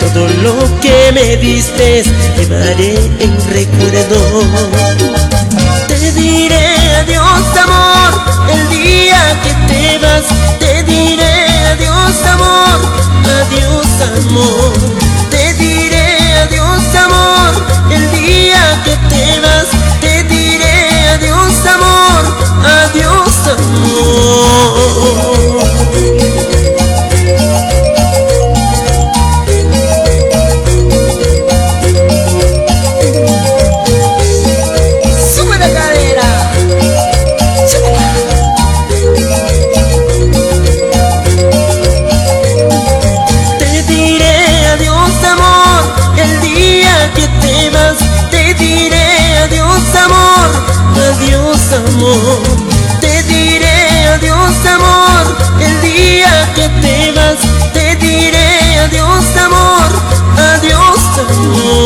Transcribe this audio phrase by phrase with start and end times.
[0.00, 2.02] todo lo que me diste,
[2.36, 4.42] llevaré en recuerdo.
[5.88, 8.12] Te diré adiós amor,
[8.52, 10.24] el día que te vas,
[10.58, 12.78] te diré adiós amor,
[13.40, 13.86] adiós
[14.18, 14.72] amor.
[15.30, 16.06] Te diré
[16.42, 17.52] adiós amor,
[17.90, 19.68] el día que te vas,
[20.00, 22.22] te diré adiós amor,
[22.84, 25.55] adiós amor.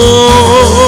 [0.01, 0.80] Amor.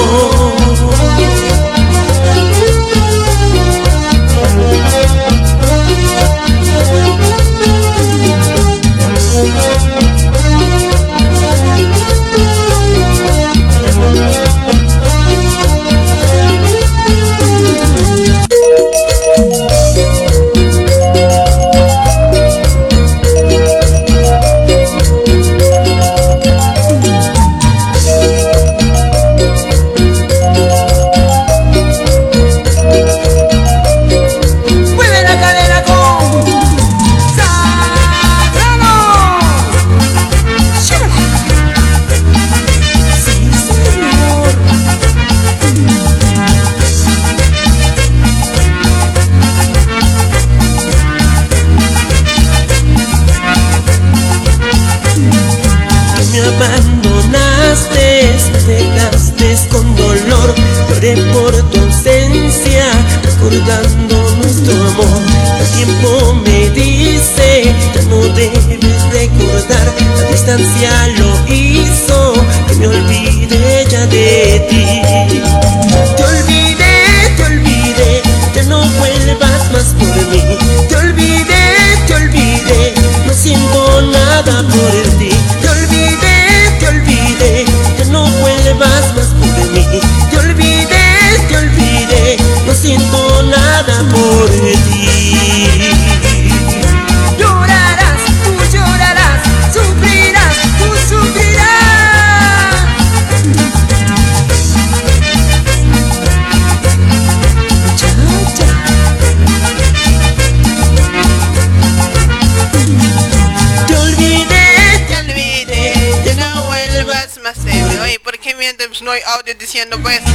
[119.13, 120.19] Hay audio diciendo pues.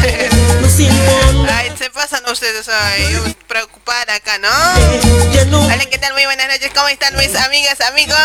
[1.50, 4.48] Ay, se pasan ustedes, ay, yo preocupada acá, ¿no?
[5.64, 6.12] Hola, ¿qué tal?
[6.12, 8.16] Muy buenas noches, ¿cómo están mis amigas, amigos?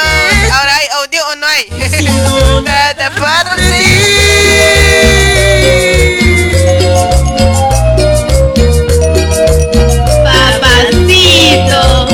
[0.51, 1.67] ¿Ahora hay audio o no hay?
[2.63, 3.55] Nada para.
[10.23, 12.07] Papacito.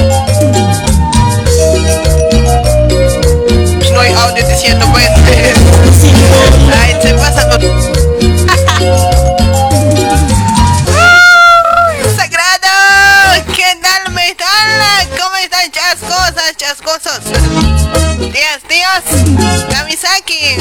[3.94, 5.10] No hay audio diciendo pues.
[6.80, 7.50] Ay, se pasan.
[7.52, 7.89] ¡Ay,
[18.32, 19.04] Tías, tíos,
[19.72, 20.58] Kamisaki,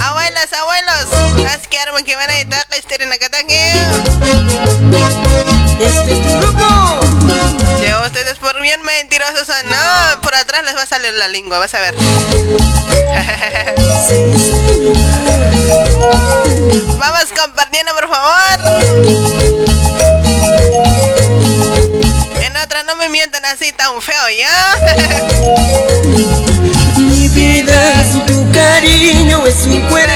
[0.00, 1.06] abuelas, abuelos,
[1.48, 2.40] haz que arman que van a
[2.76, 3.72] estar en la catangue.
[5.80, 6.64] este es tu grupo.
[8.06, 11.72] Ustedes por bien mentirosos son, no, por atrás les va a salir la lengua, vas
[11.74, 11.94] a ver.
[16.98, 18.60] Vamos compartiendo, por favor.
[22.64, 24.76] Otra no me mientan así tan feo, ¿ya?
[26.96, 30.10] Mi vida sin tu cariño es un cuerpo.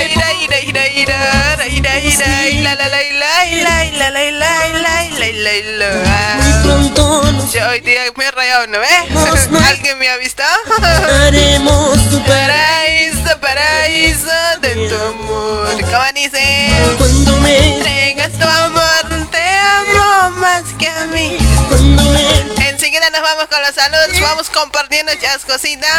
[6.38, 9.50] Muy pronto nos Yo hoy día me he rayado, ¿no ves?
[9.68, 10.42] ¿Alguien me ha visto?
[11.26, 14.30] haremos tu paraíso Paraíso, paraíso
[14.62, 15.68] de tu amor.
[15.82, 16.70] ¿Cómo dice?
[16.96, 21.47] cuando me, Entregas tu amor, te amo más que a mí.
[22.68, 25.90] Enseguida nos vamos con los saludos, vamos compartiendo chascositas.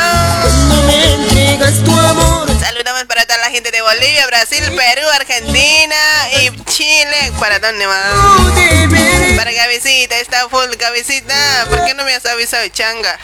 [0.42, 2.48] cuando me entregas tu amor.
[2.60, 4.28] Saludamos para la gente de Bolivia.
[4.28, 5.96] Brasil, Perú, Argentina
[6.42, 7.32] y Chile.
[7.40, 8.14] ¿Para dónde más?
[9.38, 11.66] Para Gavisita, está full Gavisita.
[11.70, 13.18] ¿Por qué no me has avisado, changa?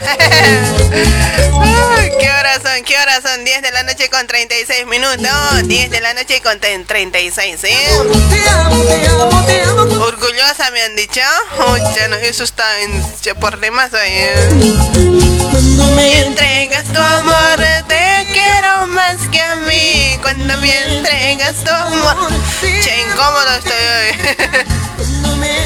[2.18, 2.84] ¿Qué horas son?
[2.84, 3.44] ¿Qué horas son?
[3.44, 5.18] 10 de la noche con 36 minutos.
[5.64, 7.76] 10 de la noche con 36, ¿eh?
[10.00, 11.20] Orgullosa me han dicho.
[11.72, 13.02] Uy, ya no, eso está en,
[13.40, 13.90] por demás.
[13.94, 14.34] ¿eh?
[15.50, 17.58] Cuando me entregas tu amor,
[17.88, 20.05] te quiero más que a mí.
[20.22, 22.30] Cuando me entregas tu amor,
[22.60, 24.12] che, incómodo estoy hoy.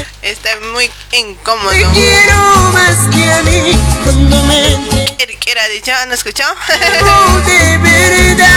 [0.21, 1.71] Está muy incómodo.
[1.71, 2.35] Te quiero
[2.73, 3.79] más que a mí.
[4.03, 4.71] Cuando me
[5.17, 5.91] ¿Qué era dicho?
[6.07, 6.43] ¿No escuchó?
[6.67, 8.47] de verdad.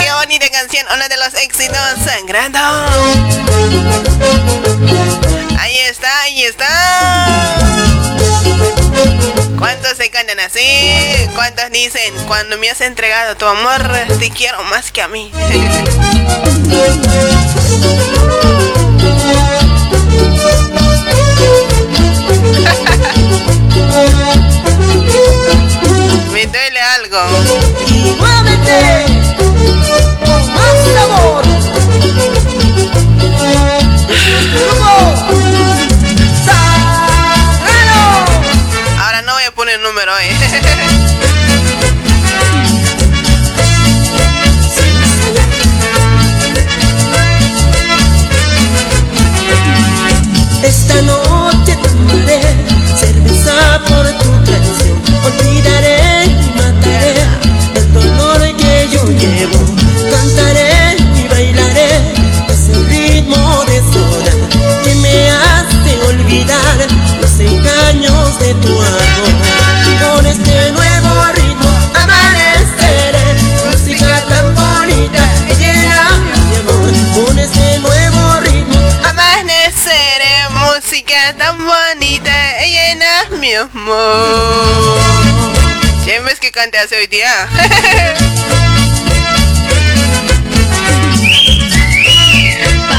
[0.02, 2.58] Qué bonita canción, uno de los éxitos sangrando.
[5.58, 6.66] Ahí está, ahí está.
[9.58, 10.60] ¿Cuántos se cantan así?
[11.34, 13.82] ¿Cuántos dicen, cuando me has entregado tu amor,
[14.18, 15.30] te quiero más que a mí?
[26.32, 27.18] me duele algo.
[28.18, 29.06] Muévete
[30.24, 31.44] con más sabor.
[39.52, 40.28] Pone número ahí.
[50.62, 51.17] Esta noche
[86.58, 87.30] cante hace hoy día.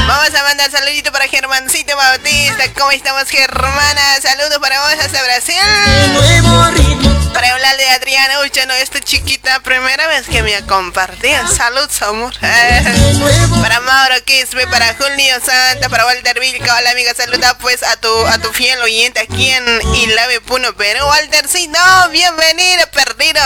[0.08, 2.72] Vamos a mandar saludito para Germancito Bautista.
[2.78, 4.18] ¿Cómo estamos, Germana?
[4.22, 7.09] Saludos para vos hasta Brasil.
[7.40, 11.48] Para hablar de Adriana Uchano, esta chiquita, primera vez que me ha compartido.
[11.48, 12.34] Salud, amor.
[13.62, 16.76] para Mauro Quispe, para Julio Santa, para Walter Vilca.
[16.76, 19.64] Hola, amiga, saluda pues a tu, a tu fiel oyente aquí en
[19.94, 21.06] Ilave Puno, Perú.
[21.06, 23.40] Walter, sí, no, bienvenido, perdido.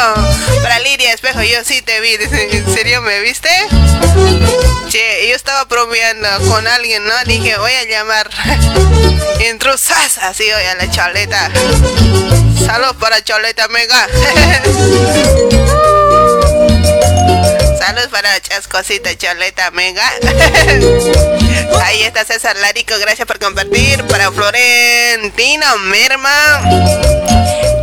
[0.60, 2.14] Para Lidia Espejo, yo sí te vi.
[2.14, 3.48] ¿En serio me viste?
[4.88, 7.14] Che, yo estaba bromeando con alguien, ¿no?
[7.26, 8.28] Dije, voy a llamar.
[9.50, 11.52] Intrusas, así voy a la choleta.
[12.66, 13.68] Saludos para Choleta
[17.78, 20.02] Saludos para Chascosita Choleta Mega.
[21.82, 24.02] Ahí está César Larico, gracias por compartir.
[24.04, 26.62] Para Florentino Merma.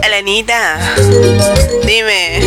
[0.04, 0.80] Elenita,
[1.86, 2.42] dime.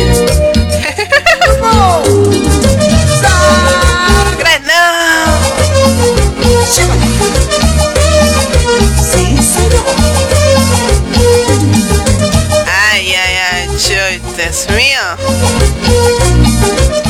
[9.13, 10.14] Ay,
[14.37, 15.01] Dios mío.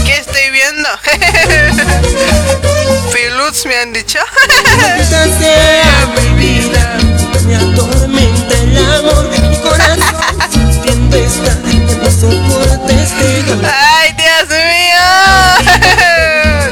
[0.05, 0.89] ¿Qué estoy viendo?
[3.11, 4.19] Filuz me han dicho.
[13.73, 14.99] Ay, Dios mío.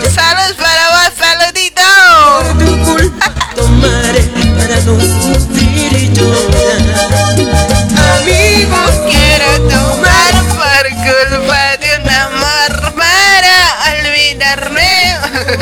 [0.14, 1.82] Saludos para vos, saludito.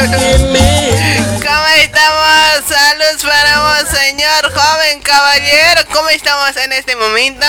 [0.01, 2.65] ¿Cómo estamos?
[2.67, 5.81] Saludos para vos, señor joven caballero.
[5.93, 7.45] ¿Cómo estamos en este momento?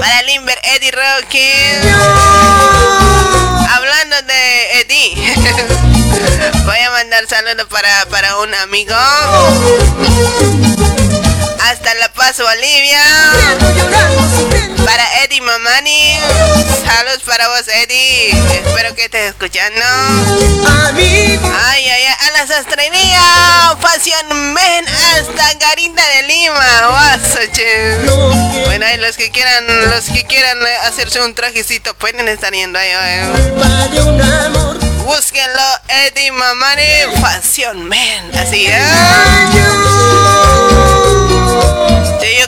[0.00, 1.50] Para Limber, Eddie Rocky.
[3.74, 5.34] Hablando de Eddie,
[6.64, 8.94] voy a mandar saludos para, para un amigo.
[11.64, 13.02] Hasta La Paz, Bolivia.
[14.84, 16.18] Para Eddie Mamani.
[16.84, 18.30] Saludos para vos, Eddie.
[18.52, 19.80] Espero que estés escuchando.
[21.66, 23.20] Ay, ay, ay, a la sastrería.
[23.80, 26.88] Fashion Men hasta Garita de Lima.
[28.66, 32.90] Bueno, ahí los que quieran, los que quieran hacerse un trajecito pueden estar yendo ahí.
[32.92, 33.54] eh.
[35.04, 36.82] Búsquenlo, Eddie Mamani,
[37.20, 38.30] Fashion Man.
[38.40, 38.80] Así, ¿eh?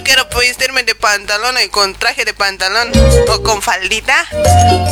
[0.06, 2.92] Quiero, pues, vestirme de pantalón y con traje de pantalón
[3.28, 4.14] o con faldita,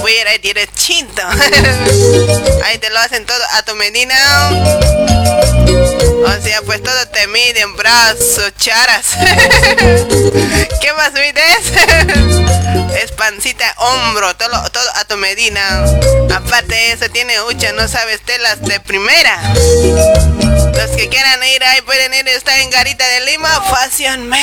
[0.03, 0.41] voy a ir ahí
[2.65, 4.17] ahí te lo hacen todo a tu medina.
[6.25, 9.11] O sea, pues todo te miden, brazos, charas.
[10.81, 11.73] ¿Qué más mides?
[13.01, 15.85] es pancita, hombro, todo, todo a tu medina.
[16.35, 19.39] Aparte eso, tiene hucha, no sabes, telas de primera.
[20.77, 24.41] Los que quieran ir ahí pueden ir, está en Garita de Lima, Fashion Man.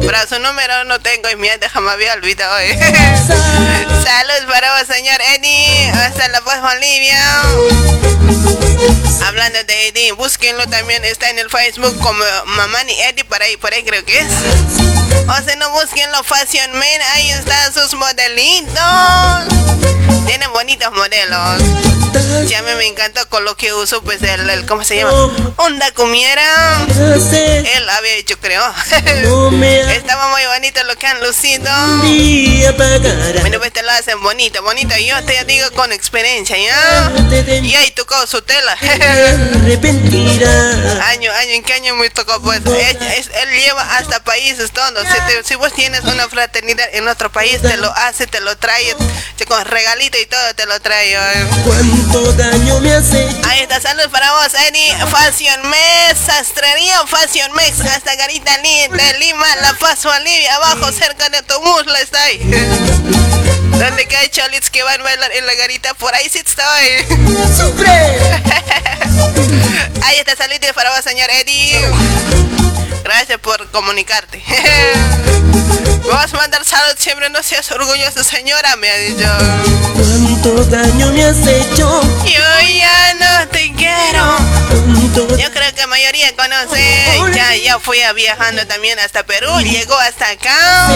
[0.00, 2.68] Pero su número no tengo y mierda, jamás había olvidado hoy.
[4.04, 5.90] Saludos para vos, señor Eddie.
[5.90, 8.73] Hasta la paz, Bolivia.
[9.26, 13.72] Hablando de Eddie, búsquenlo también, está en el Facebook como Mamani Eddie, por ahí, por
[13.72, 14.26] ahí creo que es.
[15.28, 18.74] O sea, no búsquenlo Fashion Man, ahí están sus modelitos.
[20.26, 21.62] Tienen bonitos modelos.
[22.48, 25.12] Ya me, me encantó con lo que uso, pues el, ¿cómo se llama?
[25.56, 26.86] Onda comiera.
[26.94, 28.62] Él había hecho, creo.
[29.90, 31.70] Estaba muy bonito lo que han lucido.
[33.40, 34.94] Bueno, pues te lo hacen bonito, bonito.
[34.96, 37.12] Yo te digo con experiencia, ¿ya?
[37.62, 38.73] Y ahí tocó su tela.
[41.08, 42.40] Año, año, ¿en qué año me tocó?
[42.40, 45.06] Pues él, lleva hasta países todos.
[45.06, 48.94] Si, si, vos tienes una fraternidad en otro país, te lo hace, te lo trae,
[49.46, 51.16] con regalito y todo te lo trae.
[51.64, 53.28] ¿Cuánto daño me hace?
[53.48, 54.94] Ahí está, saludos para vos, Eddie.
[55.06, 61.42] Fashion Mex, sastrería Fashion Mex, hasta Garita de Lima, La Paz, Bolivia, abajo, cerca de
[61.42, 62.38] tu muslo está ahí.
[63.78, 65.94] ¿Dónde cae cholits que van a bailar en la garita?
[65.94, 67.04] Por ahí sí estoy.
[67.56, 68.18] ¡Sufre!
[70.02, 71.80] ahí está, saludos para vos, señor Eddie.
[73.04, 74.42] Gracias por comunicarte.
[76.06, 79.28] Vamos a mandar salud siempre, no seas orgullosa, señora, me ha dicho.
[79.94, 82.02] ¿Cuánto daño me has hecho?
[82.24, 84.36] Yo ya no te quiero.
[85.14, 86.82] Yo creo que la mayoría conoce.
[87.34, 89.60] Ya, ya fui viajando también hasta Perú.
[89.60, 90.88] Llegó hasta acá.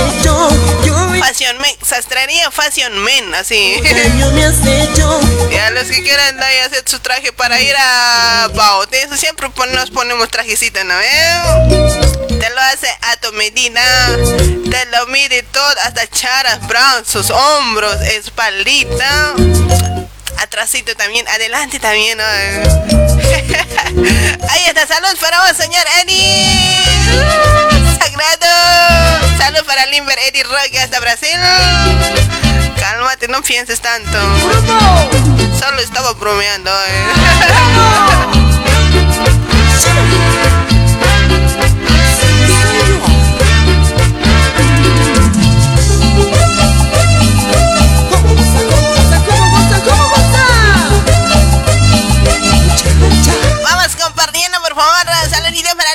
[1.21, 3.81] Fashion Men, sastrería Fashion Men, así.
[5.51, 10.83] Ya los que quieran hacer su traje para ir a Baute, siempre nos ponemos trajecito,
[10.85, 10.95] ¿no?
[10.99, 13.81] Te lo hace a tu medina.
[14.71, 19.35] Te lo mide todo, hasta charas, brazos, hombros, espaldita.
[20.38, 22.18] Atrásito también, adelante también.
[24.49, 26.47] Ahí está, salud para vos, señor Eddie.
[27.99, 28.47] Sagrado.
[29.37, 31.37] Salud para Limber Eddie Roque hasta Brasil.
[32.78, 34.18] Cálmate, no pienses tanto.
[35.59, 36.71] Solo estaba bromeando.
[36.71, 37.04] Eh.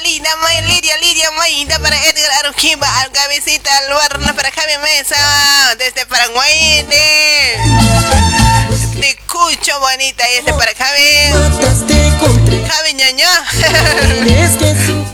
[0.03, 5.15] Lidia, May, Lidia, Lidia, Mayita para Edgar Arujiba, al cabecita, al Warna para Javi Mesa,
[5.77, 7.57] desde Paraguay, de,
[8.99, 11.31] de Cucho Bonita, y este para Javi.
[12.67, 13.29] Javi ñaña.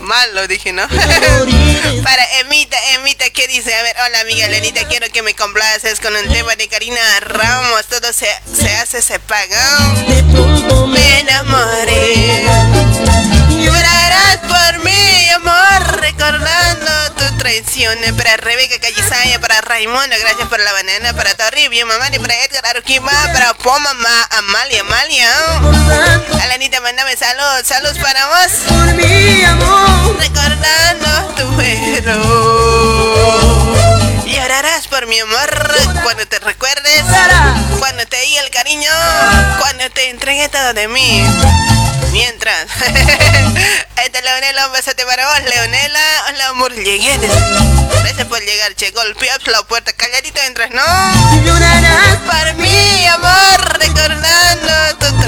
[0.00, 0.88] Mal lo dije, ¿no?
[2.02, 3.72] para Emita, Emita, ¿qué dice?
[3.72, 7.86] A ver, hola amiga Lenita, quiero que me complaces con un tema de Karina Ramos,
[7.86, 9.78] todo se, se hace, se paga.
[10.88, 12.46] Me enamoré.
[13.64, 17.98] Llorarás por mí, amor, recordando tu traición.
[18.16, 22.66] Para Rebeca Callisaya, para Raimundo, gracias por la banana, para Torribio, mamá, y para Edgar
[22.66, 25.30] Aruquima, para Poma, mamá, Amalia, Amalia.
[26.42, 28.52] Alanita, mandame salud, saludos para vos.
[28.66, 32.10] Por mi amor, recordando tu héroe.
[34.26, 35.50] Llorarás por mi amor
[36.02, 37.04] cuando te recuerdes,
[37.78, 38.90] cuando te di el cariño,
[39.58, 41.24] cuando te entregué todo de mí.
[42.12, 42.66] Mientras,
[44.04, 46.00] esta Leonela, un besote para vos, Leonela.
[46.28, 47.16] Hola, amor, llegué.
[48.02, 48.90] Gracias por llegar, che.
[48.90, 50.82] Golpeas la puerta, calladito entras, ¿no?
[52.26, 54.72] Para mí, amor, recordando.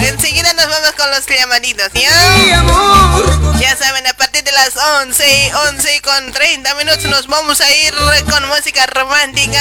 [0.00, 2.58] Enseguida nos vamos con los llamaditos, ¿ya?
[2.58, 3.60] amor.
[3.60, 7.94] Ya saben, a partir de las 11, 11 con 30 minutos nos vamos a ir
[8.28, 9.60] con música romántica.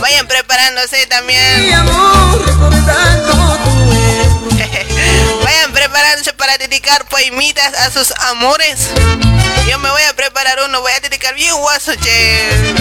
[0.00, 1.66] Vayan preparándose también.
[1.66, 3.95] Mi amor, recordando
[5.76, 8.88] preparándose para dedicar poemitas a sus amores.
[9.68, 12.74] Yo me voy a preparar uno, voy a dedicar bien guaso, che.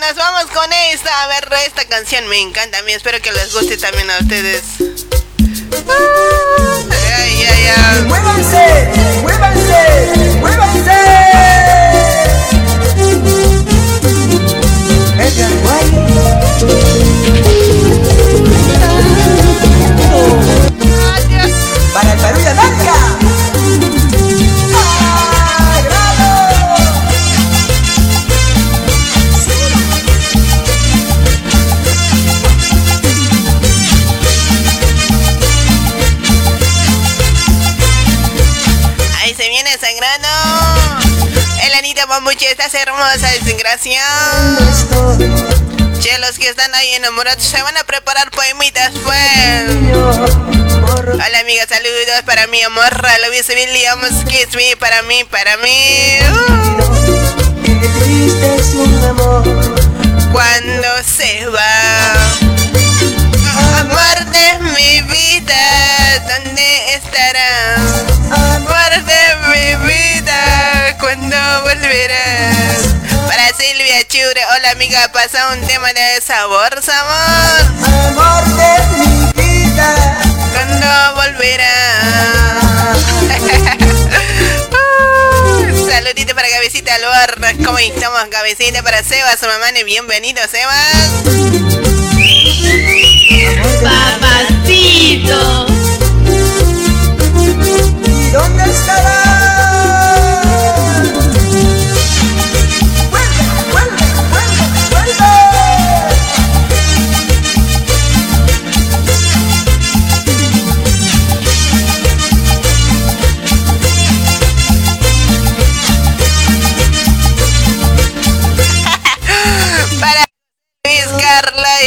[0.00, 1.24] Nos vamos con esta.
[1.24, 2.92] A ver, esta canción me encanta a mí.
[2.92, 4.62] Espero que les guste también a ustedes.
[7.16, 8.02] ¡Ay, ay, ay!
[8.06, 8.88] ¡Muévanse!
[9.22, 10.36] ¡Muévanse!
[10.40, 10.77] ¡Muévanse!
[42.20, 44.58] Mamuche, estás hermosa, desgraciado.
[46.00, 49.70] Che, los que están ahí enamorados se van a preparar poemitas, pues.
[51.12, 52.90] Hola, amiga, saludos para mi amor.
[53.28, 56.18] Luis Williams, kiss me, para mí, para mí.
[60.32, 62.14] Cuando se va.
[63.78, 67.87] Amor de mi vida, ¿dónde estarás?
[71.88, 77.62] Para Silvia Chure, hola amiga, pasa un tema de sabor, amor.
[78.08, 80.20] Amor de mi vida,
[80.52, 82.98] cuando volverás?
[85.90, 88.22] Saludito para Cabecita Albarra, ¿cómo estamos?
[88.30, 91.22] Cabecita para Sebas, su mamá, bienvenido, Sebas.
[93.82, 95.66] Papacito.
[98.06, 99.17] ¿Y dónde estará?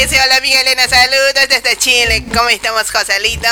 [0.02, 2.24] Dice hola amiga Elena, saludos desde Chile.
[2.34, 3.48] ¿Cómo estamos, Joselito?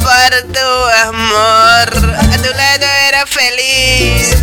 [0.00, 0.68] Por tu
[1.08, 1.88] amor,
[2.20, 4.36] a tu lado era feliz.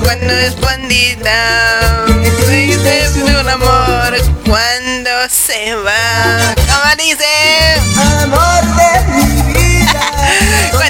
[0.00, 2.04] Cuando respondida,
[2.50, 6.54] dices un amor cuando se va.
[6.54, 7.80] ¿Cómo dice?
[8.22, 10.12] Amor de mi vida.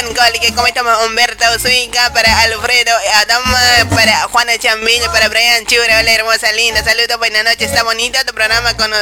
[0.00, 3.58] Román Goli, que estamos Humberto Uzuica, para Alfredo Adama,
[3.90, 8.32] para Juana Chambillo, para Brian Chure, hola hermosa linda, saludos, buenas noches, está bonito tu
[8.32, 8.90] programa con...
[8.90, 8.96] No,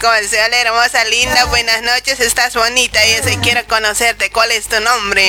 [0.00, 0.42] ¿cómo dice?
[0.44, 5.28] Hola hermosa linda, buenas noches, estás bonita y ese quiero conocerte, ¿cuál es tu nombre?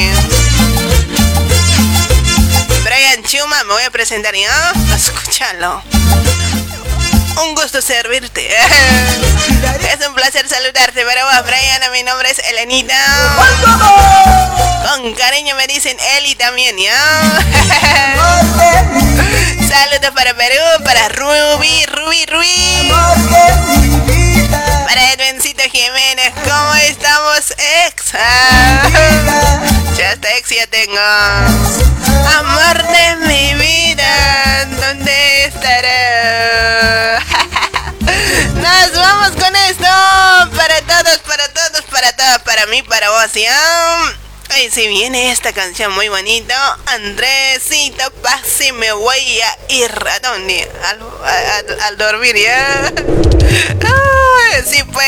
[2.84, 5.84] Brian Chuma, me voy a presentar ya, escúchalo.
[7.42, 8.48] Un gusto servirte.
[8.48, 12.96] es un placer saludarte, pero vos, Brian, mi nombre es Elenita.
[14.88, 16.96] Con cariño me dicen Eli también, ¿ya?
[19.68, 22.92] Saludos para Perú, para Ruby, Ruby, Ruby.
[24.96, 27.52] Para Jiménez, ¿cómo estamos,
[27.86, 28.14] ex?
[29.98, 30.98] ya está ex, ya tengo.
[32.38, 37.20] Amor de mi vida, ¿dónde estará?
[38.56, 39.84] Nos vamos con esto.
[40.56, 44.25] Para todos, para todos, para todos, para mí, para vos, ¿ya?
[44.58, 48.12] Y si viene esta canción muy bonita, Andresito,
[48.76, 50.70] me voy a ir a dónde?
[51.82, 52.92] Al, dormir, ¿ya?
[54.66, 55.06] Sí, pues.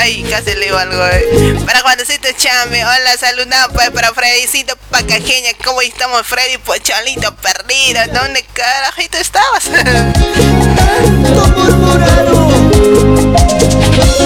[0.00, 1.04] Ay, casi le digo algo.
[1.06, 1.56] Eh.
[1.66, 6.56] Para Juancito Chambe, hola, saluda, pues para Freddycito Pacajeña, ¿cómo estamos, Freddy?
[6.58, 9.68] Pues cholito perdido, ¿dónde carajito estabas?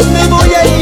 [0.05, 0.80] me voy a ir,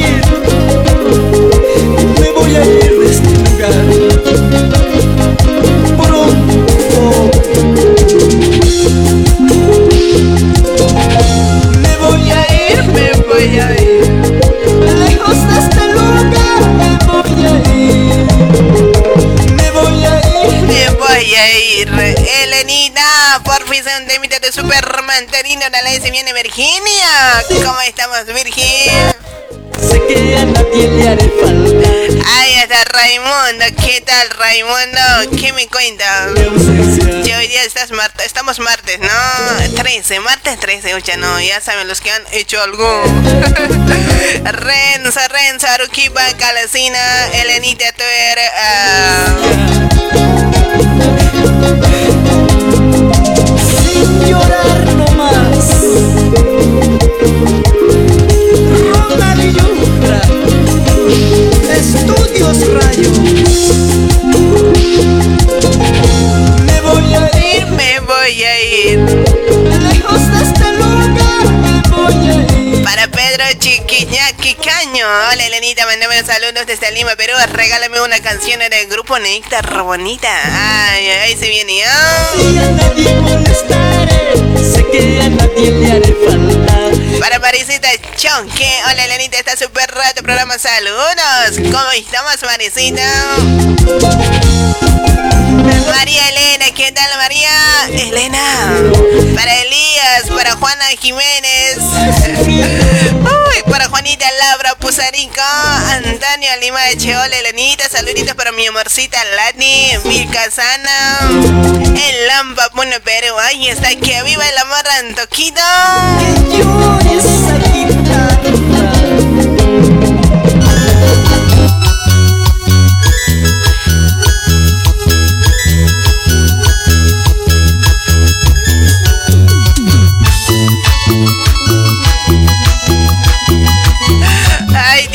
[12.70, 14.07] ir, me voy a ir.
[14.98, 18.26] Lejos de este lugar me voy a ir.
[19.54, 20.62] Me voy a ir.
[20.62, 21.88] Me voy a ir.
[22.44, 25.26] Elenita, por fin se un temita de Superman.
[25.26, 27.42] Terino la S viene Virginia.
[27.48, 29.14] ¿Cómo estamos, Virginia?
[29.81, 31.88] Sé que a nadie le haré falta.
[32.37, 33.64] Ahí está Raimundo.
[33.85, 35.37] ¿Qué tal, Raimundo?
[35.38, 36.29] ¿Qué me cuenta?
[37.25, 37.91] Ya hoy día estás
[38.25, 39.09] estamos martes, ¿no?
[39.77, 43.03] 13, martes 13, oye, no, ya saben los que han hecho algo.
[44.45, 46.99] Renza, Renza, Aruquipa, Calacina,
[47.35, 48.51] Elenita, tú eres.
[53.83, 54.78] Sin llorar
[68.81, 69.19] Este
[72.85, 75.05] Para Pedro Chiquiñaki Caño.
[75.05, 77.33] Hola Elenita, mandame los saludos desde Lima, Perú.
[77.55, 80.31] Regálame una canción del grupo Nectar Robonita.
[80.93, 81.83] Ay, ay, se viene.
[81.87, 82.37] Oh.
[83.23, 86.98] Molestaré, sé que a nadie le falta.
[87.20, 88.70] Para Marisita Chonque.
[88.90, 90.59] Hola, Elenita, está súper rato programa.
[90.59, 91.72] Saludos.
[91.72, 93.02] ¿Cómo estamos, Marisita?
[95.87, 97.50] María Elena, ¿qué tal María?
[97.90, 98.42] Elena,
[99.35, 101.78] para Elías, para Juana Jiménez,
[102.46, 109.96] Uy, para Juanita Labra Pusarico, Antonio Lima de Cheola, Elenita, saluditos para mi amorcita Lani,
[110.04, 115.62] Vilcasana, el Lampa Pune Perú, ahí está, que viva el amor Antoquito.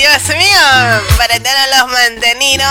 [0.04, 0.60] Dios mío,
[1.18, 2.68] para todos los manteninos.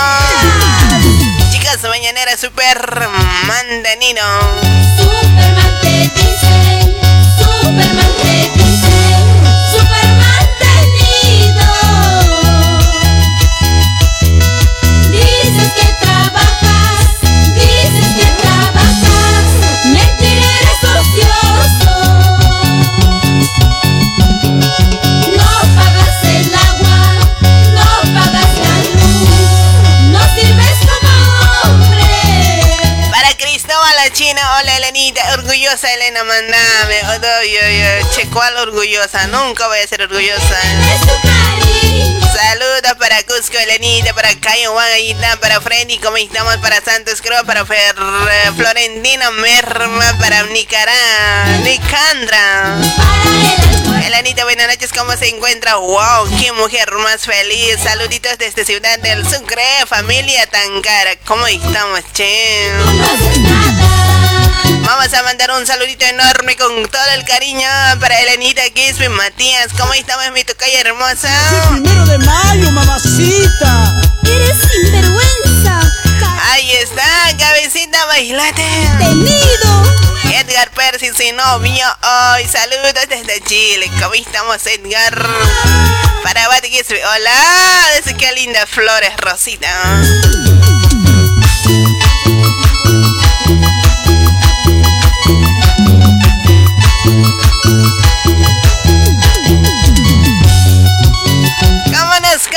[1.51, 3.09] Chicas mañanera super
[3.47, 4.82] mantenino.
[35.73, 37.03] Orgullosa Elena, mandame.
[37.03, 39.27] No, yo, yo, che, ¿cuál orgullosa?
[39.29, 40.61] Nunca voy a ser orgullosa.
[42.35, 47.65] Saludos para Cusco, Elenita, para Cayo Guayita, para Freddy, como estamos, para Santos Cruz, para
[47.65, 52.77] Fer, eh, Florentino Merma, para Nicaragua, Nicandra.
[54.05, 55.77] Elenita, buenas noches, ¿cómo se encuentra?
[55.77, 56.29] ¡Wow!
[56.39, 57.79] ¡Qué mujer más feliz!
[57.83, 61.17] Saluditos desde Ciudad del Sucre, familia Tancara.
[61.25, 62.73] ¿Cómo estamos, che?
[64.95, 67.67] Vamos a mandar un saludito enorme con todo el cariño
[67.99, 69.69] para Elenita Gisby Matías.
[69.79, 71.31] ¿Cómo estamos, mi tocaya hermosa?
[71.71, 74.03] Primero de mayo, mamacita.
[74.23, 75.81] Eres sinvergüenza.
[76.51, 78.67] Ahí está, cabecita, bailate.
[78.99, 79.95] Tenido.
[80.25, 81.87] Edgar Percy, su novio,
[82.35, 83.91] hoy saludos desde Chile.
[83.99, 85.27] ¿Cómo estamos, Edgar?
[86.23, 87.33] Para Bati Gisby, hola.
[87.97, 89.71] Dice qué linda flores, Rosita.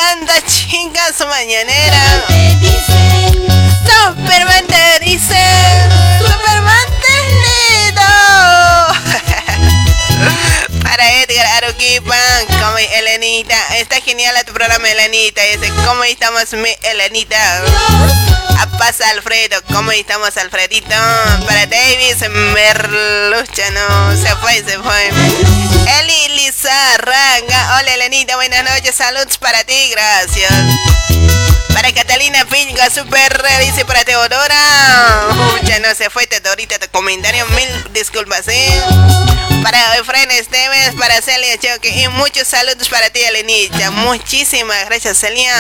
[0.05, 2.25] ¿Cómo nos canta, chicas, mañanera?
[3.85, 5.35] Superman te dice,
[6.19, 8.01] Superman tenido.
[10.95, 12.15] Para Edgar Aruquipa,
[12.61, 15.41] como Elenita, está genial tu programa, Elenita.
[15.41, 17.35] Dice, ¿cómo estamos, mi Elenita?
[18.59, 20.95] A pasa Alfredo, ¿cómo estamos, Alfredito?
[21.45, 25.09] Para Davis, Merlucha, no, se fue, se fue.
[25.99, 30.53] Eli Lizarraga, hola Elenita, buenas noches, saludos para ti, gracias.
[31.75, 34.55] Para Catalina Pinga, super dice para Teodora.
[35.63, 38.81] Ya no se fue Teodorita, tu comentario, mil disculpas, ¿eh?
[39.61, 43.91] Para Efraín Esteves, para Celia Choque y muchos saludos para ti, Elenita.
[43.91, 45.53] Muchísimas gracias, Celia.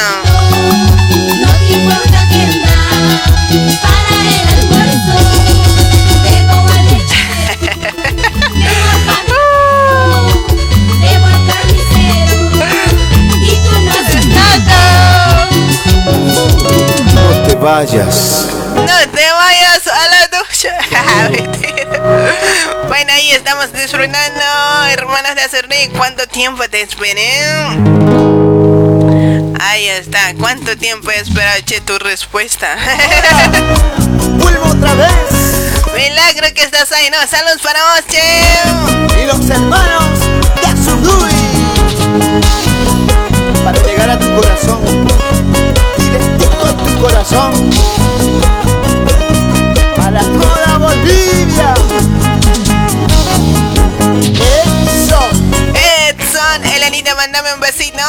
[17.65, 18.45] Vayas.
[18.75, 20.77] No te vayas a la ducha.
[22.87, 24.41] Bueno, ahí estamos disfrutando,
[24.91, 25.89] hermanas de Acerrí.
[25.97, 27.41] ¿Cuánto tiempo te esperé?
[29.59, 30.33] Ahí está.
[30.39, 32.77] ¿Cuánto tiempo he esperado, che, tu respuesta?
[34.37, 35.11] Vuelvo otra vez.
[35.95, 37.17] Milagro que estás ahí, ¿no?
[37.27, 39.21] Saludos para vos, che.
[39.21, 40.19] Y los hermanos
[40.61, 41.33] de Azurduy.
[43.63, 44.74] Para llegar a tu corazón.
[47.05, 47.69] Directo a corazón.
[49.95, 50.21] Para
[56.95, 57.99] Elenita, mándame un besito.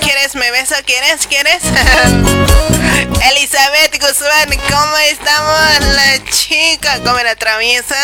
[0.00, 0.74] ¿Quieres me beso?
[0.84, 1.24] ¿Quieres?
[1.28, 1.62] ¿Quieres?
[3.30, 5.94] Elizabeth Guzmán, ¿cómo estamos?
[5.94, 7.94] La chica, ¿cómo la atraviesa?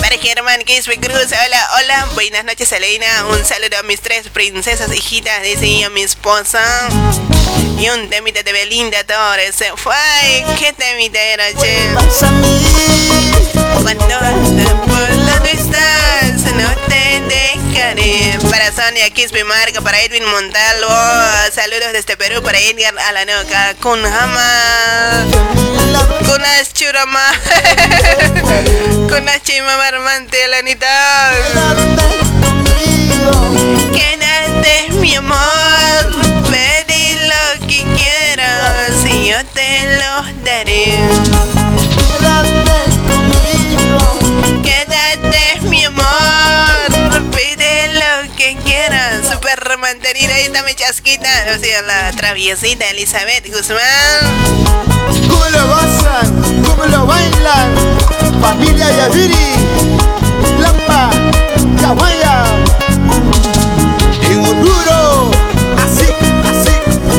[0.00, 4.94] Para Germán Gisby Cruz, hola, hola, buenas noches Elena, un saludo a mis tres princesas
[4.94, 6.60] hijitas, dice y a mi esposa.
[7.78, 9.94] Y un temita de Belinda Torres, se fue,
[10.58, 11.88] ¿qué temita era, che?
[13.82, 14.06] Cuando
[14.86, 17.62] por la no estás, no te deja
[17.94, 18.38] daré.
[18.50, 20.88] Para Sonia Quispe Marca, para Edwin Montalvo.
[21.52, 23.74] Saludos desde Perú para Edgar Alanoca.
[23.80, 25.26] Kunhama.
[26.26, 27.26] Kunas Churama.
[29.08, 31.32] Kunas Chima Marmante, Alanita.
[33.92, 35.38] Quédate, mi amor.
[36.50, 41.81] Pedí lo que quieras y yo te lo daré.
[49.72, 50.34] Super mantenida.
[50.34, 51.28] Ahí está mi chasquita.
[51.56, 53.80] O sea, la traviesita Elizabeth Guzmán.
[55.30, 56.62] ¿Cómo lo gozan?
[56.62, 57.74] ¿Cómo lo bailan?
[58.42, 59.54] Familia Yaviri,
[60.60, 61.10] Lampa,
[61.80, 62.44] Caguaya,
[64.28, 65.30] en Oruro,
[65.78, 66.08] así,
[66.50, 66.74] así,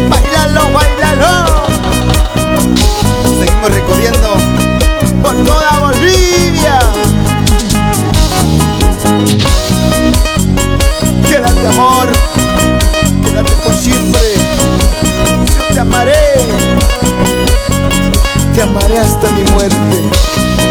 [0.09, 1.65] bailalo, bailalo.
[3.39, 4.02] Seguimos recorriendo
[13.83, 14.21] siempre.
[15.73, 16.13] Te amaré
[18.53, 20.62] te amaré hasta mi muerte.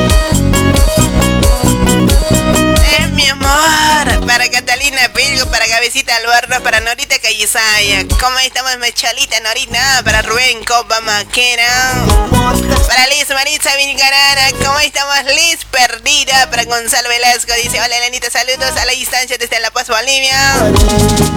[4.43, 8.05] Para Catalina Pilgo, para Cabecita Albarno, para Norita Callisaya.
[8.21, 10.03] ¿Cómo estamos, Mechalita Norita?
[10.05, 11.95] Para Rubén Copa Maquera.
[12.89, 14.51] Para Liz Maritza Vincarana.
[14.65, 15.65] ¿Cómo estamos, Liz?
[15.71, 16.51] Perdida.
[16.51, 17.53] Para Gonzalo Velasco.
[17.63, 18.31] Dice: Hola, Elenita.
[18.31, 20.55] Saludos a la distancia desde La Paz, Bolivia.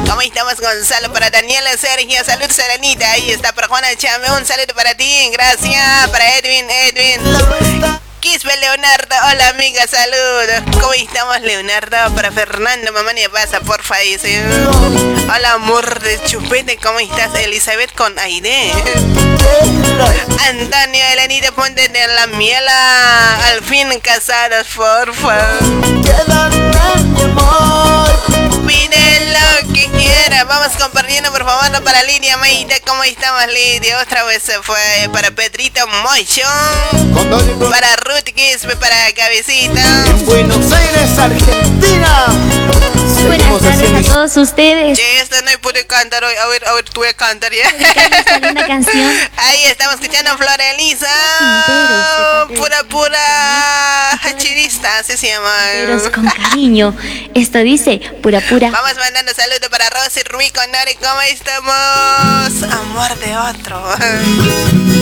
[0.10, 1.14] ¿Cómo estamos, Gonzalo?
[1.14, 2.26] Para Daniela Sergio.
[2.26, 3.12] Saludos, Elenita.
[3.12, 4.32] Ahí está para Juana Chame.
[4.32, 5.30] Un saludo para ti.
[5.32, 6.10] Gracias.
[6.10, 7.22] Para Edwin, Edwin.
[8.26, 10.64] Quispe Leonardo, hola amiga, saludos.
[10.82, 11.96] ¿Cómo estamos, Leonardo?
[12.16, 14.42] Para Fernando, mamá ni pasa, porfa, dice.
[15.32, 17.36] Hola, amor de chupete, ¿cómo estás?
[17.36, 18.72] Elizabeth con aire.
[20.50, 23.46] Antonio, Elenita, ponte de la miela.
[23.46, 25.38] Al fin casados, porfa.
[28.68, 30.44] Pide lo que quiera.
[30.46, 32.82] Vamos compartiendo, por favor, para Lidia Maite.
[32.86, 34.00] ¿Cómo estamos, Lidia?
[34.02, 34.78] Otra vez se fue
[35.12, 39.82] para Petrito Bro- Para Ruth Quispe, para Cabecita.
[40.08, 42.26] en Buenos Aires, Argentina.
[43.26, 44.98] Buenas tardes a todos ustedes.
[45.00, 46.34] Che, esta no pude cantar hoy.
[46.36, 47.64] A ver, a ver, tú voy a cantar ya.
[47.70, 49.12] esta linda canción.
[49.38, 51.08] Ahí estamos escuchando Flor Elisa.
[52.56, 55.50] Pura, pura hachirista, así se llama.
[55.74, 56.96] Pero con cariño.
[57.34, 58.55] Esto dice, pura pura.
[58.58, 60.96] Vamos mandando saludos para Rosy Rubí con Nori.
[60.96, 61.74] ¿Cómo estamos?
[62.72, 63.84] Amor de otro.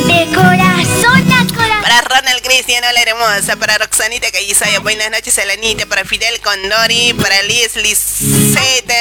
[0.07, 1.81] De corazón a corazón.
[1.83, 3.55] Para Ronald Cristiano, la hermosa.
[3.57, 4.79] Para Roxanita Callisaya.
[4.79, 5.85] Buenas noches, Elenita.
[5.85, 7.13] Para Fidel Condori.
[7.13, 8.91] Para Liz Lisette.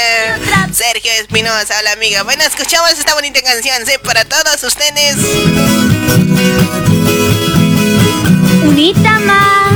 [0.74, 1.78] Sergio Espinosa.
[1.78, 2.22] Hola, amiga.
[2.22, 3.86] Bueno, escuchamos esta bonita canción.
[3.86, 3.92] ¿sí?
[4.04, 5.16] Para todos ustedes.
[8.64, 9.71] Unita más.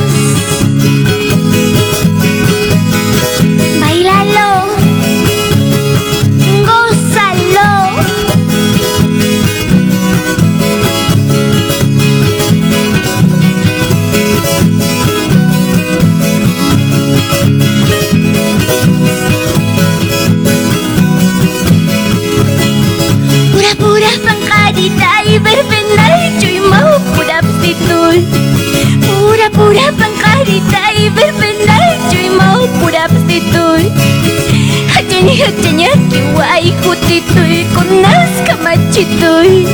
[36.86, 39.66] Kutitoy con nas kamachitoy.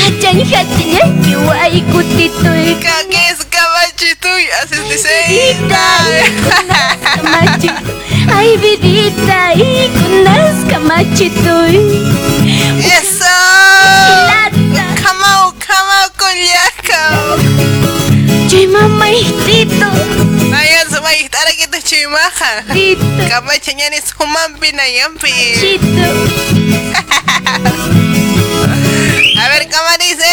[0.00, 4.28] Hachani hachani kiwai kutitoy ¿Qué es cabachito?
[4.60, 4.80] Haces
[7.16, 7.92] kamachitoy.
[8.34, 11.76] Ay vidita y con nas kamachitoy.
[12.78, 13.36] ¡Eso!
[15.04, 17.02] Come on, collaco.
[18.48, 19.88] Yo mamaitito,
[21.92, 22.72] tara kita chimaha.
[22.72, 25.32] tito, Kama chanyan is humampi na yampi.
[25.60, 26.08] chito.
[29.42, 30.30] A ver, ¿cómo dice?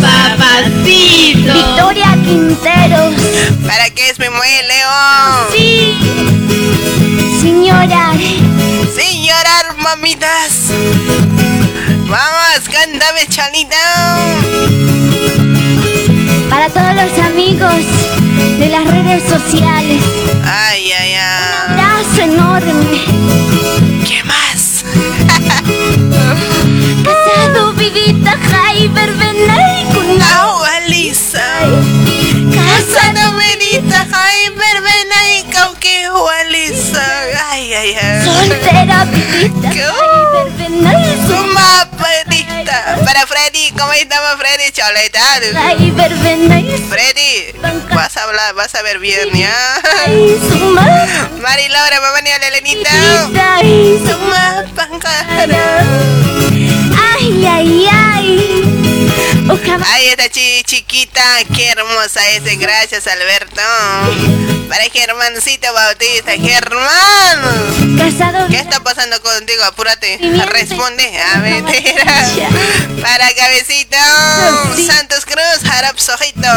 [0.00, 1.52] Papacito.
[1.54, 3.14] Victoria Quinteros,
[3.66, 5.46] ¿Para qué es mi muelle, León?
[5.52, 5.96] sí.
[7.40, 8.12] Señora,
[8.94, 10.68] Sin llorar, mamitas.
[12.06, 14.16] Vamos, cántame, chalita.
[16.50, 17.84] para todos los amigos
[18.58, 20.02] de las redes sociales,
[20.44, 20.92] ay.
[22.40, 23.04] Enorme.
[24.06, 24.84] ¿Qué más?
[27.04, 31.46] Casado, vidita, Jai, verbena y con Agua lisa.
[32.54, 37.04] Casada, menita, ay, verbena y cauque, agua lisa.
[37.50, 38.24] Ay, ay, ay.
[38.24, 39.82] soltera, vidita, ¿Qué?
[39.82, 40.90] Jai, verbena
[43.04, 44.70] Para Freddy, ¿cómo estamos Freddy?
[44.72, 45.20] Choleta.
[45.56, 46.56] Ay, verbena
[46.88, 47.52] Freddy,
[47.94, 49.80] vas a hablar, vas a ver bien, ¿ya?
[51.40, 52.90] Mari Laura, mamá ni a la Elenita.
[53.58, 54.02] Ay.
[57.12, 57.88] Ay, ay,
[59.86, 61.22] Ahí está chi chiquita,
[61.54, 63.60] qué hermosa es, gracias Alberto.
[64.68, 67.98] Para Germancito Bautista, Germán.
[67.98, 69.64] Casado ¿Qué está pasando contigo?
[69.64, 71.20] Apúrate, responde.
[71.20, 72.04] A mentira.
[73.02, 73.96] Para Cabecito.
[74.86, 76.48] Santos Cruz, Harap Sojito.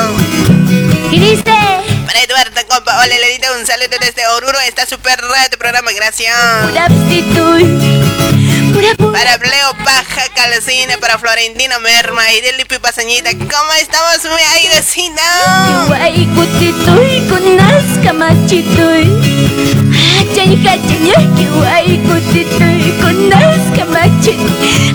[2.06, 6.36] Para Eduardo, compa, hola Elenita, un saludo desde Oruro, está súper raro tu programa, gracias.
[6.70, 7.62] Pura aptitud
[8.74, 9.20] Pura pura.
[9.20, 14.68] Para Bleo Paja Calcina, para Florentino Merma y del Lipi Pasañita, ¿cómo estamos, mi ay
[14.74, 15.22] vecino?
[15.88, 17.30] Guay guay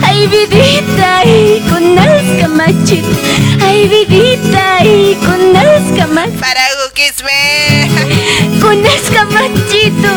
[0.03, 1.63] Ay vidita ay
[3.61, 7.39] Ay vidita ay kunas kamachit Para Gukisme.
[8.61, 10.13] Kunas kamachito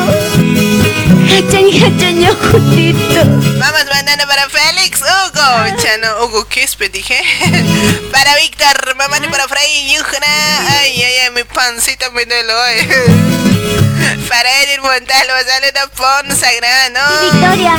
[1.32, 3.22] Hachay hachay kutito
[3.58, 5.76] Vamos mandando para Félix Hugo.
[5.80, 7.20] Chano, Hugo Quispe, dije.
[8.12, 10.68] para Víctor, y para Fray Yujna.
[10.78, 12.76] Ay, ay, ay, mi pancita me duele hoy.
[14.28, 17.00] para Edith Montalvo, saludos Pon Sagrano.
[17.32, 17.76] Victoria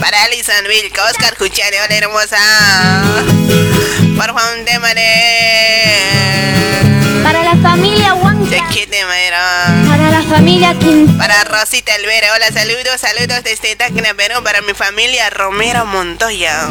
[0.00, 2.36] Para Alison Vilca, Oscar Cuchari, hola hermosa.
[4.16, 5.92] Por tema de.
[7.22, 8.62] Para la familia Huanca ¿De?
[9.88, 14.74] Para la familia Quintana Para Rosita Elvera, hola, saludos, saludos desde Tacna, Perú, para mi
[14.74, 16.68] familia Romero Montoya.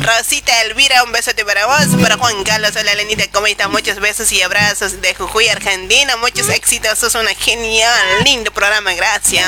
[0.00, 3.68] Rosita Elvira, un besote para vos, para Juan Carlos, hola Lenita, ¿cómo estás?
[3.70, 9.46] Muchos besos y abrazos de Jujuy, Argentina, muchos éxitos, sos una genial, lindo programa, gracias.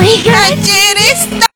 [0.00, 1.46] Ayer está.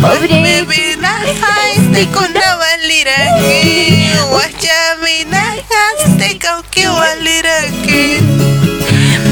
[0.00, 2.56] Pobre vinajaste con la
[4.30, 6.62] guachaminajaste con
[7.86, 8.20] que.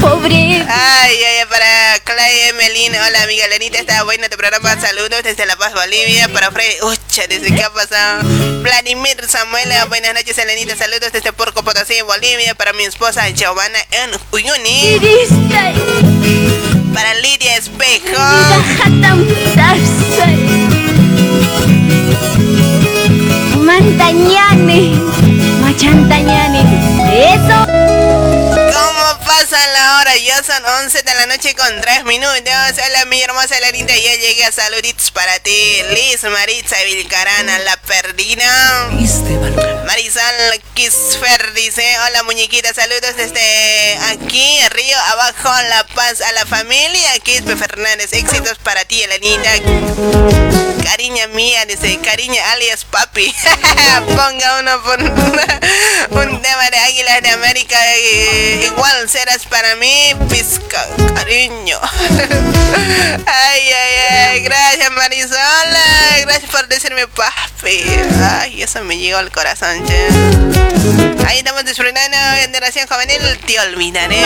[0.01, 0.65] Pobre.
[0.67, 1.68] Ay, ay, para
[2.09, 6.49] Clay Melina, hola amiga Lenita, está bueno tu programa, saludos desde La Paz, Bolivia, para
[6.49, 8.27] Freddy, ucha, desde qué ha pasado,
[8.63, 14.09] Vladimir Samuela, buenas noches Lenita, saludos desde Porco Potosí, Bolivia, para mi esposa Giovanna en
[14.31, 14.99] Uyuni,
[16.95, 18.07] para Lidia Espejo,
[23.59, 24.95] Mantañane
[25.61, 26.61] Machantañane
[27.35, 27.68] Eso
[29.69, 30.17] ¿cómo pasa la hora?
[30.17, 32.43] Ya son 11 de la noche con 3 minutos,
[32.85, 38.89] hola mi hermosa Lenita, ya llegué a saluditos para ti, Liz Maritza Vilcarana, la perdida.
[39.85, 47.19] Marisol Kisfer dice, hola muñequita, saludos desde aquí, Río Abajo, La Paz, a la familia
[47.19, 49.51] Quispe Fernández, éxitos para ti, Elenita.
[50.83, 53.33] Cariña mía, dice, cariña alias papi.
[54.07, 54.99] Ponga uno por
[56.29, 61.79] un tema de Águilas de América, eh, igual serás para mí, pisca, cariño.
[63.25, 65.37] ay, ay, gracias Marisol,
[66.21, 67.83] gracias por decirme papi.
[68.39, 69.83] Ay, eso me llegó al corazón.
[71.27, 74.25] Ahí estamos disfrutando generación juvenil, te olvidaré.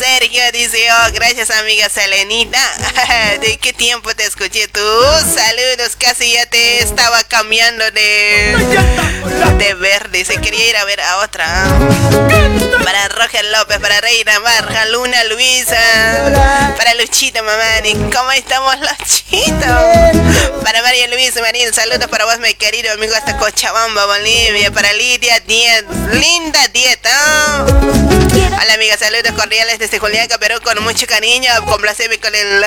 [0.00, 2.58] Sergio dice, oh, gracias amiga Selenita.
[3.40, 4.80] ¿De qué tiempo te escuché tú?
[4.80, 8.56] Saludos, casi ya te estaba cambiando de,
[9.58, 10.24] de verde.
[10.24, 11.46] Se quería ir a ver a otra.
[12.84, 15.78] Para Roger López, para Reina Marja, Luna Luisa,
[16.76, 17.94] para Luchito Mamani.
[18.12, 19.66] ¿Cómo estamos, Luchito?
[20.64, 24.72] Para María Luisa Marín, saludos para vos, mi querido amigo, hasta Cochabamba, Bolivia.
[24.72, 27.66] Para Lidia Diet, linda dieta.
[27.66, 32.64] Hola amiga, saludos cordiales desde Juliaca, pero con mucho cariño, con el.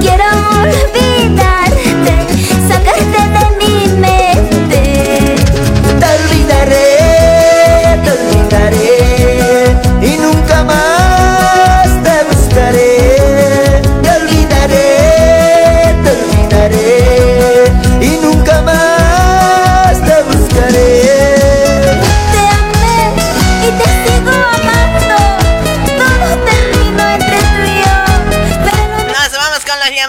[0.00, 0.24] Quiero
[0.62, 1.82] olvidarte
[2.68, 4.31] Sacarte de mi mente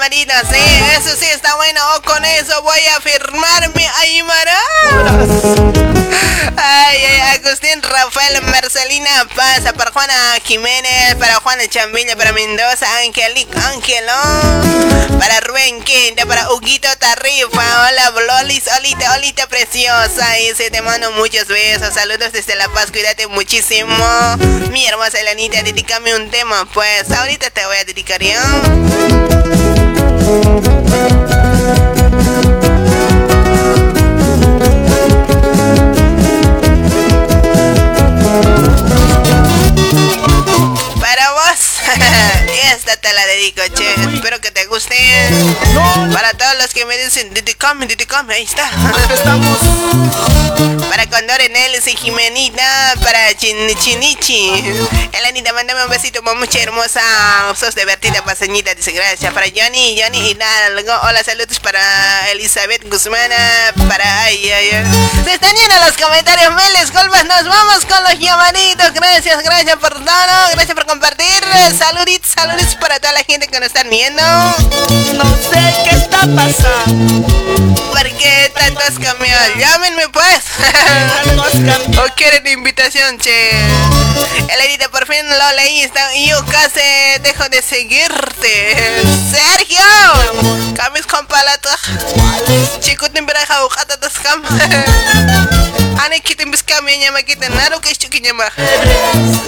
[0.03, 0.59] llamaditos, sí,
[0.97, 1.79] eso sí está bueno.
[2.05, 4.59] Con eso voy a firmarme Aymara.
[6.57, 13.47] Ay, Ay, Agustín Rafael Marcelina Pasa para Juana Jiménez, para Juana Chambilla, para Mendoza, Angelic
[13.55, 14.13] Ángelo,
[15.19, 21.11] para Rubén Quinta, para Huguito Tarrifa, hola Blolis, olita, olita preciosa, y se te mando
[21.13, 23.95] muchos besos, saludos desde La Paz, cuídate muchísimo.
[24.71, 28.39] Mi hermosa Elanita, dedícame un tema, pues ahorita te voy a dedicar yo.
[41.33, 41.79] Para vos,
[42.83, 43.93] esta te la dedico, che.
[44.13, 44.93] Espero que te guste.
[46.11, 48.69] Para todos los que me dicen, dedicame, dedicame, ahí está.
[50.89, 54.51] Para Condor Neles y Jimenita, para Chin Chinichi.
[55.13, 57.01] Elanita, mándame un besito, mucha hermosa.
[57.57, 59.33] Sos divertida, paseñita, dice gracias.
[59.33, 60.93] Para Johnny, Johnny Hidalgo.
[61.03, 63.31] Hola, saludos para Elizabeth Guzmán.
[63.87, 64.23] Para.
[64.23, 65.23] Ay, ay, ay.
[65.23, 67.25] Se están yendo los comentarios, Meles, Colbas.
[67.25, 68.93] Nos vamos con los llamaditos.
[68.93, 70.49] Gracias, gracias por todo.
[70.51, 71.43] Gracias por compartir.
[71.77, 74.21] Saluditos, saluditos para toda la gente que nos están viendo.
[74.21, 77.27] No sé qué está pasando.
[77.91, 79.57] ¿Por qué tantos camiones?
[79.57, 80.43] Llámenme pues.
[81.97, 83.51] o quieren invitación, che.
[84.49, 85.89] Elenita, por fin lo leí.
[86.15, 86.81] Y yo casi
[87.21, 89.01] dejo de seguirte.
[89.31, 90.73] Sergio.
[90.75, 91.77] Kamis con palata.
[92.79, 94.43] Chico, te enviaré a bujata de scam.
[96.03, 98.43] Ane kita biskam ya nyama kita naruh ke chuki nyama.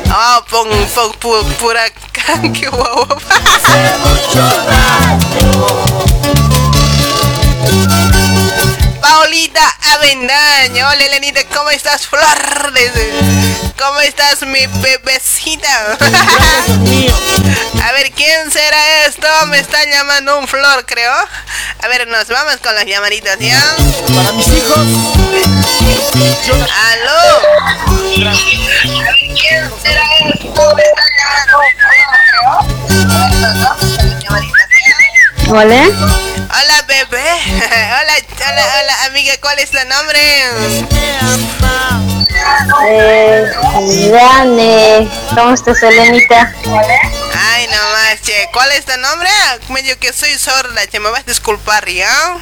[0.07, 1.89] Oh, pong pong pu, pura
[2.71, 3.14] wow.
[9.01, 9.61] Paulita
[9.93, 10.87] Avendaño.
[10.87, 12.23] Hola, Elenita, ¿cómo estás, Flor?
[13.77, 15.97] ¿Cómo estás, mi bebecita?
[17.83, 19.27] A ver, ¿quién será esto?
[19.47, 21.13] Me está llamando un Flor, creo.
[21.83, 23.59] A ver, nos vamos con las llamaditas, ¿ya?
[24.15, 24.77] Para mis hijos.
[26.91, 27.41] ¡Aló!
[28.13, 30.03] ¿Quién será
[30.33, 30.75] esto?
[30.75, 32.64] Me está llamando un Flor,
[35.47, 35.85] Hola,
[36.49, 37.23] Hola, bebé.
[37.55, 39.33] Hola, hola, hola, amiga.
[39.41, 40.19] ¿Cuál es tu nombre?
[42.89, 43.51] eh,
[44.11, 46.51] Dane, ¿cómo estás, Elenita?
[46.65, 48.49] Ay, no más, che.
[48.51, 49.29] ¿Cuál es tu nombre?
[49.69, 50.99] Medio que soy sorda, che.
[50.99, 52.37] Me vas a disculpar, ¿ya?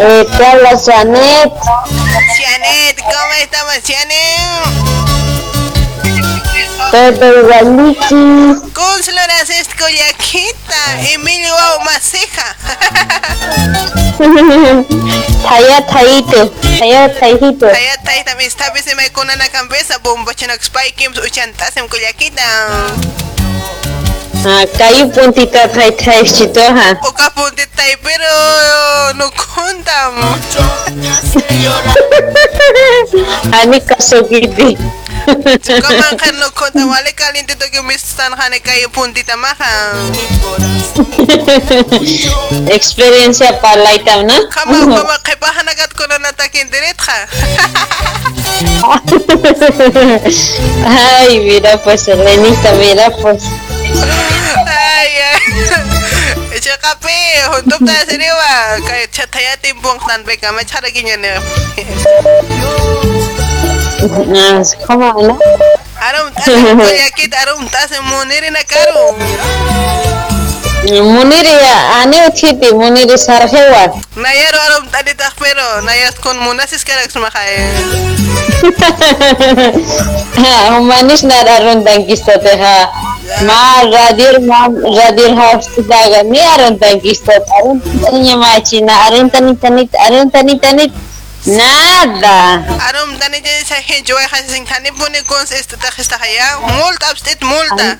[0.00, 1.52] Eh, te habla Janet,
[2.38, 5.21] Janet, ¿cómo estamos, Janet?
[6.90, 11.54] Pepe Igualiki, Consuloras Escoyaquita, Emilio
[11.84, 12.56] Maceja.
[15.42, 20.52] Taya Taite, Taya Taijito, Saya tayo también está vez me con una cabeza bomba chino
[20.60, 22.42] spy kim uchantas en Coyaquita.
[24.76, 30.14] Kayu Puntita Tai Tai Chitoha, O capunte tayo pero no contam.
[33.52, 34.76] Ani Kasugiti,
[35.26, 39.92] Kaman kan no contam wale caliente to que me están hane kayo puntita maha.
[42.72, 44.34] experiencia palaitam, ¿no?
[44.50, 47.28] Kama kama kay pahanagat ko na natakin diretha.
[50.86, 53.44] Ay, mira pues, Elenita, mira pues.
[54.66, 55.40] Ay ay.
[56.52, 57.16] Echa kape,
[57.56, 58.52] huntup tayo sa riwa.
[58.84, 61.40] Kaya chataya timpong tan beka machara ganyan na.
[64.02, 65.38] Ah, ¿Cómo, no?
[66.42, 69.14] Coyaquita, aram tayo muniri na karo.
[70.90, 71.54] Muniri,
[72.02, 73.94] ane uchiti, Muniri Sarhewa.
[74.18, 77.70] Nayaro aram tadi tak pero nayas kon munasis karak sumakay.
[80.34, 82.90] Ha, humanis na raron tangkista te ha.
[83.46, 89.86] Ma radir ma radir house daga ni aron tangkista aron tanya machina aron tani tani
[90.06, 90.84] aron tani tani
[91.46, 92.62] nada.
[92.88, 97.10] Aram tani jadi sa henjoy kasing tani puni kon sa esta tak esta kaya multa
[97.10, 97.98] abstit multa.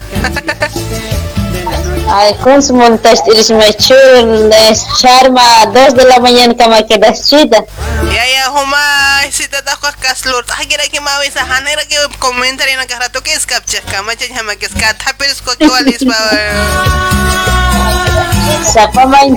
[2.10, 7.62] Ay, con su montaje iris machur les charma dos de la mañana kama quedas chita.
[8.10, 8.82] Ya ya huma
[9.30, 11.82] si tata ko kaslur ta kira ki mawi sa hanera
[12.18, 17.11] commentary na karato ke skapcha kama chen hama ke ska tapis ko kwalis pa.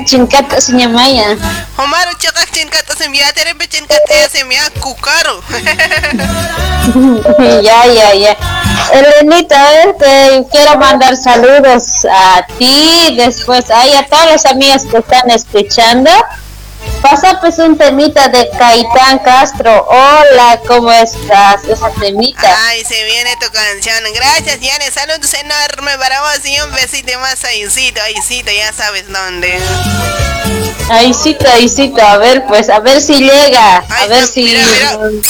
[0.05, 1.35] Cingkat sinya maya?
[1.75, 4.69] Humaro chakak chin kat asem ya tere be chin kat asem ya
[7.65, 8.33] ya, ya, ya.
[8.93, 15.29] Elenita, te quiero mandar saludos a ti, después ay, a todas las amigas que están
[15.31, 16.11] escuchando.
[17.09, 19.85] Pasa pues un temita de Caitán Castro.
[19.87, 21.63] Hola, ¿cómo estás?
[21.65, 22.51] Esa temita.
[22.67, 24.03] Ay, se viene tu canción.
[24.15, 24.89] Gracias, Yane.
[24.89, 28.01] Saludos enormes para vos y un besito más a Isito.
[28.17, 29.59] Isito, ya sabes dónde.
[30.89, 33.77] Aisito, Aisito, a ver pues, a ver si llega.
[33.77, 34.43] A Ay, ver no, si...
[34.43, 35.21] mira, mira.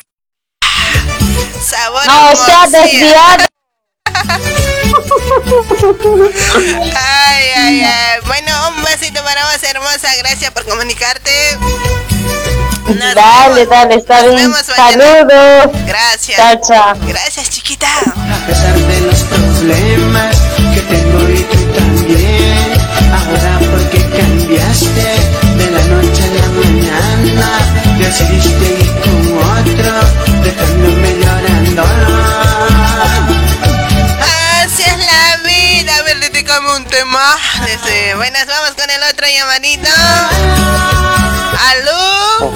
[1.62, 2.82] Sabor No, se ha hermosía.
[2.84, 3.46] desviado.
[6.96, 8.20] Ay, ay, ay.
[8.26, 10.10] Bueno, un besito para vos, hermosa.
[10.20, 11.32] Gracias por comunicarte.
[12.88, 13.70] Nos Dale, vemos.
[13.70, 14.54] dale, está Nos bien.
[14.54, 15.72] Saludos.
[15.88, 16.38] Gracias.
[16.38, 16.96] Chao, chao.
[17.08, 17.88] Gracias, chiquita.
[17.88, 20.36] A pesar de los problemas
[20.74, 22.74] que tengo y tú también
[23.12, 25.08] Ahora porque cambiaste
[25.58, 27.50] de la noche a la mañana
[27.98, 28.55] Decidiste
[36.74, 37.38] un tema.
[37.66, 38.16] Desde...
[38.16, 39.90] Buenas, vamos con el otro llamadito.
[41.70, 42.54] ¿Aló?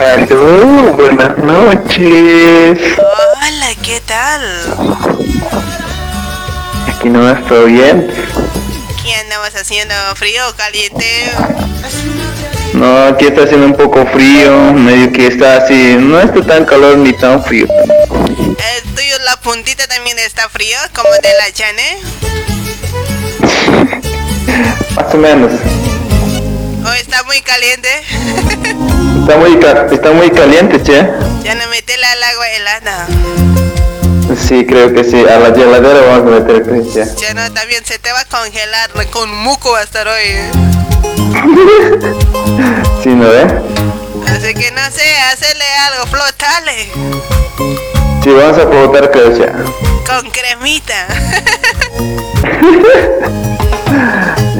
[0.00, 2.78] Aló, buenas noches.
[2.98, 4.42] Hola, ¿qué tal?
[6.88, 8.12] Aquí no está bien.
[9.02, 9.94] ¿Qué andamos haciendo?
[10.16, 11.32] ¿Frío o caliente?
[12.82, 16.98] No, aquí está haciendo un poco frío, medio que está así, no está tan calor
[16.98, 17.68] ni tan frío.
[17.68, 20.76] ¿El tuyo, la puntita también está frío?
[20.92, 22.00] ¿Como de la Chane?
[24.96, 25.52] Más o menos.
[26.84, 27.88] ¿O está muy caliente?
[29.20, 29.60] Está muy,
[29.92, 31.06] está muy caliente, che.
[31.44, 33.06] ya no metela al agua helada.
[34.38, 35.20] Sí, creo que sí.
[35.20, 37.04] A la heladera vamos a meter que ya.
[37.34, 38.90] No, también se te va a congelar.
[39.10, 40.22] Con muco va a estar hoy.
[40.24, 40.50] ¿eh?
[43.02, 43.42] Sí, ¿no ve?
[44.28, 46.88] Así que no sé, hacerle algo, flotale.
[48.22, 48.70] Sí, vamos a
[49.10, 49.52] que ya.
[50.06, 51.06] Con cremita.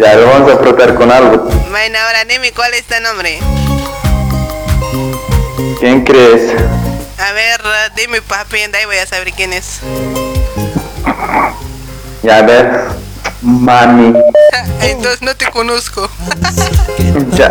[0.00, 1.44] Ya, lo vamos a frotar con algo.
[1.70, 3.38] bueno, ahora dime cuál es tu nombre.
[5.78, 6.52] ¿Quién crees?
[7.22, 7.60] A ver,
[7.94, 9.78] dime papi, ahí voy a saber quién es.
[12.24, 13.01] Ya, a ver.
[13.42, 14.14] Mami.
[14.80, 16.08] Entonces no te conozco.
[17.36, 17.50] Ya.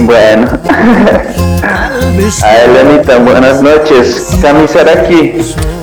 [0.00, 0.46] Bueno.
[2.42, 4.28] A Elenita, buenas noches.
[4.40, 5.32] Camisar aquí.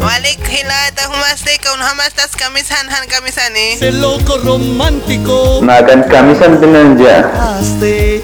[0.01, 3.73] Walik hilata humasteka un hamastas kamisan han kamisani.
[3.73, 7.31] Ese loco romántico Nakan kamisan binan ya.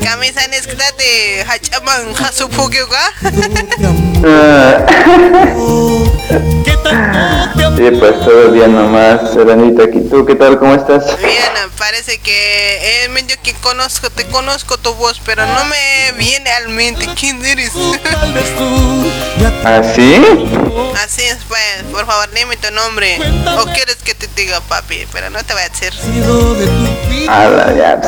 [0.03, 3.11] Kamisan es ktate hachaman hasupugyo ka.
[4.25, 4.85] Ah.
[7.77, 9.83] que pues todo bien nomás, Elenita.
[9.83, 9.99] aquí.
[10.09, 10.57] ¿Tú qué tal?
[10.59, 11.06] ¿Cómo estás?
[11.19, 16.49] Bien, parece que eh, medio que conozco, te conozco tu voz, pero no me viene
[16.51, 17.71] al mente quién eres.
[19.39, 20.21] ya ¿Ah, sí?
[21.03, 23.17] Así es, pues, por favor, dime tu nombre.
[23.57, 25.93] O quieres que te diga papi, pero no te voy a decir.
[27.25, 28.01] ya.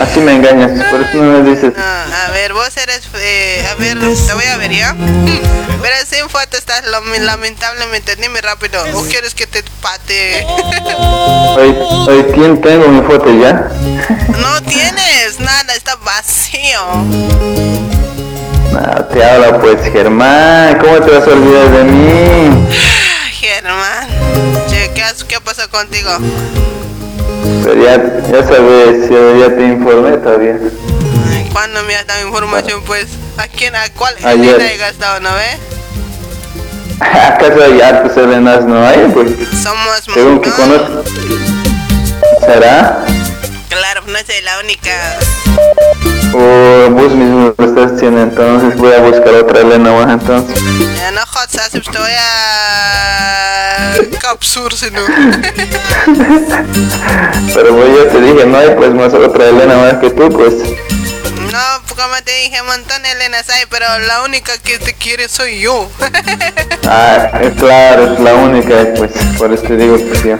[0.00, 0.70] Así me engañas.
[0.90, 1.72] Por eso no me dices.
[1.76, 1.84] No,
[2.16, 4.94] a ver, vos eres, eh, a ver, te voy a ver ya.
[5.82, 8.82] Pero sin foto estás lam- lamentablemente, dime rápido.
[8.94, 10.44] ¿O quieres que te pate?
[10.46, 11.74] Hoy,
[12.06, 13.68] hoy ¿quién tengo mi foto ya?
[14.40, 16.80] No tienes nada, está vacío.
[18.72, 20.78] No, te habla pues Germán.
[20.78, 22.66] ¿Cómo te vas a olvidar de mí?
[23.32, 24.08] Germán,
[24.68, 26.10] che, ¿qué, has- qué pasó contigo?
[27.64, 27.96] Pero ya,
[28.30, 30.56] ya sabes, ya te informé todavía.
[31.52, 33.06] ¿Cuándo me has dado información, pues?
[33.36, 34.54] ¿A quién, a cuál Ayer.
[34.54, 35.58] Elena he gastado, no ve?
[37.04, 39.10] ¿Acaso hay hartos Helenas no hay?
[39.12, 39.30] Pues
[39.62, 41.02] Somos según que no, conozco.
[42.52, 43.04] ¿Será?
[43.68, 44.90] Claro, no soy la única.
[46.34, 50.60] O vos mismo lo estás haciendo entonces voy a buscar otra Elena más entonces.
[50.96, 55.00] Ya no jodas, te voy a capsur, si no.
[57.54, 60.54] Pero pues yo te dije, no hay pues más otra Elena más que tú pues.
[61.52, 61.58] No,
[61.96, 65.88] como te dije, montón de Elenas hay, pero la única que te quiere soy yo.
[66.92, 70.30] Ah, eh, claro, es la única pues, por eso te digo que sí.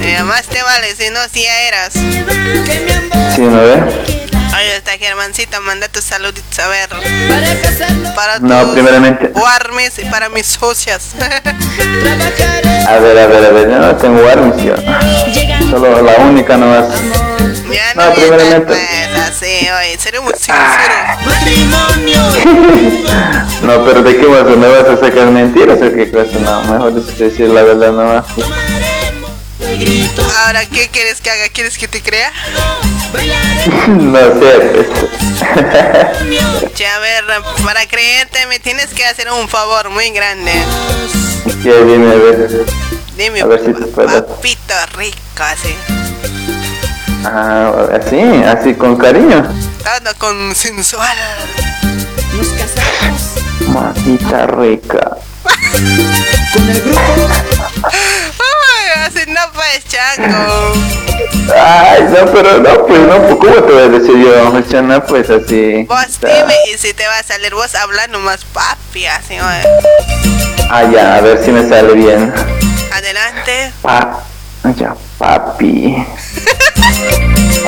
[0.00, 1.92] Y además te vale, si no, si ya eras.
[1.92, 3.82] Sí, ¿no ve?
[4.56, 6.88] Oye, está Germancita, manda tus saluditos a ver.
[8.14, 9.32] Para No, tus primeramente.
[9.34, 11.10] Warmes y para mis socias.
[12.88, 14.74] A ver, a ver, a ver, yo no tengo armas yo.
[15.70, 16.86] Solo la única nomás.
[17.72, 21.26] Ya No, no, voy a estar, oye, seremos sinceros.
[21.26, 22.20] matrimonio
[23.62, 24.44] No, pero ¿de qué vas?
[24.44, 26.38] ¿Me vas a sacar mentiras o qué cosa?
[26.38, 28.24] No, mejor es decir la verdad nomás.
[30.46, 31.48] Ahora, ¿qué quieres que haga?
[31.52, 32.32] ¿Quieres que te crea?
[33.88, 34.86] No sé.
[36.76, 37.24] Ya, a ver,
[37.64, 40.52] para creerte me tienes que hacer un favor muy grande.
[41.62, 42.66] ¿Qué dime, a ver?
[43.16, 45.97] Dime, A ver si te papito rico, así.
[47.24, 49.42] Ah, así, así con cariño.
[49.82, 51.16] todo con sensual.
[52.36, 53.22] Nos casamos
[53.68, 55.16] Mamita rica.
[56.52, 57.00] con el grupo.
[57.82, 60.72] Ay, así no pues, chango.
[61.54, 64.60] Ay, no, pero no, pues no, pues, ¿cómo te voy a decir yo?
[64.70, 65.84] Chana, pues así.
[65.88, 69.62] Vos Está- dime y si te va a salir vos hablando más papi, así, oye.
[70.70, 72.32] Ah, ya, a ver si me sale bien.
[72.92, 73.72] Adelante.
[73.82, 74.20] Pa,
[74.76, 75.96] ya, papi.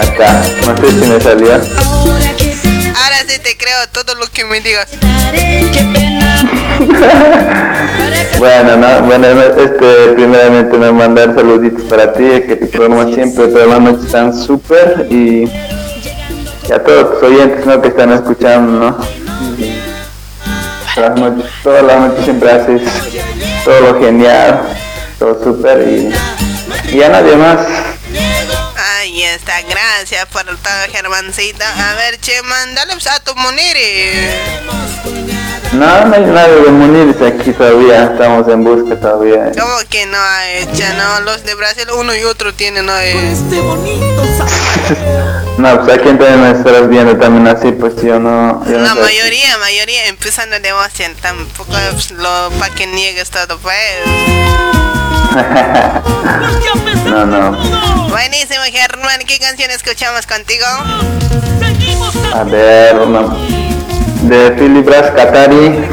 [0.00, 1.52] Acá, no sé si me salió.
[1.52, 4.88] Ahora sí te creo todo lo que me digas.
[8.38, 13.68] Bueno, no, bueno, este, primeramente me mandar saluditos para ti, que tu programa siempre, todas
[13.68, 17.82] las noches están súper y, y a todos tus oyentes, ¿no?
[17.82, 18.96] Que están escuchando, ¿no?
[20.94, 22.82] Todas las noches, todas las noches siempre haces
[23.64, 24.62] todo lo genial,
[25.20, 27.58] todo súper y, y a nadie más.
[28.96, 31.62] Ahí está, gracias por todo, Germancito.
[31.62, 34.30] A ver, che, mandale a tu Muniri.
[35.72, 39.52] No, no hay nadie de Muniris aquí todavía, estamos en busca todavía.
[39.58, 41.20] ¿Cómo que no hay, che, no?
[41.20, 42.96] Los de Brasil, uno y otro tienen, no.
[42.96, 44.22] Este bonito
[45.60, 48.64] No, pues aquí también me estarás viendo también así, pues yo no...
[48.64, 49.00] Yo no La sé.
[49.00, 53.76] mayoría, mayoría empezando de vos, che, tampoco pues, lo pa' que niegues todo, pues.
[57.04, 57.52] no, no.
[58.08, 59.20] Buenísimo, Germán.
[59.26, 60.64] ¿Qué canción escuchamos contigo?
[62.34, 63.36] A ver, no.
[64.22, 65.84] De Philly Brass Katari.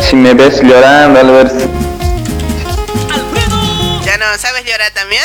[0.00, 1.68] Si me ves llorando, a ver si-
[4.04, 5.22] ¿Ya no sabes llorar también?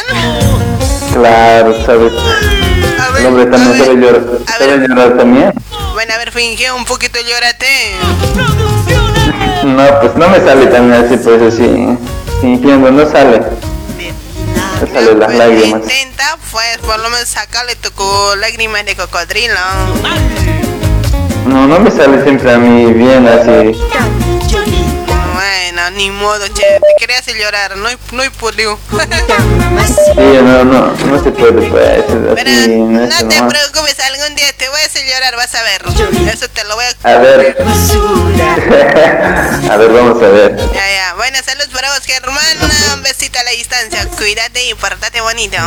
[1.13, 2.13] Claro, sabes.
[2.99, 4.21] A ver, hombre a también sabe llorar.
[4.47, 4.89] a ¿Sabe ver.
[4.89, 5.53] llorar también?
[5.93, 7.95] Bueno, a ver, finge un poquito, llórate.
[9.63, 11.97] No, pues no me sale también así, pues así.
[12.41, 13.39] Fingiendo, no sale.
[13.39, 15.81] No sale las Pues lágrimas.
[15.81, 17.89] Intenta, pues, por lo menos sacarle tu
[18.39, 19.55] lágrimas de cocodrilo.
[21.47, 23.79] No, no me sale siempre a mí bien así.
[25.91, 26.63] Ni modo, che.
[26.63, 28.29] Te quería hacer llorar, no hay, no hay.
[29.87, 32.03] Sí, no, no, no se puede, pues.
[32.35, 35.81] Pero Así, no te preocupes, algún día te voy a hacer llorar, vas a ver.
[36.33, 36.89] Eso te lo voy a...
[37.09, 37.57] A ver.
[39.71, 40.55] a ver, vamos a ver.
[40.57, 41.13] Ya, ya.
[41.15, 42.43] Bueno, saludos para vos, Germán.
[42.95, 44.05] Un besito a la distancia.
[44.17, 45.57] Cuídate y portate bonito.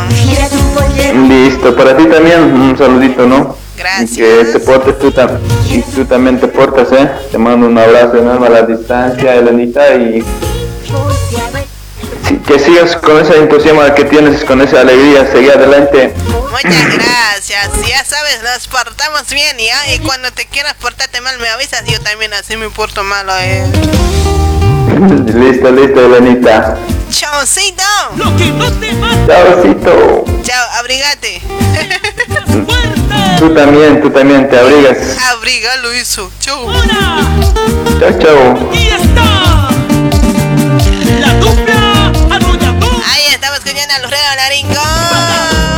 [1.29, 3.57] Listo, para ti también un saludito, ¿no?
[3.81, 4.13] Gracias.
[4.13, 5.39] Y que te portes tú, tam-
[5.71, 7.11] y tú también te portas, ¿eh?
[7.33, 10.23] Te mando un abrazo enorme a la distancia, Elenita, y
[12.47, 16.15] que sigas con ese entusiasmo que tienes, con esa alegría, seguir adelante.
[16.51, 17.71] Muchas gracias.
[17.89, 19.95] Ya sabes, nos portamos bien, ¿ya?
[19.95, 21.85] Y cuando te quieras portarte mal, me avisas.
[21.87, 23.65] Yo también así me porto malo, ¿eh?
[25.35, 26.77] listo, listo, Elenita.
[27.11, 27.83] Chaucito.
[29.27, 30.25] Chaucito.
[30.43, 31.41] Chao, abrigate.
[33.39, 35.17] Tú también, tú también te abrigas.
[35.31, 36.31] Abrigalo eso.
[36.41, 36.71] Chau.
[37.99, 38.71] Chao, chao.
[43.07, 45.70] Ahí estamos escuchando a los Reyes Laringo.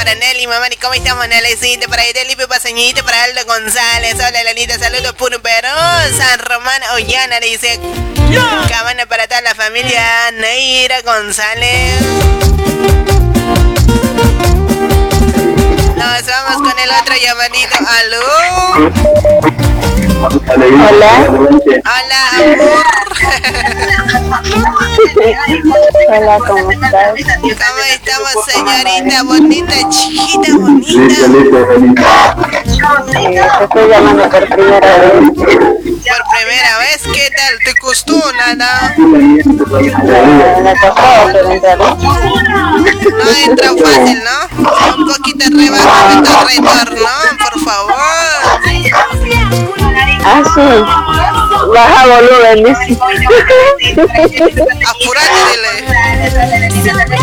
[0.00, 1.86] Para Nelly, mamá, ¿y cómo estamos, Nellycita?
[1.86, 4.14] Para Felipe Paseñito, para Aldo González.
[4.14, 5.68] Hola, Elenita, saludos puro Perú.
[6.16, 7.78] San Román Ollana dice.
[8.70, 10.30] Cabana para toda la familia.
[10.32, 12.00] Neira González.
[15.96, 17.76] Nos vamos con el otro llamadito.
[17.86, 19.69] ¿Aló?
[20.22, 20.36] Hola.
[21.80, 22.84] Hola, amor.
[26.08, 27.14] Hola, ¿cómo estás?
[27.40, 29.22] ¿Cómo estamos, señorita?
[29.24, 32.36] Bonita, chiquita, bonita.
[33.18, 35.12] Eh, te estoy llamando por primera vez.
[35.12, 35.52] Por
[36.36, 37.54] primera vez, ¿qué tal?
[37.64, 38.94] ¿Te costó nada?
[38.98, 39.70] Me costó
[41.32, 41.78] pero entrar.
[41.78, 44.36] No entra fácil, ¿no?
[44.98, 47.08] Un poquito rebaja tu retorno,
[47.38, 47.94] por favor.
[50.24, 50.68] Ah, sí.
[51.74, 52.86] Baja volumen, dice.
[54.86, 55.72] Apurate, dile.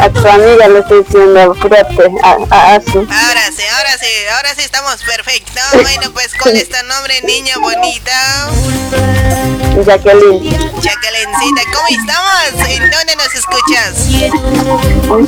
[0.02, 2.04] A tu amiga le estoy diciendo, apúrate.
[2.24, 3.00] A, a, a su.
[3.00, 5.64] Ahora sí, ahora sí, ahora sí estamos perfectos.
[5.88, 8.50] Bueno, pues con este nombre, niña bonita.
[9.86, 10.44] Jacqueline.
[10.82, 12.70] Jacquelincita, ¿cómo estamos?
[12.70, 13.96] ¿En dónde nos escuchas?
[13.96, 14.30] Sí,
[15.02, 15.28] por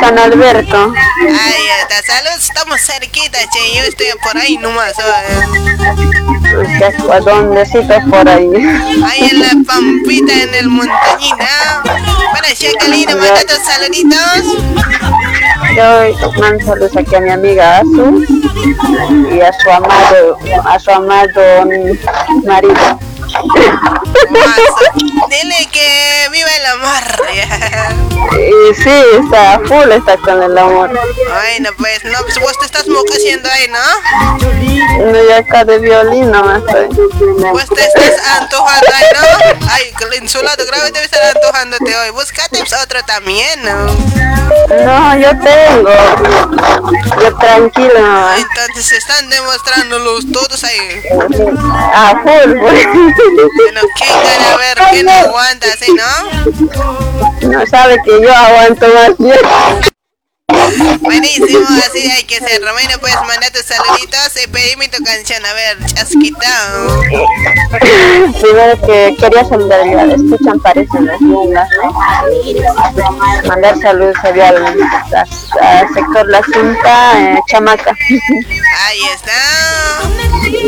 [0.00, 0.92] San Alberto.
[1.20, 3.74] Ahí está, saludos, estamos cerquita, che.
[3.76, 4.94] Yo estoy por ahí nomás.
[4.96, 6.43] ¿sabes?
[7.12, 8.48] ¿A dóndecito por ahí?
[9.04, 11.82] Ahí en la pampita, en el montañita.
[11.82, 14.44] Bueno, Jacqueline, manda tus saluditos.
[15.76, 18.24] Yo mando saludos aquí a mi amiga Azu
[19.32, 21.66] y a su amado, a su amado
[22.44, 22.98] marido.
[25.28, 27.02] Dile que viva el amor.
[28.34, 30.90] Y sí, está full, está con el amor.
[30.90, 33.78] Bueno, pues, no, pues vos te estás mocaciendo ahí, ¿no?
[34.98, 36.88] No, yo acá de violín no me estoy.
[37.52, 39.68] Pues te estás antojando ahí, ¿no?
[39.70, 42.10] Ay, que el insulado grave debe estar antojándote hoy.
[42.10, 43.86] Búscate otro también, ¿no?
[44.84, 45.90] No, yo tengo.
[47.20, 48.38] Yo tranquilo nomás.
[48.38, 51.02] Entonces se están demostrando los todos ahí.
[51.94, 52.86] A full, pues.
[53.32, 54.52] Bueno, ¿quién gana?
[54.52, 57.48] A ver, ¿quién aguanta así, no?
[57.50, 59.40] No sabe que yo aguanto más bien.
[61.00, 62.62] Buenísimo, así hay que ser.
[62.62, 65.44] Romero, puedes mandar tus saluditos y pedirme tu canción.
[65.44, 66.70] A ver, chasquita.
[68.40, 73.48] Primero que quería saludar, ya escuchan, parecen las lindas, ¿no?
[73.48, 75.26] Mandar saludos allá al, a-
[75.80, 77.96] al sector La Cinta, eh, Chamaca.
[78.86, 79.32] Ahí está.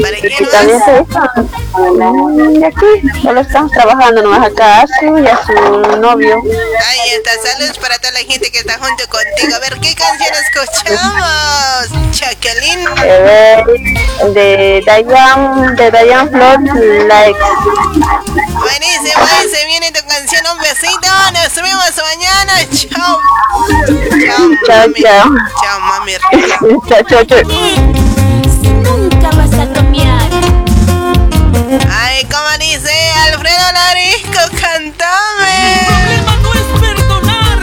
[0.02, 5.52] ¿Para quién también se aquí, solo estamos trabajando nomás acá a su y a su
[5.98, 6.36] novio.
[6.36, 9.54] Ahí está, saludos para toda la gente que está junto contigo.
[9.54, 11.88] A ver, ¿qué canción escuchamos?
[12.12, 12.86] Jacqueline.
[13.04, 13.62] Eh,
[14.34, 16.60] de Dayan, de Dayan Flor,
[17.06, 17.38] like.
[18.54, 20.42] Buenísimo, ahí se viene tu canción.
[20.54, 21.08] Un besito.
[21.32, 22.54] Nos vemos mañana.
[22.70, 23.20] Chao.
[24.26, 25.02] Chao, Chao, mami.
[25.02, 25.24] chao.
[25.62, 26.12] Chao, mami.
[26.88, 28.05] Chao, chao, chao.
[31.90, 32.92] Ay, como dice
[33.32, 35.86] Alfredo Larisco, cantame.
[35.86, 37.58] problema no es perdonar.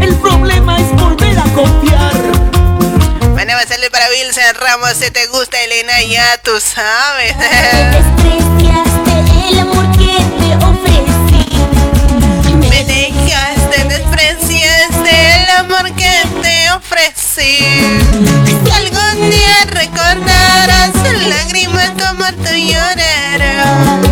[0.00, 2.12] El problema es volver a confiar.
[3.32, 4.94] Bueno, va a salir para Wilson Ramos.
[4.94, 7.36] Si te gusta Elena, ya tú sabes.
[7.38, 9.12] Despreciaste
[9.50, 11.11] el amor que te ofrecí.
[15.58, 17.58] Amor que te ofrecí.
[18.46, 20.90] Si algún día recordarás
[21.26, 24.02] lágrimas como tú llorarás.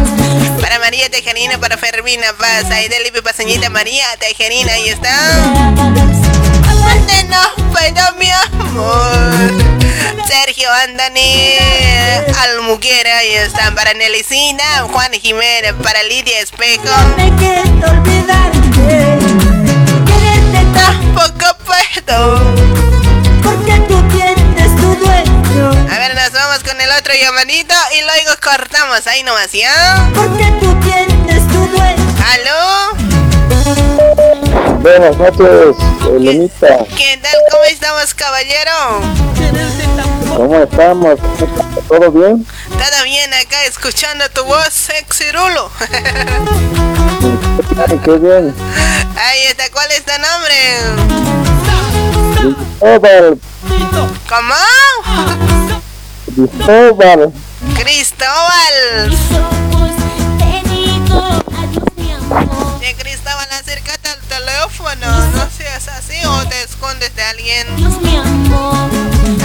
[0.60, 5.14] Para María Tejerina, para Fermina Paz, ahí de Lipi Paseñita María Tejerina, ahí está.
[6.68, 9.70] Amarte no puedo, mi amor.
[10.26, 11.56] Sergio Andani,
[12.42, 13.74] Almuquera, ahí están.
[13.74, 16.84] Para Nelicina, Juan Jiménez, para Lidia Espejo.
[17.16, 19.39] Me quiero olvidarte.
[20.74, 22.38] Tampoco puedo.
[23.42, 25.70] porque tú tienes tu dueño.
[25.90, 30.08] A ver, nos vamos con el otro llamadito y luego cortamos ahí nomás, ¿ya?
[30.14, 32.04] Porque tú tienes tu dueño.
[32.32, 32.96] ¿Aló?
[34.80, 35.76] Buenas noches,
[36.14, 36.68] Elenita.
[36.96, 37.36] ¿Qué tal?
[37.50, 39.00] ¿Cómo estamos, caballero?
[40.36, 41.18] ¿Cómo estamos?
[41.90, 42.46] ¿Todo bien?
[42.68, 45.68] ¿Todo bien acá escuchando tu voz, sexy rulo?
[47.88, 48.54] Ay, qué bien.
[49.16, 50.54] Ahí está, ¿cuál es tu nombre?
[52.78, 53.40] Cristóbal,
[54.28, 54.54] ¿Cómo?
[56.36, 57.32] Cristóbal.
[57.74, 59.10] Cristóbal.
[62.80, 65.06] De Cristóbal, acércate al teléfono.
[65.36, 67.66] No seas así o te escondes de alguien.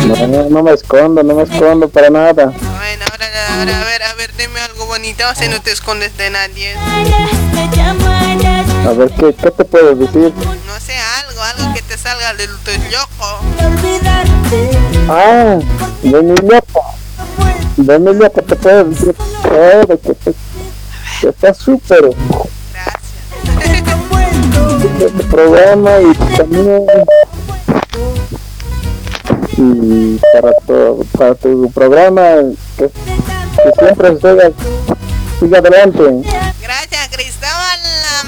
[0.08, 2.46] No, no me escondo, no me escondo para nada.
[2.46, 3.28] Bueno, ahora,
[3.60, 6.76] ahora, a ver, a ver, dime algo bonito si no te escondes de nadie.
[6.78, 6.94] A
[8.94, 10.34] ver, ¿qué, qué te puedo decir?
[10.66, 10.94] No sé,
[11.28, 13.42] algo, algo que te salga del del loco.
[13.66, 14.70] olvidarte.
[15.10, 15.60] Ah,
[16.02, 16.86] de mi loco.
[17.76, 19.14] De mi loco te puedo decir
[19.44, 20.16] todo, que,
[21.20, 22.16] que está súper
[24.86, 26.86] este programa y también
[29.58, 32.22] y para tu, para tu programa
[32.78, 34.52] que, que siempre siga,
[35.40, 36.04] siga adelante.
[36.62, 37.80] Gracias, Cristóbal.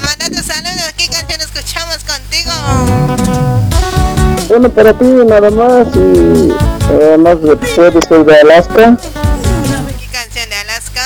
[0.02, 0.92] Manda tus saludos.
[0.96, 2.52] ¿Qué canción escuchamos contigo?
[4.48, 6.52] Bueno, para ti nada más y
[6.90, 7.36] además
[7.76, 8.96] puede ser de Alaska,
[9.98, 11.02] ¿Qué canción de Alaska?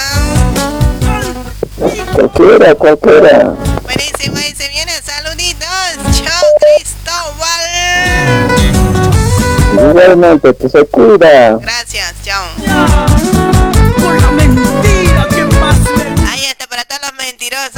[2.14, 3.54] cualquiera, cualquiera.
[3.94, 4.92] Buenísimo, ahí se viene.
[5.02, 5.68] Saluditos.
[6.12, 7.62] Chao, Cristóbal.
[9.74, 11.58] Igualmente, que se cuida.
[11.58, 12.44] Gracias, chao.
[13.96, 17.72] Por la mentira que más me Ahí está para todos los mentirosos.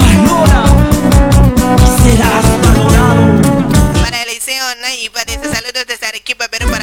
[0.00, 0.64] valora.
[2.02, 4.02] Serás valorado.
[4.02, 6.75] Para Eliseo Nay, parece saludos desde Arequipa, pero para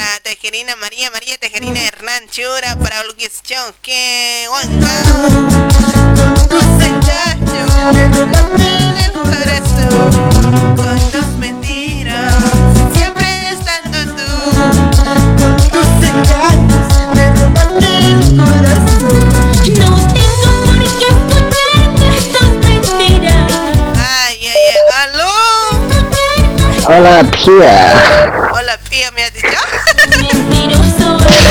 [0.44, 3.16] Tejerina María, María Tejerina Hernán Chura, para el
[10.76, 12.34] con tus mentiras,
[12.92, 14.28] siempre estando tú.
[15.72, 16.78] Dulce Chacho,
[17.14, 19.24] me robaste el corazón.
[19.80, 21.72] No tengo por qué escuchar
[22.18, 23.48] estas mentiras.
[23.96, 25.32] Ay, ay, ay, aló.
[26.86, 27.74] Hola, tía.
[28.52, 29.23] Hola, Pía, ¿me has dicho?
[29.23, 29.23] Mentiroso.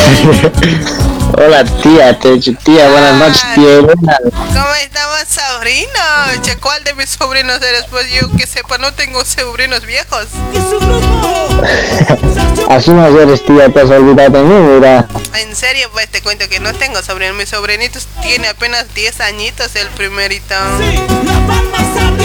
[1.37, 4.17] Hola tía, te tía, buenas noches, tía Elena.
[4.31, 5.89] ¿Cómo estamos, sobrino?
[6.41, 7.85] Che, ¿Cuál de mis sobrinos eres?
[7.89, 10.27] Pues yo que sepa, no tengo sobrinos viejos.
[12.69, 15.07] Así no eres tía, te has olvidado de mí, mira.
[15.35, 17.37] En serio, pues te cuento que no tengo sobrinos.
[17.37, 20.55] Mi sobrinito tiene apenas 10 añitos, el primerito.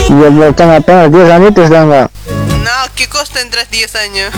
[0.08, 0.12] Y
[0.54, 1.70] tengo apenas 10 añitos.
[1.70, 2.10] No,
[2.94, 4.32] ¿qué costa tendrás 10 años?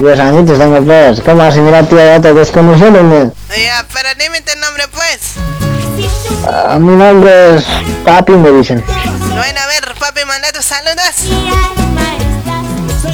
[0.00, 1.20] 10 añitos tengo, pues.
[1.20, 3.32] ¿Cómo así, mira tía, ya te desconocí, ¿no?
[3.56, 5.34] Ya, pero dime tu nombre, pues.
[6.46, 7.64] Ah, mi nombre es
[8.04, 8.84] Papi, me dicen.
[8.86, 11.24] Bueno, a ver, papi, manda tus saludos.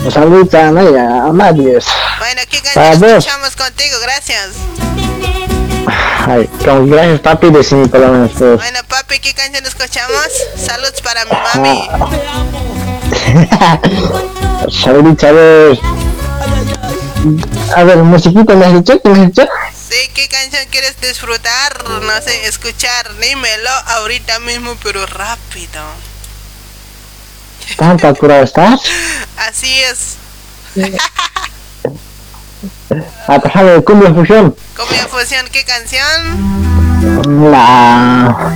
[0.04, 1.24] Un saludito a Maya.
[1.30, 3.96] Bueno, ¿qué canción escuchamos contigo?
[4.02, 4.50] Gracias.
[6.26, 8.56] Ay, con gracias papi, decime por lo menos, pues.
[8.56, 10.28] Bueno, papi, ¿qué canción escuchamos?
[10.56, 11.88] Saludos para mi mami.
[14.82, 15.78] Saludito, a ver.
[17.76, 19.00] A ver, musiquita, ¿me has dicho?
[19.02, 19.48] ¿Qué me has dicho?
[19.88, 21.84] Sí, ¿qué canción quieres disfrutar?
[21.88, 23.16] No sé, escuchar.
[23.18, 25.82] Dímelo ahorita mismo, pero rápido.
[27.76, 28.80] ¿Tanto apurado estás?
[29.48, 30.16] Así es.
[33.26, 34.56] Ha pasado de cumbia fusión.
[34.76, 37.50] Cumbia fusión, ¿qué canción?
[37.50, 38.54] La...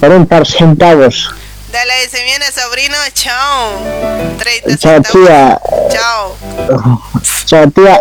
[0.00, 1.32] 40 centavos.
[1.72, 3.80] Dale, se viene sobrino, chao.
[4.38, 5.58] 30 Chao, tía.
[5.90, 6.36] Chao.
[7.46, 7.98] Chao, tía.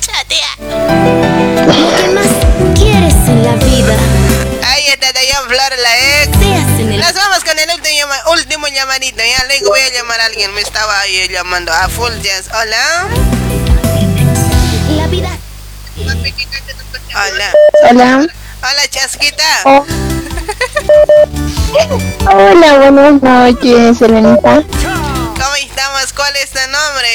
[0.00, 0.46] Chao, tía.
[0.56, 2.26] ¿Qué más
[2.74, 3.94] quieres en la vida?
[4.66, 6.36] Ahí está Dayan Flor, la ex.
[6.98, 9.18] Nos vamos con el último, llama- último llamadito.
[9.22, 10.52] Ya luego voy a llamar a alguien.
[10.54, 12.46] Me estaba ahí llamando a Full Jazz.
[12.54, 13.08] Hola.
[14.96, 15.30] la vida.
[17.14, 17.52] Hola.
[17.90, 18.26] Hola.
[18.62, 19.44] Hola, Chasquita.
[19.64, 19.86] Oh.
[22.32, 24.62] Hola, buenas noches, Elenita.
[24.62, 26.12] ¿Cómo estamos?
[26.14, 27.08] ¿Cuál es tu nombre?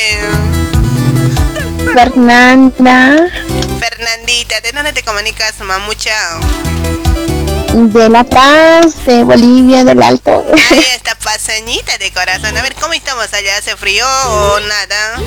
[1.94, 3.30] Fernanda
[3.80, 4.62] Fernandita.
[4.62, 6.16] ¿De dónde te comunicas, mamucha?
[7.74, 10.46] de La Paz, de Bolivia, del Alto.
[10.72, 12.58] Ahí está pasañita de corazón.
[12.58, 13.58] A ver, ¿cómo estamos allá?
[13.58, 15.22] ¿Hace frío o nada?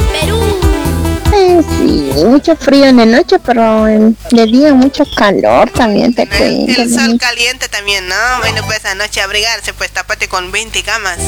[1.33, 6.29] Eh, mucho frío en la noche, pero en, de día mucho calor también te El,
[6.29, 6.83] cuento.
[6.83, 8.15] el sol caliente también, ¿no?
[8.41, 11.19] Bueno, pues anoche abrigarse, pues tapate con 20 camas.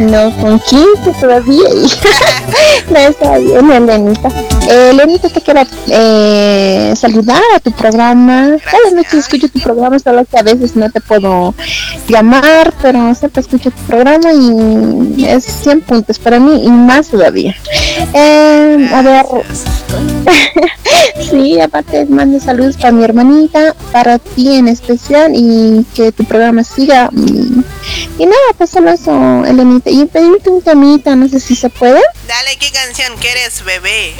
[0.00, 0.86] No, con 15
[1.20, 1.68] todavía.
[2.90, 4.28] no está bien, Elenita.
[4.68, 8.56] Eh, Elenita, te quiero eh, saludar a tu programa.
[8.64, 11.54] Cada noche escucho tu programa, solo que a veces no te puedo
[12.08, 17.54] llamar, pero siempre escucho tu programa y es 100 puntos para mí y más todavía.
[18.14, 18.59] Eh,
[18.94, 19.26] a ver,
[21.30, 26.64] sí, aparte mando saludos para mi hermanita, para ti en especial y que tu programa
[26.64, 27.10] siga.
[27.12, 29.90] Y, nada, pues solo eso, Elenita.
[29.90, 32.00] Y pedirte un temita, no sé si se puede.
[32.26, 34.14] Dale, ¿qué canción quieres, bebé?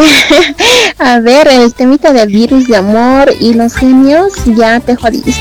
[0.98, 5.34] A ver, el temita del virus de amor y los genios, ya te jodiste.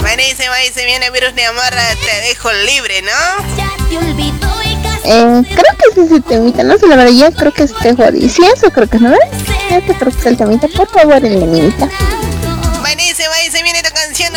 [0.00, 4.59] Buenísimo, ahí se viene virus de amor, te dejo libre, ¿no?
[5.04, 7.94] Eh, creo que es ese temita, no sé, la verdad, ya creo que es te
[7.94, 8.28] jodí.
[8.28, 9.16] Sí, eso creo que es, ¿no?
[9.70, 11.88] Ya creo que es el temita, por favor, Elenita.
[12.80, 13.82] Buenísimo, ahí se viene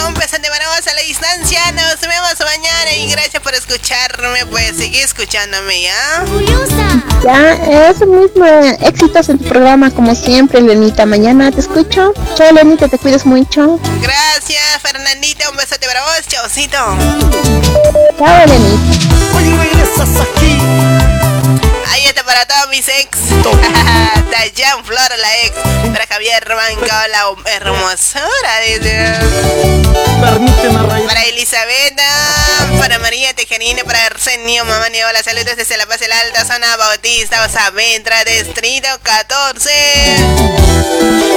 [0.01, 1.59] un besante para vos a la distancia.
[1.73, 6.25] Nos vemos mañana y gracias por escucharme, pues sigue escuchándome, ¿ya?
[7.23, 8.45] Ya, eso mismo,
[8.81, 11.05] éxitos en tu programa como siempre, Elenita.
[11.05, 12.13] Mañana te escucho.
[12.35, 13.79] Chao, Elenita, te cuidas mucho.
[14.01, 16.77] Gracias, Fernandita, un besote para vos, chaucito.
[18.17, 19.13] Chao, Elenita.
[19.37, 20.92] Ahí
[22.11, 23.17] para todos mis ex.
[24.31, 25.55] Dayan Flor, la ex.
[25.91, 28.59] Para Javier Manco, la hermosura.
[28.67, 29.13] dice.
[30.19, 31.99] Para Elizabeth,
[32.79, 37.45] para María Tejerina, para Arsenio, mamá Hola, saludos desde La Paz del Alta, zona Bautista,
[37.45, 39.69] Osaventra, distrito 14.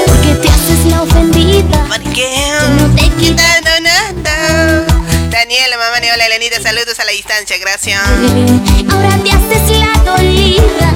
[0.06, 1.84] Porque te haces la ofendida.
[1.88, 2.52] ¿Por qué?
[2.78, 4.95] No te quitando nada.
[5.37, 8.01] Daniela, mamá Hola, Elenita, saludos a la distancia, gracias.
[8.01, 10.93] Ahora te haces la dolida.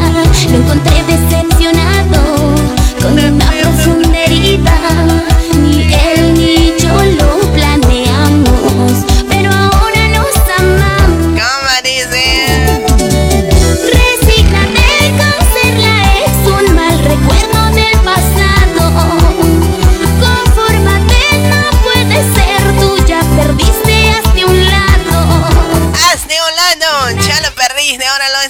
[0.51, 1.80] Lo encontré decepcionado.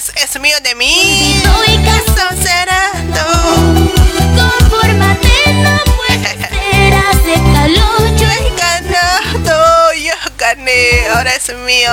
[0.01, 1.41] Es, es mío de mí.
[1.43, 3.91] Doy caso será tú.
[4.35, 6.93] Confórmate, no puede ser.
[6.93, 11.91] Acéptalo, yo he ganado, yo gané, ahora es mío.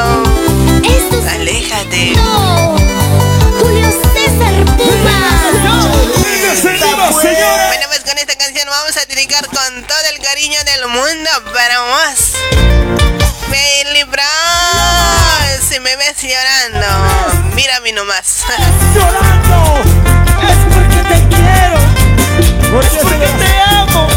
[0.84, 2.14] Esto es Aléjate.
[3.61, 5.18] Julio César Puma.
[6.40, 7.77] a dedicar
[9.68, 12.32] con todo el cariño del mundo para vos.
[13.50, 16.86] Bailey Brown, si me ves llorando,
[17.54, 18.44] mírame nomás.
[18.94, 19.82] Llorando,
[20.48, 21.78] es porque te quiero,
[22.72, 24.07] porque, porque te amo.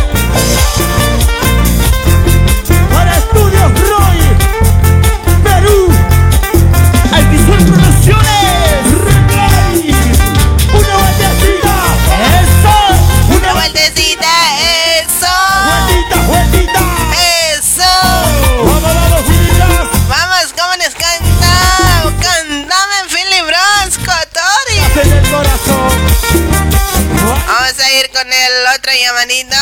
[27.71, 29.55] Vamos a ir con el otro llamadito.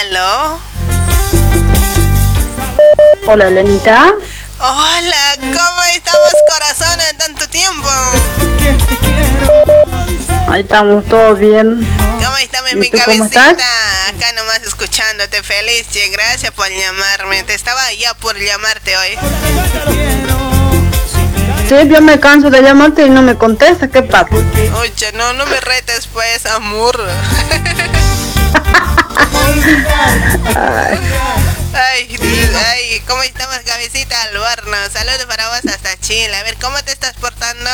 [0.00, 0.58] ¿Aló?
[3.28, 4.12] Hola, Lenita.
[4.58, 7.88] Hola, ¿cómo estamos, corazón, en tanto tiempo?
[10.48, 11.86] Ahí estamos todos bien.
[12.24, 13.50] ¿Cómo está mi, ¿Y mi tú cómo cabecita?
[13.50, 15.86] Acá nomás escuchándote, feliz.
[15.90, 17.42] che, Gracias por llamarme.
[17.42, 19.18] Te estaba ya por llamarte hoy.
[21.68, 23.88] Sí, yo me canso de llamarte y no me contesta.
[23.88, 24.28] ¿Qué pasa?
[24.78, 26.96] Oye, no, no me retes, pues, amor.
[31.78, 32.08] Ay,
[32.68, 34.78] ay, ¿cómo estamos, cabecita Alborno?
[34.90, 36.34] Saludos para vos hasta Chile.
[36.34, 37.68] A ver, ¿cómo te estás portando?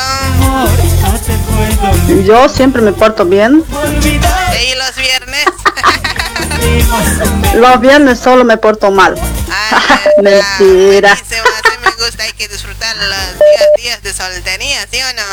[2.25, 3.63] Yo siempre me porto bien.
[4.03, 5.45] ¿Y los viernes?
[7.55, 9.15] Los viernes solo me porto mal.
[10.21, 11.15] Mentira.
[11.15, 15.23] Buenísimo, así me gusta, hay que disfrutar los días, días de soltería, ¿sí o no?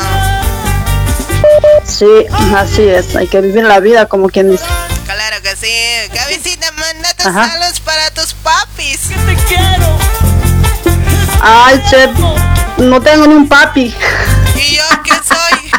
[1.85, 3.15] Sí, así es.
[3.15, 4.65] Hay que vivir la vida como quien dice.
[5.13, 5.73] Claro que sí.
[6.13, 7.49] Cabecita, mandate Ajá.
[7.51, 9.09] saludos para tus papis.
[9.09, 9.97] Te quiero.
[11.41, 12.07] Ay, che,
[12.77, 13.93] no tengo ni un papi.
[14.55, 15.71] ¿Y yo qué soy?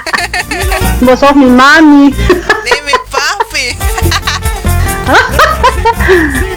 [1.01, 2.11] Vos sos mi mami.
[2.13, 3.79] De mi papi.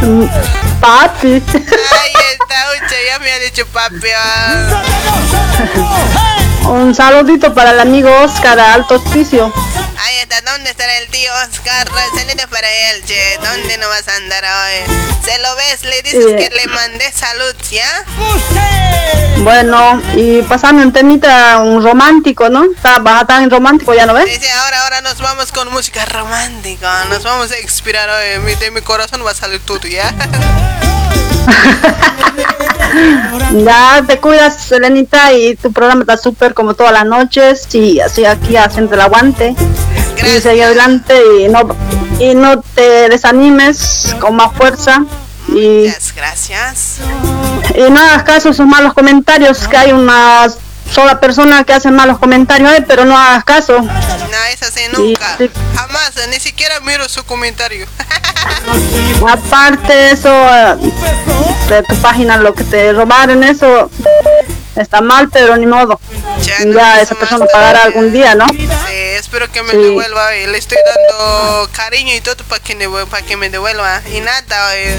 [0.82, 1.28] Papi.
[1.28, 4.07] Ahí está, ucha, ya me ha dicho papi.
[4.17, 4.84] ah.
[6.69, 9.53] Un saludito para el amigo Oscar a Alto Hospicio.
[10.45, 11.88] ¿Dónde estará el tío Oscar?
[11.88, 13.38] Saludos para él, che.
[13.43, 14.95] ¿Dónde no vas a andar hoy?
[15.23, 15.84] ¿Se lo ves?
[15.84, 16.36] Le dices Sí.
[16.36, 18.03] que le mandé salud, ¿ya?
[19.39, 22.63] Bueno, y pasando un temita, un romántico, ¿no?
[22.65, 24.26] Está, vas a tan romántico, ¿ya no ves?
[24.26, 27.05] Dice, ahora, ahora nos vamos con música romántica.
[27.09, 28.39] Nos vamos a inspirar hoy.
[28.39, 30.13] Mi- De mi corazón va a salir todo, ¿ya?
[33.51, 37.67] Ya te cuidas, Selenita, y tu programa está súper como todas las noches.
[37.73, 39.53] Y así aquí haciendo el aguante.
[40.17, 41.75] Y sigue adelante y no,
[42.19, 45.03] y no te desanimes con más fuerza.
[45.49, 46.97] Y, Muchas gracias.
[47.75, 50.47] y no hagas caso a sus malos comentarios, que hay una
[50.91, 53.79] sola persona que hace malos comentarios, ahí, pero no hagas caso.
[53.81, 55.37] No, es así nunca.
[55.37, 55.49] sí.
[55.75, 57.87] Jamás, ni siquiera miro su comentario.
[59.27, 60.75] Aparte de eso, eh,
[61.69, 63.89] de tu página, lo que te robaron, eso
[64.75, 65.99] está mal, pero ni modo.
[66.41, 68.47] Ya esa persona pagará algún día, ¿no?
[68.47, 68.67] Sí,
[69.16, 69.78] espero que me Sí.
[69.78, 70.36] devuelva.
[70.38, 72.76] y le estoy dando cariño y todo para que,
[73.09, 74.01] para que me devuelva.
[74.13, 74.95] Y nada, eh,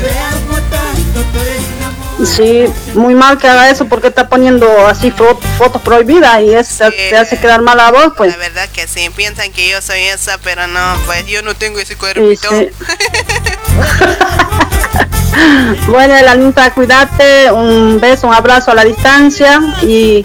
[2.24, 2.64] Sí,
[2.94, 7.14] muy mal que haga eso porque está poniendo así fo- fotos prohibidas y eso te
[7.14, 8.30] hace quedar mal a vos, pues.
[8.32, 9.10] la verdad que sí.
[9.14, 12.48] Piensan que yo soy esa, pero no, pues yo no tengo ese Sí, cuerpito.
[12.50, 12.70] sí.
[15.88, 20.24] Bueno, Elanita, cuídate, un beso, un abrazo a la distancia y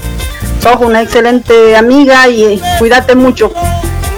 [0.64, 3.52] sos una excelente amiga y cuídate mucho.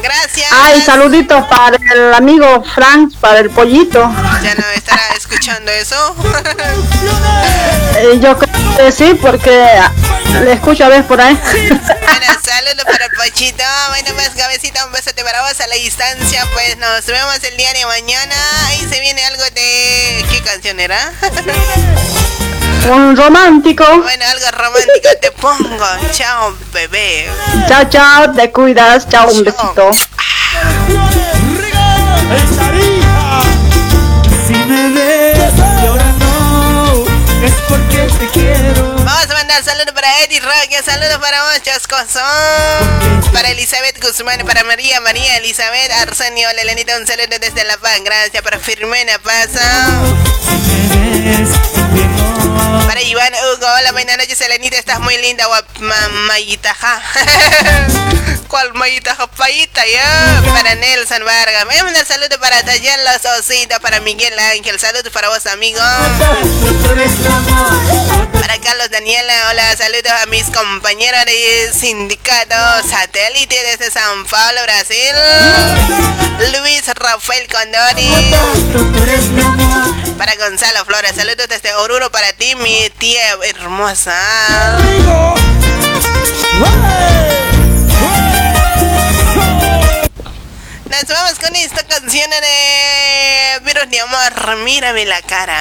[0.04, 0.52] Gracias.
[0.52, 4.02] Ay, saluditos para el amigo Frank, para el pollito.
[4.44, 6.16] Ya no estará escuchando eso.
[7.96, 9.66] Eh, yo creo que sí, porque
[10.42, 11.36] le escucho a veces por ahí.
[11.36, 13.64] Bueno, saludos para el Pochito.
[13.90, 16.46] Bueno, pues, cabecita, un besote para vos a la distancia.
[16.54, 18.36] Pues nos vemos el día de mañana.
[18.68, 20.26] Ahí se viene algo de.
[20.32, 21.14] ¿Qué canción era?
[22.92, 23.86] Un romántico.
[23.86, 25.86] Bueno, algo romántico te pongo.
[26.12, 27.30] Chao, bebé.
[27.68, 29.08] Chao, chao, te cuidas.
[29.08, 29.92] Chao, un besito.
[34.48, 37.06] Si me ves llorando,
[37.44, 38.96] es porque te quiero.
[39.44, 43.32] Vamos a mandar saludos para Eddie Roque, saludos para vos, Chascosón.
[43.34, 48.42] Para Elizabeth Guzmán, para María, María Elizabeth, Arsenio, Lelenita, un saludo desde La Paz, gracias.
[48.42, 49.90] Para Firmena Pasa.
[52.88, 57.02] Para Iván Hugo, hola, buenas noches, Elenita, estás muy linda, guap, ma- Mayitaja.
[58.48, 59.28] ¿Cuál Mayitaja?
[59.28, 60.42] Payita, ya.
[60.54, 65.46] Para Nelson Vargas, manda saludo para Dayan Los Ositos, para Miguel Ángel, saludos para vos,
[65.48, 65.80] amigo.
[68.62, 72.56] Carlos Daniela, hola, saludos a mis compañeros de sindicato
[72.88, 75.16] satélite desde San Paulo, Brasil.
[76.60, 78.12] Luis Rafael Condori.
[80.18, 84.16] Para Gonzalo Flores, saludos desde Oruro para ti, mi tía hermosa.
[90.90, 95.58] Nos vamos con esta canción de Virus de Amor, mírame la cara.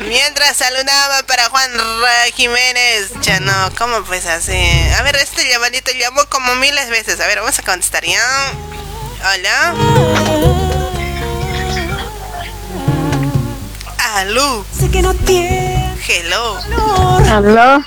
[0.00, 4.56] Mientras saludaba para Juan Ra- Jiménez, ya no, ¿cómo pues así?
[4.98, 7.20] A ver, este llamadito llamó como miles veces.
[7.20, 8.20] A ver, vamos a contestar ya.
[9.32, 9.74] Hola.
[14.14, 14.64] Aló.
[14.76, 16.56] Sé que no tiene Hello.
[16.56, 17.52] ¿Aló?
[17.52, 17.82] Hola.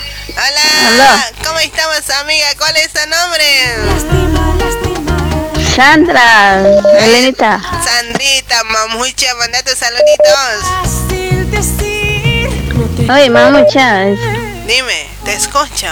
[0.87, 1.25] Hola.
[1.45, 2.45] ¿Cómo estamos, amiga?
[2.57, 3.75] ¿Cuál es tu nombre?
[5.75, 6.61] Sandra,
[6.99, 7.59] Elenita.
[7.83, 10.63] Sandrita, mamucha, manda tus saluditos.
[13.09, 15.87] Oye, mamucha, Dime, te escucho.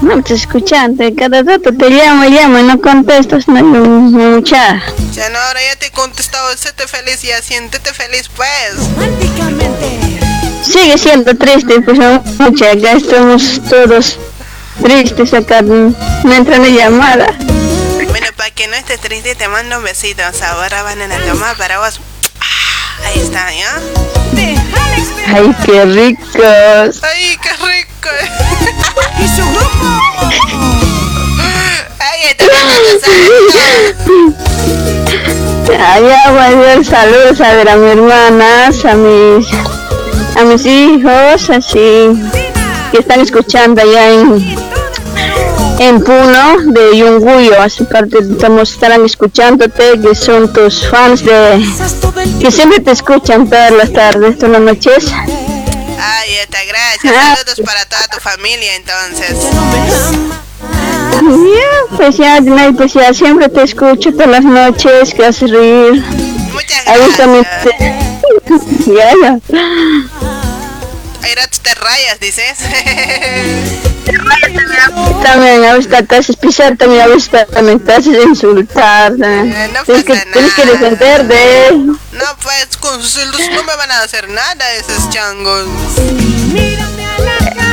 [0.00, 4.82] no te escuchando, cada rato te llamo, llamo y no contestas, no, mamucha.
[5.12, 8.74] Ya no, ahora ya te he contestado, séte feliz y siéntete feliz, pues.
[10.62, 14.18] Sigue siendo triste, pues mamucha, acá estamos todos
[14.82, 15.94] tristes acá, no
[16.32, 17.26] entra llamada.
[18.08, 20.42] Bueno, para que no estés triste, te mando besitos.
[20.42, 22.00] Ahora van en la toma para vos.
[22.98, 23.80] Ah, Ahí está, ¿ya?
[24.32, 25.36] Déjala expresar.
[25.36, 27.02] Ay, qué ricos.
[27.02, 28.10] ¡Ay, qué rico!
[29.18, 29.86] Y su grupo.
[31.98, 32.88] ¡Ay, te mando
[35.78, 39.46] Allá voy a saludos a ver a mis hermanas, a mis,
[40.36, 42.10] a mis hijos, así
[42.92, 44.65] que están escuchando allá en,
[45.78, 51.62] en Puno de Yunguyo, así parte estamos estarán escuchándote, que son tus fans de
[52.40, 55.12] que siempre te escuchan todas las tardes, todas las noches.
[55.98, 57.38] Ay, está, gracias.
[57.38, 59.36] Saludos para toda tu familia, entonces.
[61.12, 62.40] Ya, pues ya,
[62.76, 66.02] pues ya siempre te escucho todas las noches, que haces reír.
[66.52, 67.78] Muchas veces también gracias.
[67.78, 68.06] te...
[68.86, 69.38] Ya, ya.
[71.22, 72.58] Ay, te rayas, dices.
[75.22, 79.12] También a veces te haces pisar, también a veces también te haces insultar.
[79.12, 80.78] Eh, no tienes, que, tienes que nada.
[80.78, 81.86] defender de él.
[81.86, 85.66] No, pues con sus no me van a hacer nada esos changos.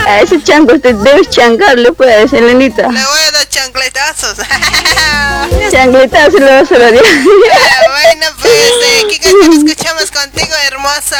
[0.06, 2.84] A ese chango te debes changarle, pues, Elenita.
[2.84, 4.38] Le voy a dar chancletazos.
[5.72, 6.92] Changuetazo le vas a dar.
[6.92, 11.20] bueno, pues, eh, ¿qué canción escuchamos contigo, hermosa?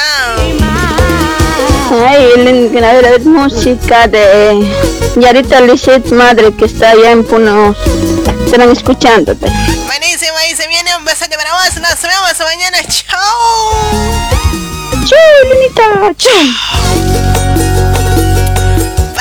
[2.08, 4.68] Ay, Elen, a ver, a ver, música de
[5.16, 7.76] Yarita Lisset, madre, que está allá en Puno.
[8.46, 9.48] Estarán escuchándote.
[9.86, 11.76] Buenísimo, ahí se viene un besote para vos.
[11.78, 12.78] Nos vemos mañana.
[12.88, 13.94] Chao.
[15.06, 17.43] Chau, Elenita, chau.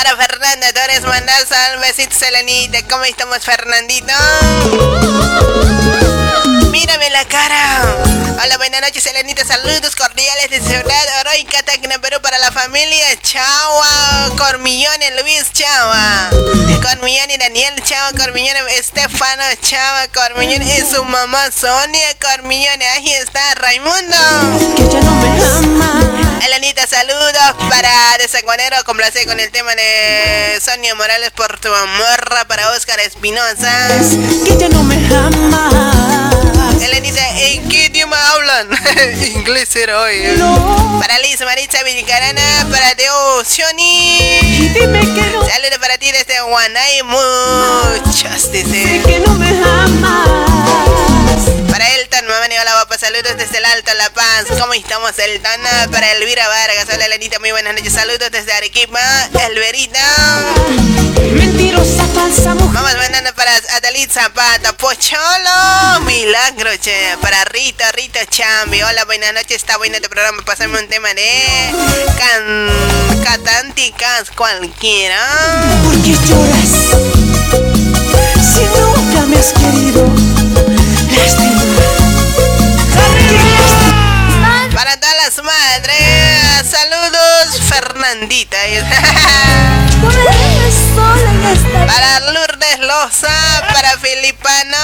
[0.03, 2.83] Para Fernanda Torres, mandar sal, besitos, Elenita.
[2.89, 4.13] ¿Cómo estamos, Fernandito?
[6.73, 7.83] Mírame la cara.
[8.43, 9.45] Hola, buenas noches, Elenita.
[9.45, 16.31] Saludos cordiales de Ciudad Heroica, Tacna, Perú, para la familia Chava, Cormillón y Luis Chava.
[16.83, 22.81] Cormillón y Daniel Chava, Cormillón y Estefano Chava, Cormillón y su mamá Sonia Cormillón.
[22.95, 24.17] Ahí está Raimundo.
[24.75, 26.41] Que ya no me ama.
[26.47, 32.71] Elenita, saludos para Desaguanero, complace con el tema de Sonia Morales por tu amor para
[32.71, 33.89] Oscar Espinosa.
[34.47, 36.42] Que ya no me ama.
[36.85, 38.69] Elenita, ¿en qué idioma hablan?
[39.35, 40.23] Inglés era hoy.
[41.01, 44.19] Para Liz Maritza Villarana, para Teo Sioni.
[44.73, 49.03] Saludos para ti desde Guanay, muchos Sé dice.
[49.07, 51.12] que no me amas.
[51.73, 54.45] Para Elton, mamá Hola guapa, saludos desde el Alto La Paz.
[54.61, 55.63] ¿Cómo estamos, Elton?
[55.91, 57.95] Para Elvira Vargas, hola Elenita, muy buenas noches.
[57.95, 59.01] Saludos desde Arequipa,
[59.49, 59.99] Elverita.
[61.33, 62.75] Mentirosa, falsa mujer.
[62.75, 68.83] Vamos mandando para Adalit Zapata, Pocholo, Milagro, che, para Rita, Rita Chambi.
[68.83, 70.43] Hola, buenas noches, está bueno este programa.
[70.45, 71.73] Pasame un tema de
[72.19, 75.17] can, Catánticas cualquiera.
[75.85, 76.69] ¿Por qué lloras?
[78.45, 80.32] Si nunca me has querido.
[81.17, 81.63] Lástima.
[84.75, 88.57] Para todas las madres, saludos, Fernandita.
[91.87, 93.29] Para Lourdes Loza,
[93.73, 94.79] para Filipano.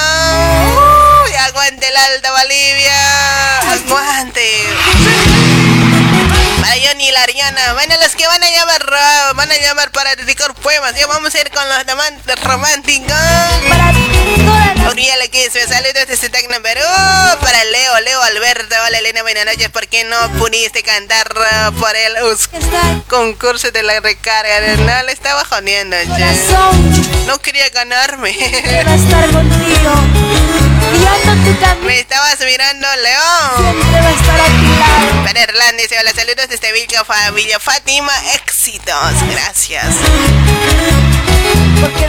[1.24, 3.60] Uy, aguante el Alta Bolivia.
[3.72, 5.27] Aguante.
[6.60, 7.72] Para Johnny y la Ariana.
[7.74, 8.86] Bueno, los que van a llamar,
[9.34, 10.94] van a llamar para dedicar poemas.
[10.96, 13.14] Ya vamos a ir con los amantes románticos.
[14.90, 16.80] Uriel aquí, saludos desde Tacna, Perú.
[17.40, 18.76] Para para Leo, Leo Alberto.
[18.86, 19.68] Hola Elena, buenas noches.
[19.70, 21.28] ¿Por qué no pudiste cantar
[21.78, 22.14] por el
[23.08, 24.60] concurso de la recarga?
[24.76, 25.96] No, le estaba jodiendo.
[27.26, 28.36] No quería ganarme.
[31.82, 33.76] Me estabas mirando, León.
[35.24, 39.84] Para dice, hola, saludos desde Vilca, familia Fátima, éxitos, gracias.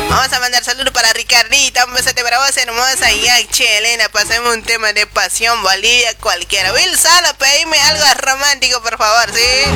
[0.09, 4.09] Vamos a mandar saludos para Ricardita, un besote para vos, hermosa, y ya, che, Elena,
[4.09, 6.71] pasemos un tema de pasión, Bolivia, cualquiera.
[6.97, 9.69] Salo, pedime algo romántico, por favor, ¿sí?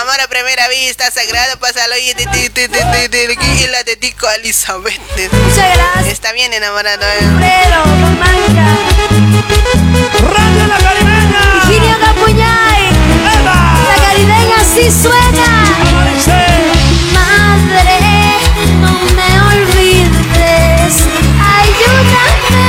[0.00, 2.14] Amor a primera vista, sagrado, pásalo y,
[3.70, 5.00] la dedico a Elizabeth.
[5.32, 6.06] Muchas gracias.
[6.06, 7.18] Está bien enamorado, ¿eh?
[7.40, 8.66] Pero, romántica.
[10.32, 11.52] ¡Radio La Caribeña!
[11.54, 12.83] Virginia Capuñay.
[14.44, 14.56] ¡Eva!
[14.56, 15.50] La caribeña sí suena.
[17.14, 17.98] Madre,
[18.80, 20.94] no me olvides.
[21.56, 22.68] Ayúdame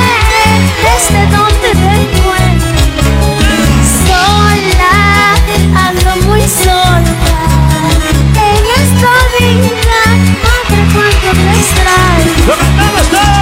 [0.84, 2.78] desde donde te encuentro.
[4.06, 4.96] Sola,
[5.88, 7.14] ando muy sola.
[8.36, 10.02] En esta vida,
[10.44, 12.34] madre, cuánto te extraño.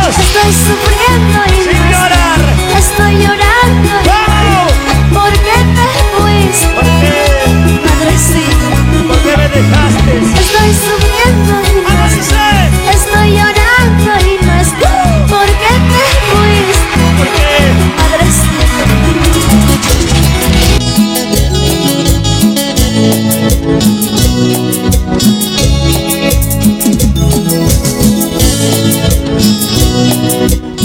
[0.10, 1.63] Estoy sufriendo y
[9.64, 10.14] dejaste?
[10.42, 12.70] Estoy sufriendo y no ¡Amanecer!
[12.94, 15.14] Estoy llorando y no estoy.
[15.30, 17.02] ¿Por qué te fuiste?
[17.18, 17.54] ¿Por qué?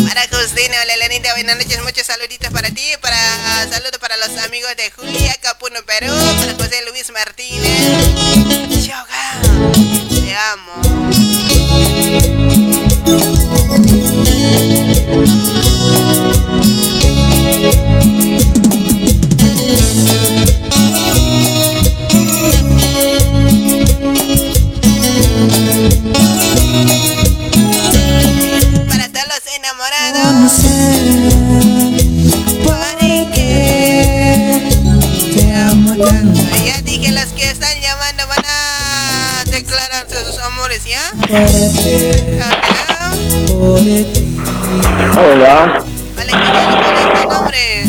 [0.04, 3.16] Para Justina, hola Elenita, buenas noches, muchos saluditos para ti, para
[3.70, 7.67] saludos para los amigos de Julia, Capuno, Perú, para José Luis Martínez.
[10.50, 10.87] Amo.
[43.58, 44.22] Hola.
[45.16, 45.82] Hola.
[46.16, 47.84] Vale, ¿cuál es tu nombre?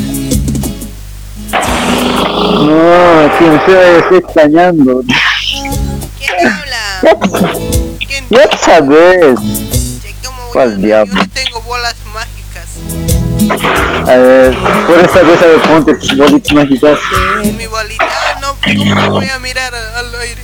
[2.65, 5.03] No, quien sea estoy extrañando.
[6.17, 6.83] ¿Quién te habla?
[7.99, 9.39] ¿Quién te Ya sabes.
[10.01, 11.13] Che, ¿cómo voy ¿Cuál diablo?
[11.13, 12.69] Yo no tengo bolas mágicas.
[14.07, 14.57] A ver,
[14.87, 16.99] por esta cosa de ponte tus bolitas mágicas.
[17.55, 18.05] Mi bolita,
[18.41, 20.41] no, ¿cómo voy a mirar al aire?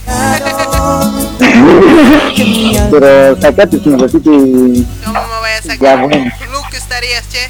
[2.91, 5.79] Pero sacate un ratito y ¿Cómo me voy a sacar?
[5.79, 7.47] ya bueno, Luke estarías, che.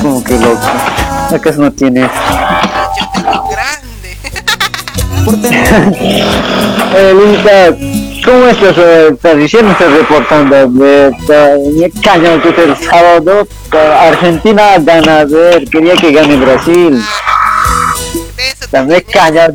[0.00, 0.60] como que loco.
[1.34, 2.10] ¿Acaso no tienes?
[2.98, 4.16] Yo tengo grande.
[6.96, 7.74] Eh, Lisa,
[8.24, 8.76] ¿cómo estás?
[8.78, 13.48] Eh, Recién me estás reportando de de caño que es el sábado.
[13.72, 17.02] eh, Argentina gana, a ver, quería que gane Brasil.
[18.36, 19.48] Eso También caña,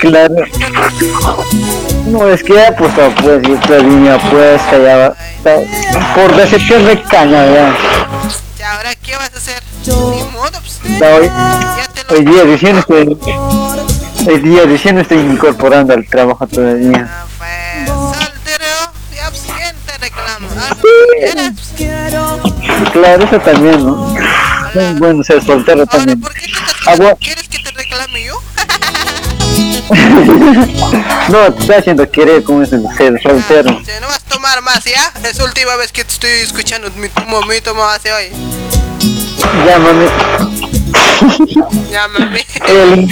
[0.00, 0.34] claro.
[2.06, 5.14] No, es que he apostado pues, y esta línea apuesta ya va.
[6.14, 7.76] Por decepción de caña ya.
[8.58, 9.62] Ya, ahora, ¿qué vas a hacer?
[9.86, 10.80] Ni modo, pues.
[10.84, 11.30] Hoy,
[12.08, 13.18] te hoy día recién estoy,
[14.26, 17.08] hoy día recién estoy incorporando al trabajo todavía.
[17.08, 17.88] Ah, pues,
[18.18, 18.92] soltero.
[19.14, 20.48] Ya, pues, ¿quién te reclama?
[20.58, 20.76] Ah.
[22.92, 24.14] Claro, eso también, ¿no?
[24.74, 26.20] Es bueno ser soltero Ahora, también.
[26.20, 27.16] ¿por qué tú estás Ah, bueno.
[27.20, 28.40] ¿Quieres que te reclame yo?
[31.28, 33.82] no, te está haciendo querer como es el ser soltero.
[33.84, 35.12] Che, no vas a tomar más, ¿ya?
[35.28, 38.30] Es última vez que te estoy escuchando mi momento más de hoy.
[39.66, 40.06] Llámame.
[41.90, 42.44] Llámame.
[42.66, 43.08] El,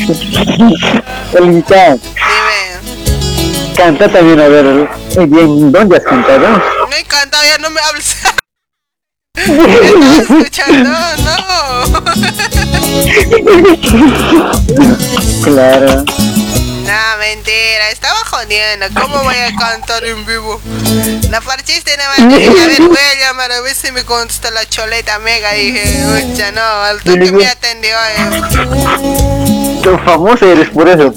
[1.34, 1.98] el invitado.
[1.98, 3.74] Dime.
[3.76, 6.48] Canta también, a ver, eh, bien, ¿dónde has cantado?
[6.48, 8.16] No he cantado, ya no me hables.
[9.34, 10.90] ¿Me estás escuchando?
[11.24, 11.44] No.
[15.42, 16.04] Claro.
[16.84, 18.86] No, mentira, estaba jodiendo.
[19.00, 20.60] ¿Cómo voy a cantar en vivo?
[21.30, 22.28] La parchiste nada más.
[22.38, 25.52] Dije, a ver, voy a llamar a ver si me contesta la choleta mega.
[25.52, 25.82] Dije,
[26.32, 27.96] ucha, no, al toque me atendió.
[28.18, 29.80] eh.
[29.82, 31.12] Tú famoso eres por eso.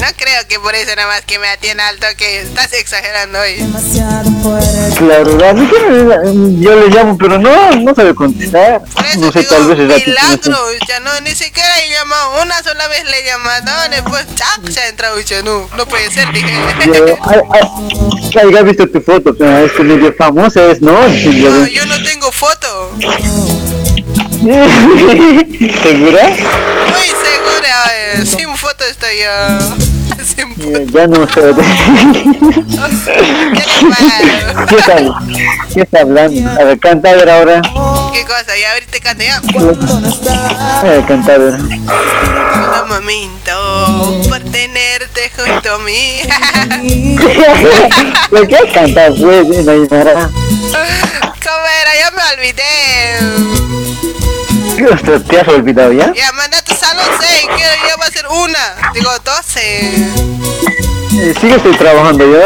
[0.00, 2.40] No creo que por eso nada más que me atienda al toque.
[2.40, 3.56] Estás exagerando hoy.
[4.96, 5.36] Claro,
[6.60, 8.82] yo le llamo, pero no, no sabe contestar.
[8.94, 10.58] Por eso No sé, digo, tal vez es la milagro.
[10.86, 12.42] Ya no, ni siquiera he llamado.
[12.42, 13.90] Una sola vez le he llamado.
[13.90, 15.18] Después, chac, se ha entrado.
[15.20, 16.52] Ya no, no puede ser, dije.
[18.30, 20.92] Yo, visto tu foto, pero es que medio famosa es, ¿no?
[20.92, 22.92] No, yo no tengo foto.
[25.82, 26.36] Segura,
[27.64, 29.58] eh, sin foto estoy yo.
[30.24, 30.80] Sin foto.
[30.92, 31.40] Ya no sé.
[34.68, 34.96] ¿Qué está,
[35.72, 36.50] ¿Qué está hablando?
[36.50, 37.62] A ver, canta a ver ahora.
[38.12, 38.56] ¿Qué cosa?
[38.60, 39.36] Ya ahorita canta ya.
[39.36, 39.40] A
[40.82, 41.54] ver, canta a ver.
[41.54, 46.22] Un momento por tenerte junto a mí.
[48.30, 49.46] ¿Lo que canta pues?
[49.46, 50.30] ¿Cómo era?
[51.98, 53.67] Ya me olvidé.
[54.86, 56.12] Ostras, ¿Te has olvidado ya?
[56.14, 58.92] Ya, manda tu salud, eh, que ya va a ser una.
[58.94, 59.88] Digo, doce.
[59.88, 62.40] Eh, Sí que estoy trabajando yo.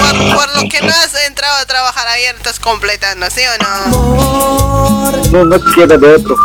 [0.00, 5.26] Por, por lo que no has entrado a trabajar ayer, estás completando, ¿sí o no?
[5.30, 6.36] No, no quiero de otro.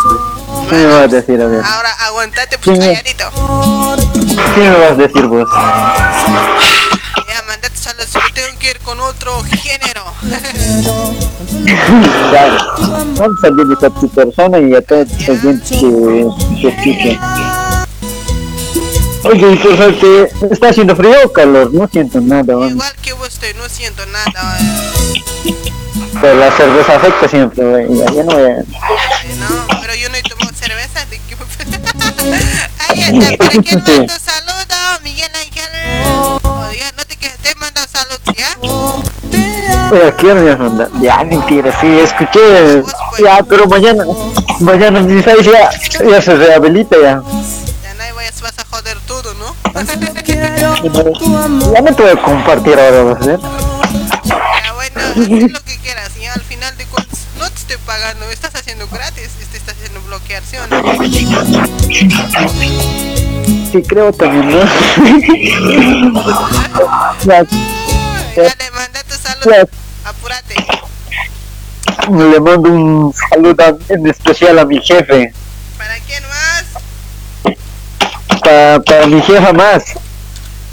[0.70, 1.66] ¿Qué me vas a decir, a?
[1.66, 3.30] Ahora aguantate pues calladito.
[4.56, 5.48] ¿Qué me vas a decir vos?
[8.92, 10.04] Con otro género.
[12.30, 12.58] Claro.
[13.16, 15.78] Vamos a a tu persona y a toda esta gente
[16.60, 17.18] que que.
[19.24, 21.74] Oye, y por favor, ¿te ¿está haciendo frío o calor?
[21.74, 22.72] No siento nada, man.
[22.72, 24.58] Igual que vos, estoy, no siento nada.
[24.60, 25.56] eh.
[26.20, 27.98] Pero la cerveza afecta siempre, güey.
[27.98, 28.56] Ya, ya no voy a...
[28.58, 31.06] No, pero yo no he tomado cerveza.
[31.06, 31.38] ¿de qué?
[32.90, 33.52] Ahí está, ¿para
[33.86, 33.92] Sí.
[33.98, 35.00] mando saludo?
[35.04, 36.42] Miguel Ángel.
[36.44, 38.58] Oiga, no te quedes, te mando saludos, ¿ya?
[39.92, 40.90] Pero quiero ya mandar.
[41.02, 42.82] Ya, mentira, sí, escuché.
[43.22, 44.06] Ya, pero mañana,
[44.62, 45.70] mañana mi país ya,
[46.10, 47.22] ya se rehabilita ya.
[47.84, 49.54] Ya nadie vayas, vas a joder todo, ¿no?
[51.74, 53.40] Ya me puedo compartir ahora, ¿vas a ver?
[54.24, 58.30] Ya, bueno, haz lo que quieras, ya al final de cuentas no te estoy pagando,
[58.30, 60.82] estás haciendo gratis, te estás haciendo bloquear, ¿sí o no?
[63.74, 64.62] Sí, creo también, ¿no?
[68.36, 70.10] Dale, manda tu salud, ya.
[70.10, 70.56] apúrate.
[72.10, 75.34] Le mando un saludo en especial a mi jefe.
[75.78, 76.66] ¿Para quién más?
[78.42, 79.84] Para, para mi jefa más.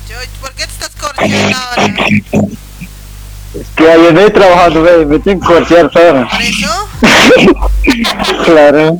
[0.09, 1.95] Yo, ¿Por qué te estás corriendo ahora?
[3.55, 5.07] Es que ayer no he trabajado, güey.
[5.07, 6.29] Me tengo que cortear todo.
[6.29, 6.89] ¿Por eso?
[8.45, 8.97] Claro.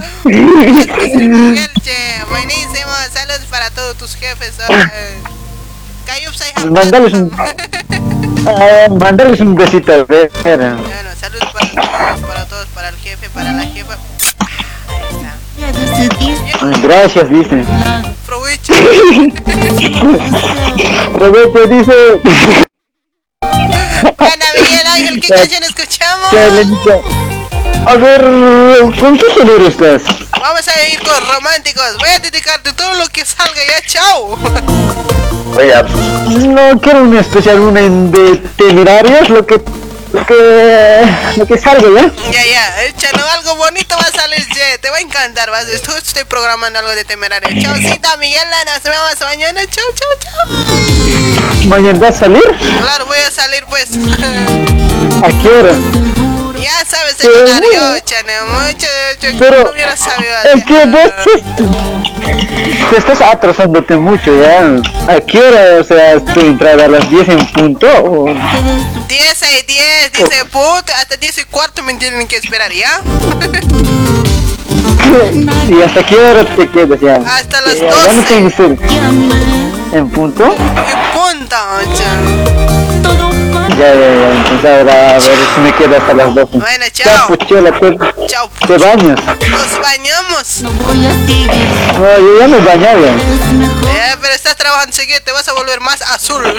[2.29, 4.55] Buenísimo, saludos para todos tus jefes.
[6.71, 7.31] Mandales un,
[8.47, 10.07] ah, mandales un besito.
[10.07, 10.79] Bueno,
[11.19, 13.99] saludos para todos, para todos, para el jefe, para la jefa.
[16.83, 17.65] Gracias, dice.
[18.27, 18.73] Provecho.
[21.15, 22.21] Roberto dice.
[24.17, 26.31] Bueno, Miguel Ángel, ¿qué canción escuchamos?
[27.85, 27.91] Ya.
[27.93, 28.23] A ver,
[28.99, 30.03] ¿con qué género estás?
[30.41, 31.97] Vamos a ir con románticos.
[31.99, 34.39] Voy a dedicarte todo lo que salga ya, chao.
[35.57, 35.75] Oye,
[36.49, 39.61] no quiero un especial, una en de temerarios, lo que.
[40.13, 41.03] Lo que.
[41.37, 42.11] Lo que salga, ¿ya?
[42.31, 44.79] Ya, ya, échalo, algo bonito va a salir, che.
[44.79, 45.67] Te va a encantar, vas.
[45.69, 47.49] Estoy, estoy programando algo de temerario.
[47.63, 49.61] Chaucita, Miguel, nos vemos mañana.
[49.67, 51.69] Chau, chau, chau.
[51.69, 52.43] ¿Mañana vas a salir?
[52.83, 53.91] Claro, voy a salir, pues.
[55.23, 56.28] ¿A qué hora?
[56.61, 58.33] Ya sabes el horario, chane.
[58.49, 58.87] Mucho,
[59.21, 60.33] yo Pero no hubiera sabido.
[60.55, 61.13] es que vos
[62.91, 64.61] te, estás atrasándote mucho ya.
[65.13, 65.81] ¿A qué hora?
[65.81, 67.87] O sea, tu entrada a las 10 en punto.
[68.05, 68.27] O...
[69.09, 73.01] 10 y 10, dice puto, hasta 10 y cuarto me tienen que esperar, ¿ya?
[75.69, 77.17] ¿Y hasta qué hora te quedas ya?
[77.17, 78.29] Hasta las Ya, ya no 12.
[78.29, 78.77] tengo que ser.
[79.93, 80.45] ¿En punto?
[80.45, 80.57] En
[81.15, 81.57] punto.
[83.79, 84.31] Ya, ya, ya.
[84.33, 85.23] Entonces ahora a ver
[85.55, 86.59] si me quedo hasta las 12.
[86.59, 87.29] Bueno, chao.
[87.29, 87.39] pues
[88.27, 88.51] Chao.
[88.67, 89.21] te bañas.
[89.51, 90.63] Nos bañamos.
[90.63, 90.71] No,
[92.19, 93.07] yo ya me bañaba.
[93.09, 96.43] Eh, pero estás trabajando seguido, te vas a volver más azul.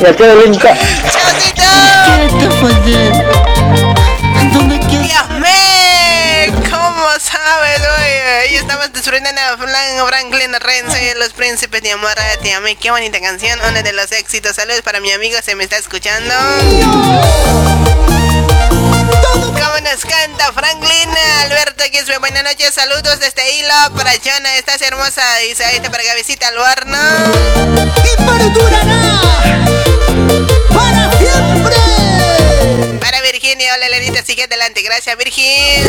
[0.00, 0.74] Ya te lenta.
[1.54, 1.74] Dios
[2.84, 3.12] mío,
[4.52, 4.74] ¿cómo
[7.20, 8.22] sabes, oye?
[8.40, 8.60] Ahí
[8.92, 12.14] disfrutando a Fran- Franklin Renzo los príncipes de amor.
[12.42, 14.56] Te amé, qué bonita canción, uno de los éxitos.
[14.56, 16.34] Saludos para mi amigo, se me está escuchando.
[19.34, 21.10] ¿Cómo nos canta Franklin?
[21.42, 26.48] Alberto Quispe, buenas noches, saludos desde Hilo para Jonah, estás hermosa, dice ahí para Gabecita
[26.48, 26.98] al horno.
[28.12, 29.33] Y para
[33.74, 35.82] hola Lenita, sigue adelante, gracias Virgin.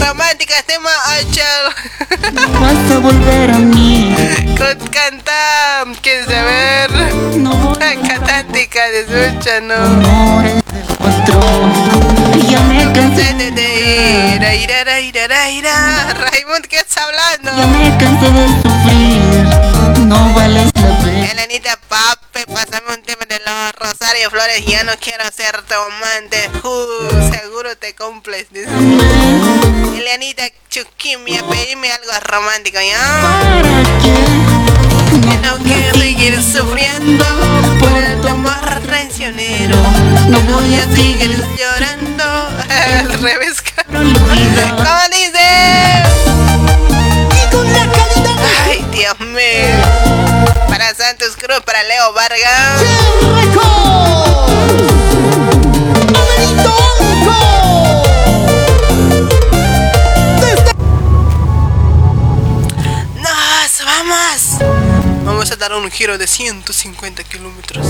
[0.00, 0.90] Romántica, tema
[1.28, 1.42] 8.
[2.60, 4.14] Vas a volver a mí.
[4.56, 6.90] Con canta, ¿quieres saber?
[7.36, 7.76] No.
[7.78, 9.74] Cantántica de sucha, no.
[12.48, 16.14] Ya me cansé, De, de, ira, ira, ira, ira.
[16.14, 17.50] Raymond, ¿qué estás hablando?
[17.54, 20.04] ya me cansé de sufrir.
[20.06, 21.32] No vales la pena.
[21.32, 23.73] Elenita Pape, pásame un tema de los
[24.04, 26.68] Rosario Flores, ya no quiero ser tu.
[26.68, 28.46] Uh, seguro te cumples.
[28.50, 28.68] Dice.
[29.96, 33.62] Elianita Chuquimia, pedime algo romántico, ¿ya?
[35.40, 37.24] No quiero seguir sufriendo
[37.80, 39.76] por el amor traicionero.
[40.28, 42.24] No voy a seguir llorando.
[42.68, 43.62] Al revés.
[43.86, 44.10] ¿Cómo
[45.10, 46.02] dice?
[48.66, 50.58] Ay, Dios mío.
[50.68, 52.82] Para Santos Cruz, para Leo Vargas.
[65.56, 67.86] Dar un giro de 150 kilómetros.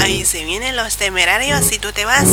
[0.00, 2.28] Ahí se vienen los temerarios si tú te vas.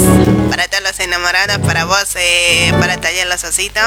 [0.49, 3.83] Para todos los enamorados, para vos, eh, para tallar los ositos.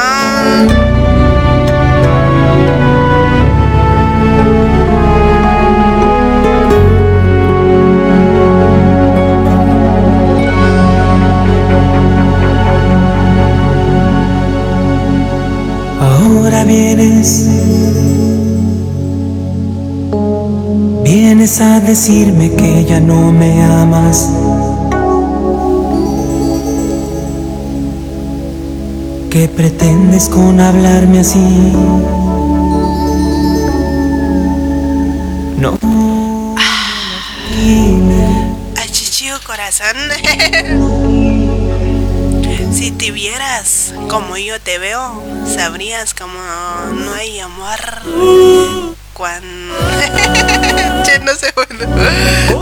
[16.01, 17.48] Ahora vienes,
[21.29, 24.31] vienes a decirme que ya no me amas.
[29.29, 31.39] ¿Qué pretendes con hablarme así?
[35.59, 35.79] No.
[38.77, 39.97] Ay, chichio corazón.
[42.73, 45.23] si te vieras como yo te veo,
[45.55, 46.39] sabrías como
[46.95, 48.98] no hay amor
[51.05, 51.87] che, no sé, bueno.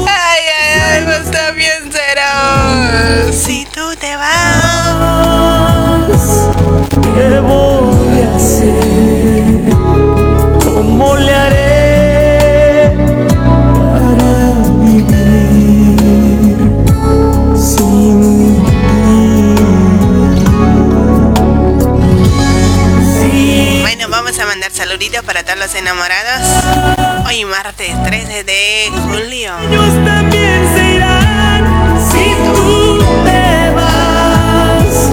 [0.09, 2.23] Ay, ay, ay, no está bien, cero.
[3.31, 4.57] Si tú te vas...
[24.67, 27.27] mandar saluditos para todos los enamorados.
[27.27, 29.53] Hoy martes 13 de julio.
[29.61, 30.99] Ellos también se
[32.11, 35.07] si tú te vas.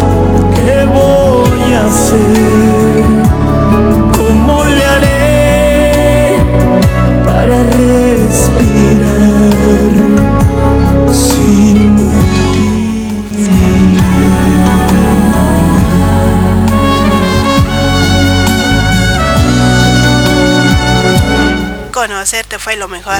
[22.08, 23.20] Conocerte fue lo mejor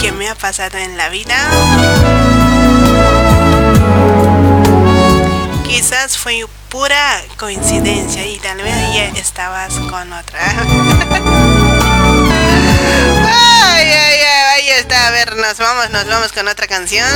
[0.00, 1.36] que me ha pasado en la vida.
[5.64, 10.40] Quizás fue pura coincidencia y tal vez ya estabas con otra.
[14.54, 15.06] ahí está.
[15.06, 17.06] A ver, nos vamos, nos vamos con otra canción.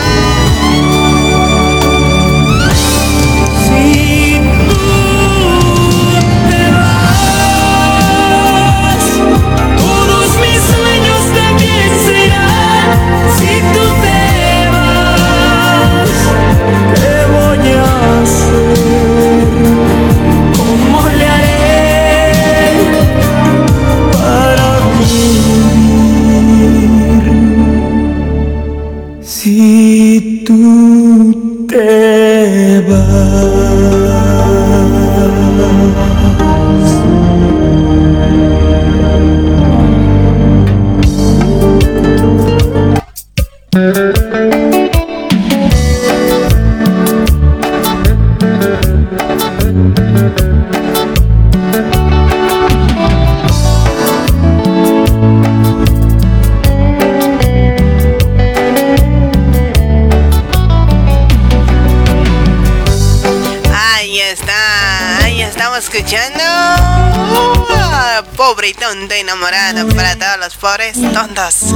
[70.61, 71.75] Pobres tontos.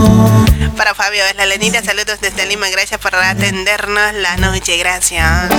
[0.76, 5.50] Para Fabio es la Lenita, saludos desde Lima, gracias por atendernos la noche, gracias.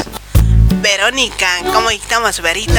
[0.81, 2.73] Verónica, ¿cómo estamos, Verito?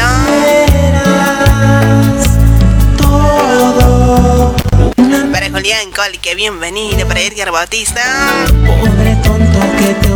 [5.32, 7.08] Para Julián Col, que bienvenido.
[7.08, 8.02] Para Edgar Bautista.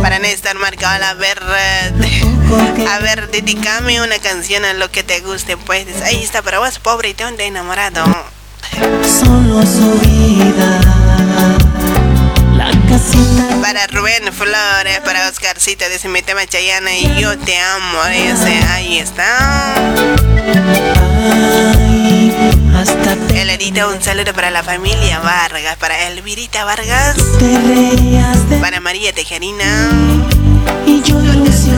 [0.01, 1.41] Para Néstor Marcal, a ver.
[2.89, 5.87] A ver, dedícame una canción a lo que te guste, pues.
[6.03, 8.03] Ahí está para vos, pobre y tonto enamorado.
[9.05, 10.79] Solo su vida.
[12.55, 13.61] La casita.
[13.61, 18.97] Para Rubén Flores, para Oscarcito, dice mi tema Chayana y yo te amo, dice, ahí
[18.99, 19.73] está.
[22.75, 29.89] Hasta Elerita, un saludo para la familia Vargas, para Elvirita Vargas, de para María Tejerina.
[30.85, 31.70] Y yo ilusionado.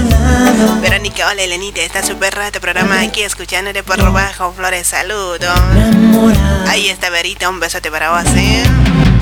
[0.82, 4.52] Verónica, hola Elenita, está súper rato programa aquí escuchándote por bajo.
[4.54, 5.48] Flores, saludo.
[6.68, 8.64] Ahí está Verita, un besote para vos, ¿eh?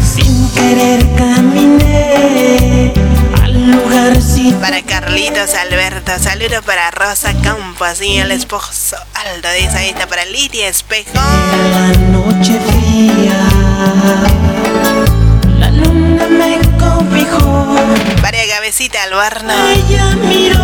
[0.01, 2.93] Sin querer caminé
[3.41, 4.59] al lugarcito.
[4.59, 10.25] Para Carlitos Alberto, saludos para Rosa Campos y el esposo Aldo, dice ahí está para
[10.25, 11.11] Lidia Espejo.
[11.13, 13.47] La noche fría.
[15.59, 17.50] La luna me cobijó.
[18.21, 19.53] Para Gavecita Albarno.
[19.69, 20.59] Ella miró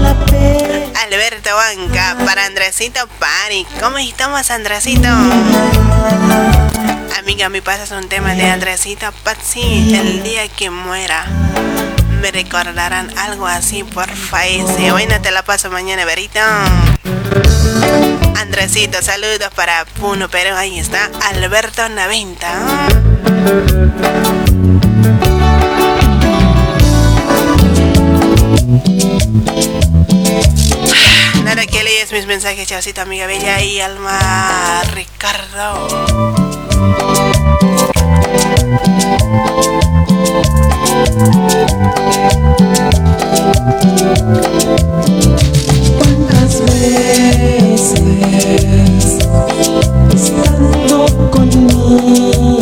[0.00, 0.90] la pe.
[1.04, 3.66] Alberto Banca, para Andresito Pani.
[3.80, 5.08] ¿Cómo estamos, Andresito?
[7.18, 9.94] Amiga, me pasas un tema de Andresito Patsy.
[9.94, 11.26] El día que muera,
[12.20, 14.92] me recordarán algo así, por ese.
[14.92, 16.40] Hoy no te la paso mañana, Verito.
[18.36, 22.88] Andresito, saludos para Puno, pero ahí está Alberto Naventa.
[32.10, 35.86] Lees mis mensajes, chavosito, amiga bella y Alma Ricardo.
[45.98, 47.92] ¿Cuántas veces
[50.12, 52.59] estando conmigo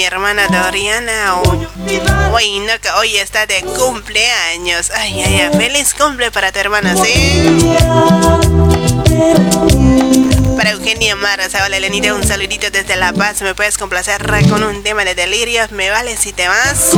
[0.00, 1.42] mi hermana Doriana.
[2.32, 4.90] Hoy que hoy está de cumpleaños.
[4.94, 7.76] Ay, ay, ay, feliz cumple para tu hermana, ¿sí?
[10.56, 11.76] Para Eugenia Maras, hola
[12.14, 13.42] un saludito desde La Paz.
[13.42, 15.70] ¿Me puedes complacer con un tema de delirios?
[15.70, 16.92] ¿Me vale si te vas?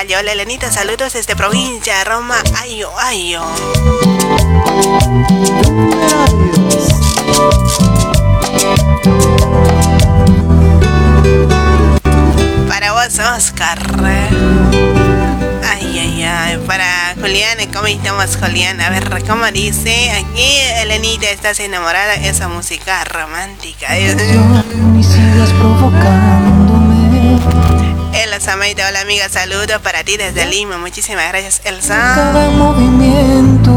[0.00, 3.42] Hola Elenita, saludos desde provincia, Roma, ayo, ayo.
[12.68, 13.78] Para vos, Oscar.
[15.62, 16.58] Ay, ay, ay.
[16.66, 18.80] Para Julián, ¿cómo estamos, Julián?
[18.80, 20.10] A ver, ¿cómo dice?
[20.10, 23.98] Aquí Elenita estás enamorada de esa música romántica.
[23.98, 24.91] y sigas
[28.42, 30.76] Elsa Maite, hola amiga, saludos para ti desde Lima.
[30.76, 31.94] Muchísimas gracias, Elsa.
[32.16, 33.70] cada movimiento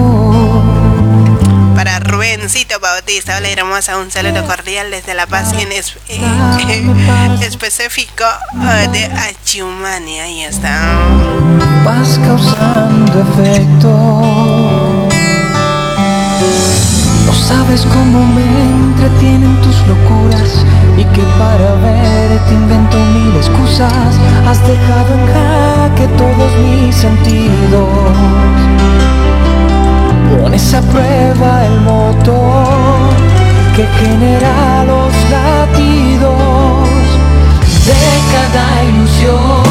[1.76, 6.20] Para Rubencito Bautista, hola hermosa, un saludo cordial desde La Paz en es- eh,
[7.42, 8.24] específico
[8.56, 10.20] eh, de Achumani.
[10.20, 10.98] Ahí está.
[11.84, 13.90] vas causando efecto
[17.28, 20.66] no sabes cómo me entretienen tus locuras
[20.98, 27.90] y que para verte invento mil excusas has dejado en jaque todos mis sentidos
[30.32, 32.66] Pones a prueba el motor
[33.76, 36.88] que genera los latidos
[37.86, 37.94] de
[38.34, 39.64] cada ilusión.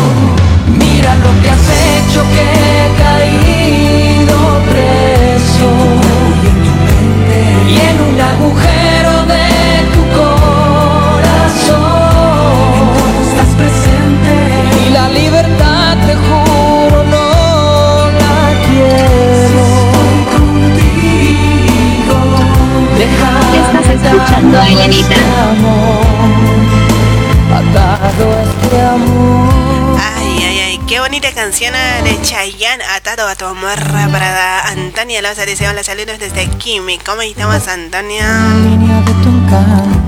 [0.79, 4.37] Mira lo que has hecho que he caído
[4.71, 5.71] preso
[7.69, 8.74] y en un agujero
[22.97, 25.15] Estás escuchando a Elenita.
[25.15, 25.25] este
[30.01, 33.77] Ay, ay, ay, qué bonita canción eh, de Chayanne, Atado a tu amor
[34.13, 35.45] para Antonia Loza.
[35.45, 36.99] Dice hola, saludos desde Kimi.
[36.99, 38.27] ¿Cómo estamos, Antonia?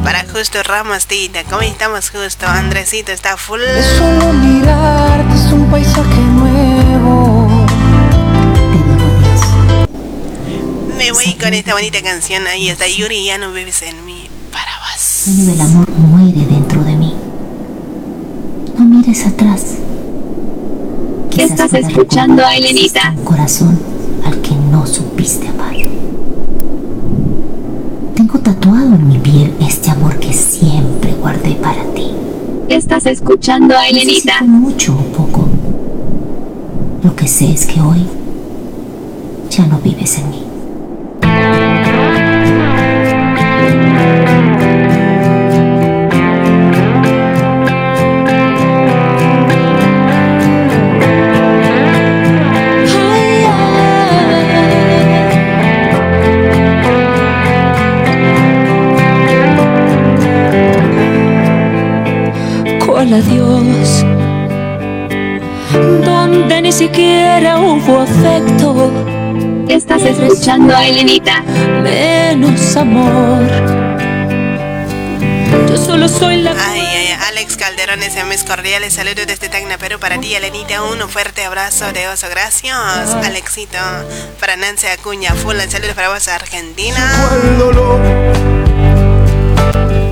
[0.05, 1.43] Para Justo Ramos, Tita.
[1.43, 2.47] ¿Cómo estamos, Justo?
[2.47, 3.61] Andresito está full.
[3.61, 7.26] de solo mirarte es un paisaje nuevo
[10.97, 12.47] Me voy con esta bonita canción.
[12.47, 14.29] Ahí está Yuri, ya no vives en mí.
[14.51, 15.25] Para vos.
[15.27, 17.13] del amor muere dentro de mí.
[18.79, 19.77] No mires atrás.
[21.37, 23.13] Estás escuchando a Elenita.
[23.15, 23.79] Un corazón
[24.25, 25.77] al que no supiste amar.
[28.15, 32.11] Tengo tatuado en mi piel este amor que siempre guardé para ti.
[32.71, 34.41] Estás escuchando a Elenita.
[34.43, 35.47] Mucho o poco.
[37.03, 38.07] Lo que sé es que hoy
[39.51, 40.46] ya no vives en mí.
[70.37, 71.41] Escuchando a Elenita.
[71.83, 73.43] Menos amor.
[75.69, 76.51] Yo solo soy la.
[76.51, 79.99] Ay, ay, Alex Calderón, ese mis cordiales saludos desde Tacna, Perú.
[79.99, 82.29] Para ti, Elenita, un fuerte abrazo de oso.
[82.29, 82.77] Gracias,
[83.25, 83.79] Alexito.
[84.39, 86.99] Para Nancy Acuña, full saludos para vos, Argentina.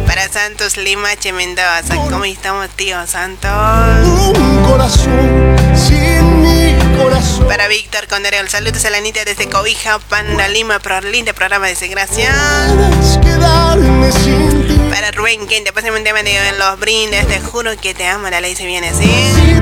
[0.06, 1.96] Para Santos Lima, Mendoza.
[2.08, 3.50] ¿Cómo estamos, tío Santos?
[4.38, 5.33] Un corazón.
[7.48, 11.76] Para Víctor Condarel, saludos a la Anita desde Cobija, Panda Lima, pro lindo programa de
[11.76, 11.88] ti.
[14.90, 18.40] Para Rubén Quinte, pásame un tema de los brindes, te juro que te amo, la
[18.40, 19.10] ley se viene así.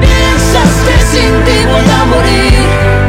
[0.01, 3.02] Piensas que sin ti voy a morir.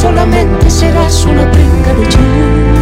[0.00, 2.79] Solamente serás una pinga de lluvia.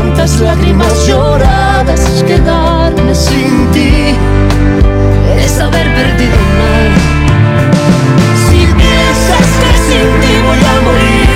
[0.00, 4.14] Tantas lágrimas lloradas, quedarme sin ti
[5.44, 6.88] es haber perdido mal.
[8.44, 11.28] Si piensas que sin ti voy a morir,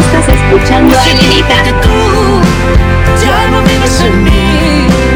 [0.00, 1.62] Estás escuchando a Elenita.
[1.64, 1.98] que tú
[3.24, 5.13] ya no vives en mí.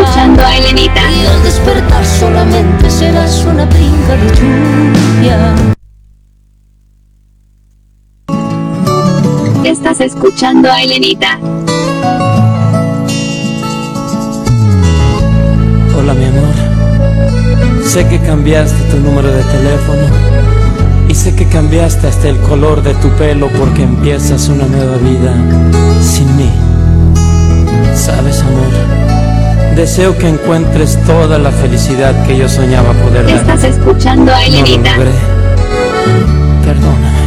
[0.00, 1.00] Escuchando a Elenita.
[1.12, 5.54] Y al despertar solamente serás una brinca de lluvia.
[9.64, 11.38] Estás escuchando a Elenita.
[15.96, 16.54] Hola mi amor.
[17.84, 20.02] Sé que cambiaste tu número de teléfono
[21.08, 25.34] y sé que cambiaste hasta el color de tu pelo porque empiezas una nueva vida
[26.00, 26.50] sin mí.
[27.94, 29.19] Sabes amor,
[29.80, 33.36] deseo que encuentres toda la felicidad que yo soñaba poder dar.
[33.36, 35.10] Estás escuchando a No lo.
[36.66, 37.20] Perdóname.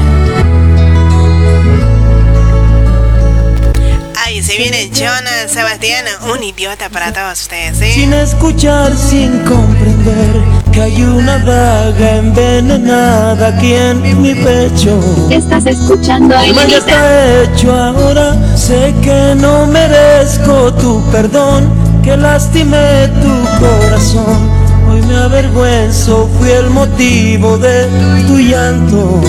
[4.24, 7.92] Ay, se viene Jonas Sebastián, un idiota para todos ustedes, ¿sí?
[7.92, 15.00] Sin escuchar, sin comprender que hay una daga envenenada aquí en mi pecho.
[15.32, 16.78] Estás escuchando a Elenita.
[16.78, 24.50] está hecho ahora, sé que no merezco tu perdón, que lastimé tu corazón.
[24.90, 27.88] Hoy me avergüenzo, fui el motivo de
[28.28, 29.22] tu llanto.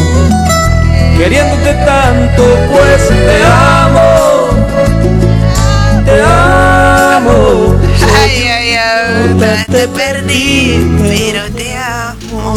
[1.16, 2.42] Queriéndote tanto,
[2.72, 4.48] pues te amo,
[6.04, 7.76] te amo.
[8.20, 12.54] Ay, ay, ay, Te perdí, pero te amo.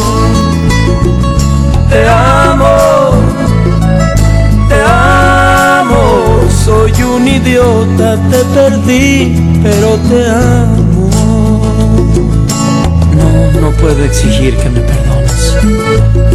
[1.88, 2.47] Te amo,
[6.68, 11.10] soy un idiota, te perdí, pero te amo.
[13.16, 15.54] No, no puedo exigir que me perdones.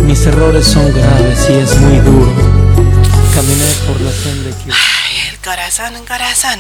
[0.02, 2.34] Mis errores son graves y es muy duro.
[3.36, 4.84] Caminé por la senda equivocada.
[5.06, 6.60] Ay, el corazón, el corazón.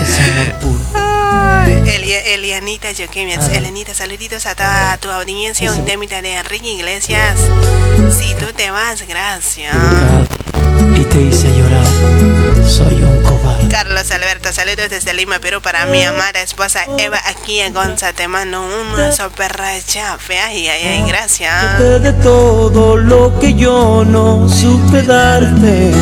[0.00, 0.80] Es amor puro.
[2.26, 7.38] Elianita Yoquemias, Elenita, saluditos a toda tu audiencia, un temita de Enrique Iglesias.
[8.18, 9.76] Si tú te vas, gracias.
[10.96, 11.86] Y te hice llorar.
[12.66, 13.68] Soy un cobarde.
[13.68, 18.12] Carlos Alberto, saludos desde Lima, Perú para mi amada esposa Eva aquí en Gonza.
[18.12, 19.52] Te mando un super
[19.86, 20.38] chafe.
[20.38, 21.78] Ay, ay, ay, gracias.
[21.78, 25.92] De todo lo que yo no supe darte.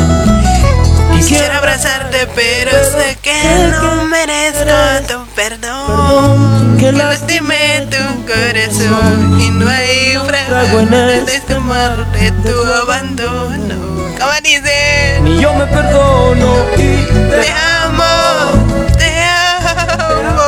[1.15, 4.73] Quisiera abrazarte, pero sé que no merezco
[5.07, 6.77] tu perdón.
[6.77, 14.02] Que lastime tu corazón y no hay fragua de tomar de tu abandono.
[14.23, 15.19] ¿Cómo dice?
[15.21, 18.03] Ni yo me perdono y te amo,
[18.97, 19.11] te
[19.59, 20.47] amo.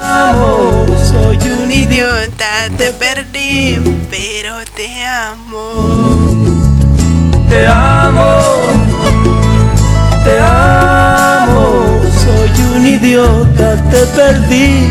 [0.00, 0.86] amo.
[1.10, 3.80] Soy un idiota, te perdí,
[4.10, 5.64] pero te amo.
[7.48, 8.28] Te amo,
[10.24, 12.00] te amo.
[12.22, 14.88] Soy un idiota, te perdí,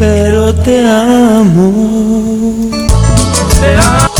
[0.00, 1.72] pero te amo.
[3.60, 4.11] Te amo.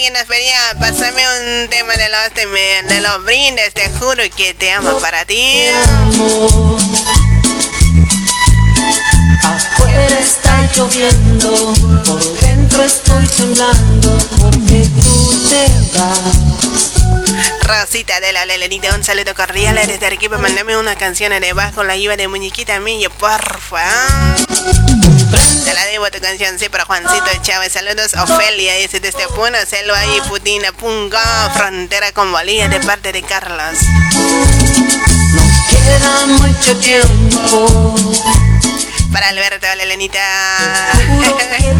[0.00, 1.22] Alguien nos pedía, pásame
[1.62, 5.66] un tema de los, de, de los brindes, te juro que te amo para ti.
[9.42, 11.74] Afuera está lloviendo,
[12.06, 17.60] por dentro estoy temblando porque tú te vas.
[17.60, 21.96] Rosita de la Lelenita, un saludo cordial desde Arequipa, mandame una canción de bajo la
[21.96, 23.84] IVA de Muñequita Millo, porfa.
[25.30, 27.72] Te la debo tu canción, sí, para Juancito Chávez.
[27.72, 33.22] Saludos, Ofelia, dice desde Puno, Selva y Putina, Punga, frontera con Bolivia, de parte de
[33.22, 33.78] Carlos.
[39.12, 40.20] Para Alberto, la Lenita,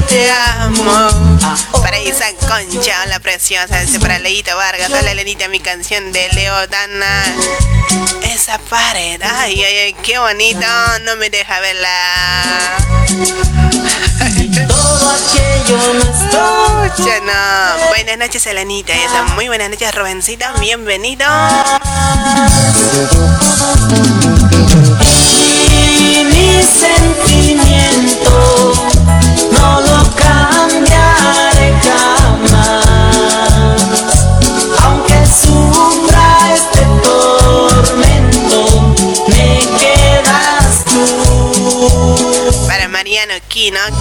[0.08, 1.38] te amo.
[1.82, 3.80] Para Isaac Concha, la preciosa.
[4.00, 7.24] Para Leito Vargas, la Lenita, mi canción de Leo Dana.
[8.22, 10.66] Esa pared, ay, ay, ay, qué bonito.
[11.04, 11.88] No me deja verla.
[16.30, 17.88] Todo aquello no.
[17.88, 18.92] Buenas noches, Elenita.
[19.34, 20.52] Muy buenas noches, Rubencita.
[20.60, 21.26] Bienvenido.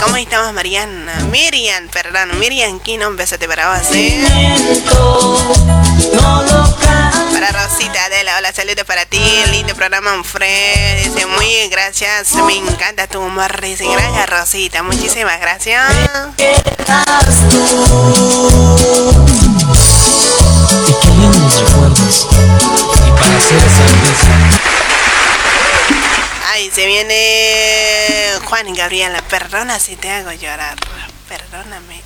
[0.01, 1.13] ¿Cómo estamos, Mariana?
[1.31, 2.39] Miriam, perdón.
[2.39, 4.25] Miriam Kino, un besote para vos, ¿eh?
[7.39, 9.23] Para Rosita Adela, hola, saludos para ti.
[9.51, 11.05] Lindo programa, Fred.
[11.05, 12.33] Dice, muy gracias.
[12.33, 13.61] Me encanta tu humor.
[13.61, 14.83] Dice, gracias, Rosita.
[14.83, 15.81] Muchísimas gracias.
[15.87, 15.91] Y
[16.35, 16.53] qué
[21.07, 22.27] lindos recuerdos.
[23.07, 23.39] Y para.
[26.51, 29.21] Ay, se viene Juan Gabriela.
[29.29, 30.75] Perdona si te hago llorar.
[31.29, 32.03] Perdóname.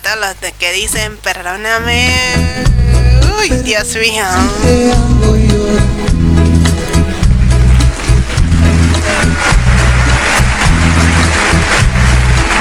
[0.00, 2.12] Para todos los que dicen perdóname.
[3.38, 4.24] Uy, Dios mío.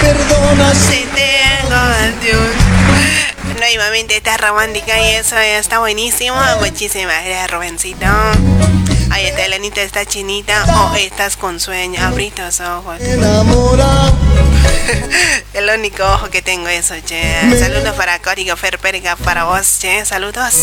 [0.01, 1.75] Perdona si tengo
[2.21, 3.57] Dios.
[3.57, 6.35] Nuevamente está romántica y eso está buenísimo.
[6.59, 8.05] Muchísimas gracias, Rubencito.
[9.13, 12.03] Ahí está Elenita, está chinita o estás con sueño.
[12.03, 12.99] Abrí tus ojos.
[15.53, 17.59] El único ojo que tengo es che.
[17.59, 20.03] Saludos para Código Fer Perga, para vos, che.
[20.03, 20.55] Saludos.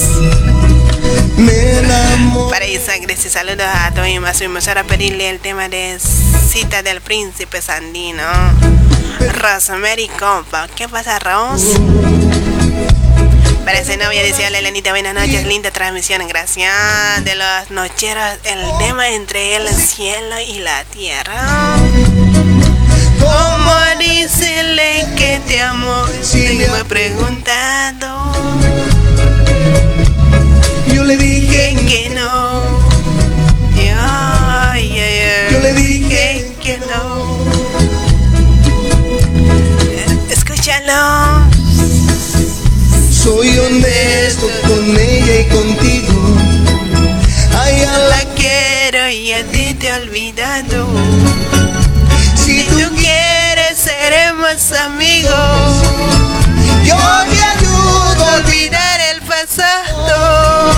[2.51, 7.01] Para Isaac, dice saludos a tu a su emisora pedirle el tema de Cita del
[7.01, 8.25] Príncipe Sandino.
[9.35, 10.67] Rosemary Compa.
[10.75, 11.79] ¿Qué pasa, Rose?
[13.73, 16.75] Parece novia, decía la Elenita, buenas noches, linda transmisión, gracias
[17.23, 21.77] de los nocheros, el tema entre el cielo y la tierra.
[23.21, 26.05] ¿Cómo decirle que te amo?
[26.21, 28.33] Si me preguntado.
[30.93, 32.63] Yo le dije que no.
[34.01, 35.01] Ay.
[35.53, 37.39] Yo le dije que no.
[40.29, 41.40] Escúchalo
[43.31, 46.37] soy honesto con ella y contigo.
[47.63, 50.89] Ay, a la quiero y a ti te he olvidado.
[52.35, 55.77] Si tú quieres, seremos amigos.
[56.85, 56.97] Yo
[57.31, 60.73] te ayudo a olvidar el pasado.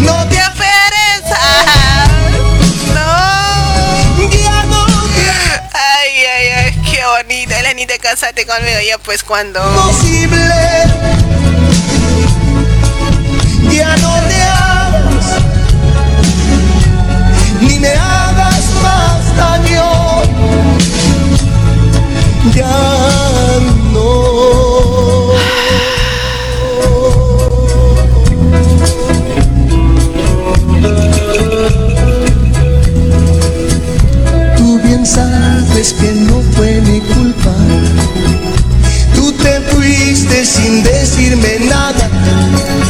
[0.00, 1.22] No te aferres
[2.92, 4.28] No.
[4.28, 4.86] ya no.
[5.72, 7.54] Ay, ay, ay, qué bonito.
[7.54, 8.78] Elenita, casate conmigo.
[8.86, 9.62] Ya, pues, cuando.
[9.86, 10.44] Posible.
[14.02, 14.24] No
[17.60, 20.22] ni me hagas más daño.
[22.54, 23.60] Ya
[23.92, 24.10] no.
[34.56, 37.54] Tú bien sabes que no fue mi culpa.
[39.14, 42.83] Tú te fuiste sin decirme nada.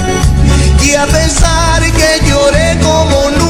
[0.97, 3.44] A pesar que lloré como nunca,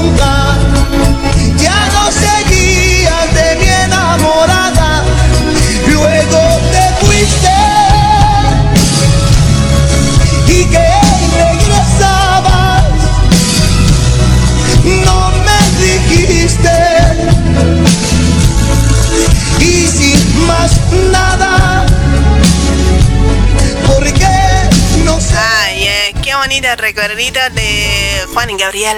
[26.77, 28.97] recuerdito de Juan y Gabriel.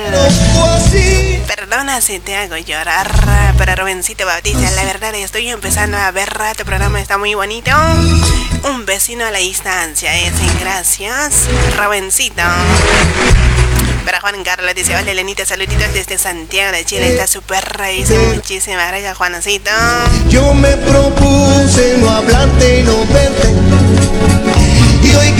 [1.47, 3.11] Perdona si te hago llorar,
[3.59, 7.71] pero Rubencito Bautista, la verdad estoy empezando a ver tu programa, está muy bonito.
[8.65, 12.43] Un vecino a la distancia, es gracias, Rubencito.
[14.05, 18.89] Para Juan Carlos dice, hola Lenita, saluditos desde Santiago de Chile, está súper dice muchísimas
[18.89, 19.71] gracias Juancito.
[20.29, 23.49] Yo me propuse no hablarte y no verte.
[25.03, 25.33] Y hoy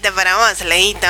[0.00, 1.06] está para vos, Leito.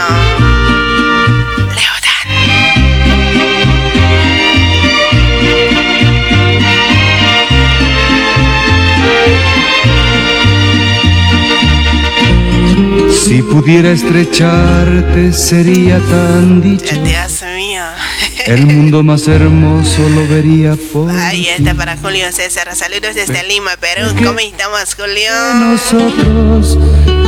[13.13, 16.97] Si pudiera estrecharte sería tan dicho.
[17.05, 17.85] Dios mío.
[18.47, 22.75] El mundo más hermoso lo vería por Ahí está para Julio César.
[22.75, 24.09] Saludos desde Lima, Perú.
[24.17, 25.31] ¿Cómo estamos, Julio?
[25.55, 27.20] nosotros.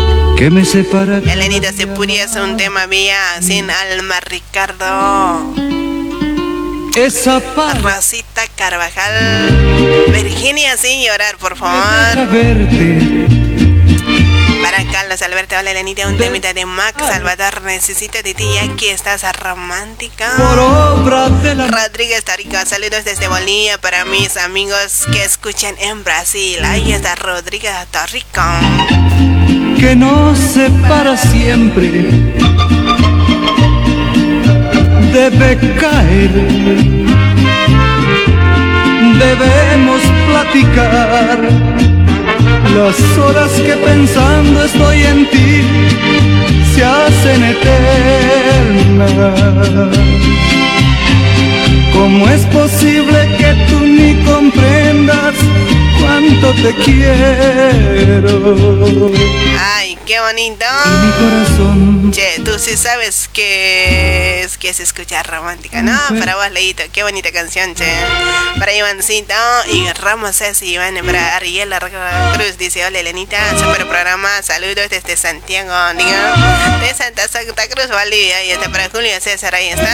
[0.42, 1.18] Que me separa.
[1.18, 5.54] Elenita, si pudieras un tema mía sin alma, Ricardo.
[6.96, 7.40] Esa
[7.80, 10.08] Rosita Carvajal.
[10.08, 12.26] Virginia, sin llorar, por favor.
[12.26, 13.31] verte.
[14.72, 17.60] Para Carlos Alberto, hola Elenita, un temita de Max Salvador.
[17.60, 20.32] Necesito de ti, aquí estás romántica.
[20.38, 26.02] Por obra de la Rodríguez Tarico, saludos desde Bolivia para mis amigos que escuchan en
[26.04, 26.58] Brasil.
[26.64, 28.40] Ahí está Rodríguez Tarico.
[29.78, 32.32] que nos separa siempre.
[35.12, 36.30] Debe caer.
[39.18, 41.91] Debemos platicar
[42.74, 45.62] las horas que pensando estoy en ti
[46.74, 49.10] se hacen eternas.
[51.92, 55.34] ¿Cómo es posible que tú ni comprendas
[56.00, 58.30] cuánto te quiero?
[60.12, 60.66] Qué bonito.
[62.10, 65.98] Che, tú sí sabes que es que se escucha romántica, ¿no?
[66.18, 67.90] Para vos, Leito, qué bonita canción, che.
[68.58, 69.32] Para Ivancito
[69.72, 70.66] y Ramos S.
[70.66, 71.72] Iván, para Ariel
[72.34, 76.10] Cruz, dice, hola Elenita, super programa, saludos desde Santiago, digo,
[76.82, 79.88] de Santa Santa Cruz, Bolivia, y está para Julio César, ahí está.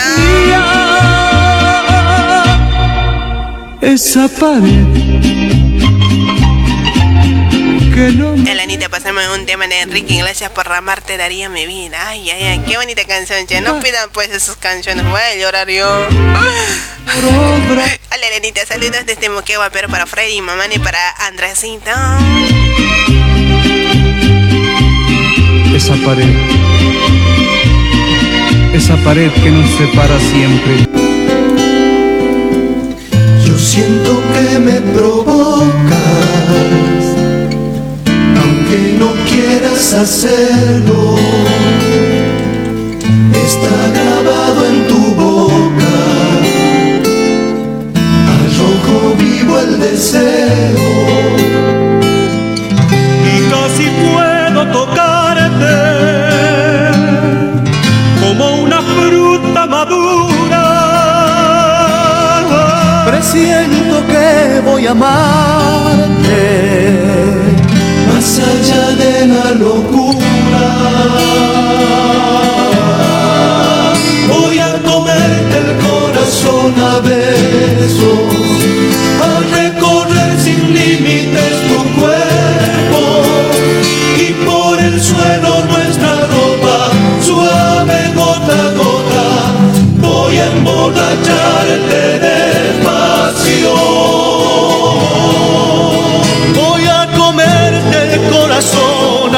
[3.81, 5.09] Esa pared
[7.95, 8.28] que no
[8.59, 12.09] Elenita, pasame un tema de Enrique Iglesias por amarte daría mi vida.
[12.09, 13.61] Ay, ay, ay, qué bonita canción, che.
[13.61, 15.87] No pidan pues esas canciones, voy a llorar yo.
[18.11, 20.99] Hola Elenita, saludos desde Moquegua, pero para Freddy, Mamani y para
[21.29, 21.93] Andresito.
[25.73, 26.35] esa pared,
[28.75, 30.75] esa pared que nos separa siempre.
[33.47, 35.69] Yo siento que me provocas,
[38.69, 41.17] aunque no quieras hacerlo.
[43.33, 45.97] Está grabado en tu boca,
[48.33, 50.87] al rojo vivo el deseo.
[53.31, 55.77] y casi puedo tocarte
[58.21, 60.65] como una fruta madura.
[63.07, 66.39] Presiento que voy a amarte
[68.41, 70.67] allá de la locura.
[74.29, 78.19] Voy a comerte el corazón a besos,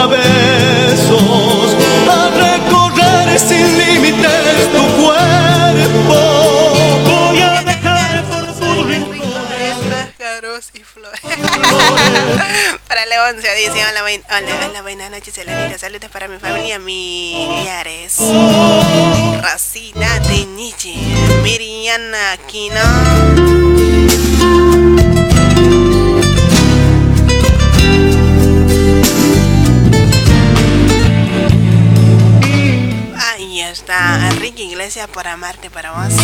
[0.00, 1.76] a besos,
[2.08, 6.16] a recorrer sin límites tu cuerpo.
[7.04, 9.76] Voy a dejar por tus rincones
[10.72, 11.20] y flores.
[12.88, 14.04] para la 11 dice: Hola,
[14.68, 15.78] hola, buenas noches, Elenita.
[15.78, 18.16] Saludos para mi familia, mi Millares.
[19.42, 20.94] Racina de Nietzsche,
[21.42, 22.80] Miriana Quino.
[33.92, 36.14] Enrique Iglesias por amarte para vos.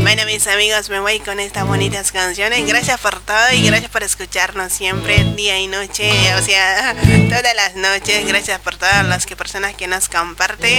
[0.00, 2.66] Bueno, mis amigos, me voy con estas bonitas canciones.
[2.66, 6.94] Gracias por todo y gracias por escucharnos siempre, día y noche, o sea,
[7.28, 8.26] todas las noches.
[8.26, 10.78] Gracias por todas las que personas que nos comparten.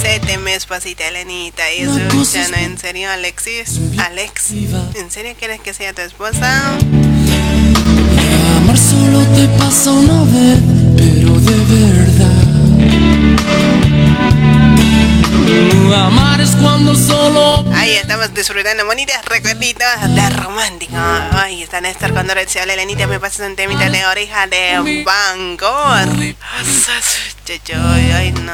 [0.00, 2.00] Sete mes pasita Elenita y su
[2.54, 4.50] en serio Alexis, Alex,
[4.94, 6.78] ¿en serio quieres que sea tu esposa?
[8.62, 10.58] Amar solo te pasa una vez,
[10.96, 12.50] pero de verdad.
[16.06, 17.64] Amar es cuando solo.
[17.74, 20.96] Ahí estamos disfrutando bonitas recuerditos de romántico.
[21.32, 23.06] Ahí está Néstor cuando recibe Elenita.
[23.06, 26.08] Me pasas un temita de oreja de Bangor.
[28.14, 28.52] Ay, no.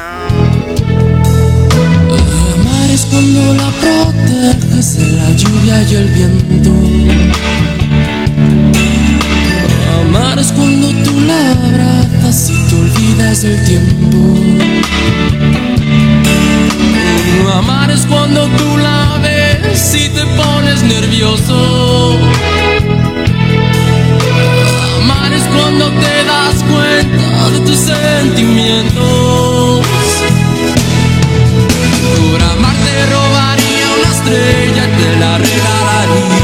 [2.55, 6.46] Amar es cuando la proteges de la lluvia y el viento.
[10.17, 14.17] Amar es cuando tú la abrazas y te olvidas del tiempo.
[17.53, 22.17] Amar es cuando tú la ves y te pones nervioso.
[25.01, 29.85] Amar es cuando te das cuenta de tus sentimientos.
[32.31, 36.36] Por amar te robaría una estrella y te la regalaría.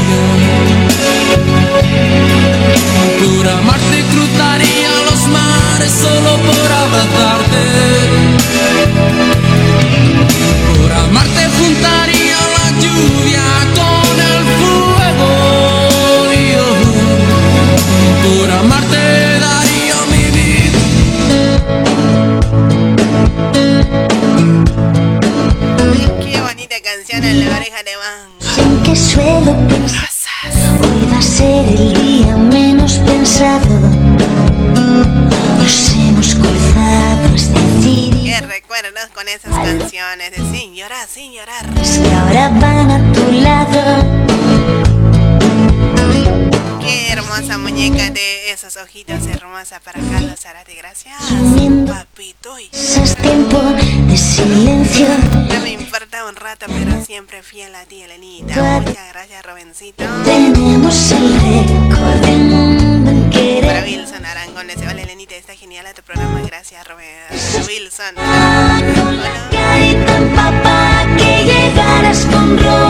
[18.64, 20.78] Amarte daría mi vida.
[26.22, 28.34] Qué bonita canción en la oreja de Bangor.
[28.40, 30.04] Sé que suelo pensar
[30.82, 33.66] Hoy va a ser el día menos pensado
[35.58, 41.64] Nos hemos cruzado es decir Qué recuerdos con esas canciones de sin llorar, sin llorar.
[41.74, 44.23] que ahora van a tu lado
[47.44, 50.74] hermosa muñeca de esos ojitos hermosa para Carlos Zarate.
[50.74, 51.14] Gracias,
[51.86, 52.56] papito.
[52.72, 55.06] Es tiempo de silencio
[55.48, 58.80] no me importa un rato, pero siempre fiel a ti, Elenita.
[58.80, 60.04] Muchas gracias, Robencito.
[60.24, 61.28] Tenemos el
[63.08, 66.40] en querer Para Wilson Arangón, le hola Elenita, está genial tu programa.
[66.46, 67.26] Gracias, Robe-
[67.66, 68.14] Wilson.
[69.50, 72.83] Carita papá que llegaras con rosas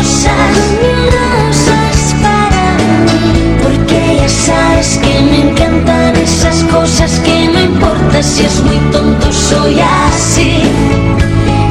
[6.95, 10.63] cosas Que no importa si es muy tonto, soy así.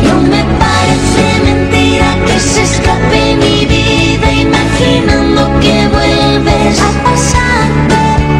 [0.03, 7.65] No me parece mentira que se escape mi vida Imaginando que vuelves a pasar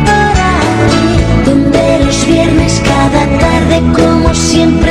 [0.06, 4.83] por ahí Donde los viernes cada tarde como siempre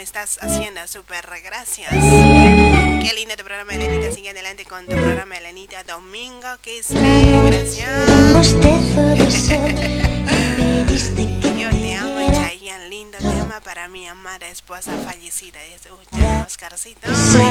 [0.00, 0.86] estás haciendo.
[0.86, 1.90] Súper gracias.
[1.90, 4.12] Qué lindo tu programa, Elenita.
[4.12, 5.84] Sigue adelante con tu programa, Elenita.
[5.84, 7.88] Domingo, que es Gracias.
[11.60, 12.20] Yo te amo,
[12.70, 12.88] Chayanne.
[12.88, 15.58] Lindo tema para mi amada esposa fallecida.
[15.64, 17.00] Es Ucha, Oscarcito.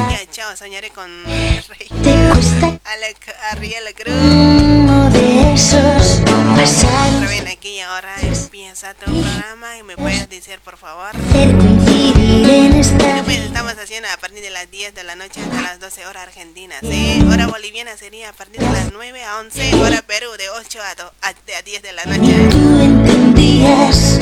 [0.10, 0.56] Ya, chao.
[0.56, 1.88] Soñaré con Rey.
[2.04, 4.14] te cuesta Alec, Ariel Cruz.
[4.16, 6.22] uno de esos
[6.56, 11.12] pasados Ven aquí ahora empieza tu programa y me puedes decir por favor.
[13.30, 16.80] estamos haciendo a partir de las 10 de la noche hasta las 12 horas argentinas.
[16.82, 17.24] ¿sí?
[17.32, 19.76] Hora boliviana sería a partir de las 9 a 11.
[19.76, 22.48] Hora Perú de 8 a, do- a, a 10 de la noche.
[22.50, 24.20] tú entendías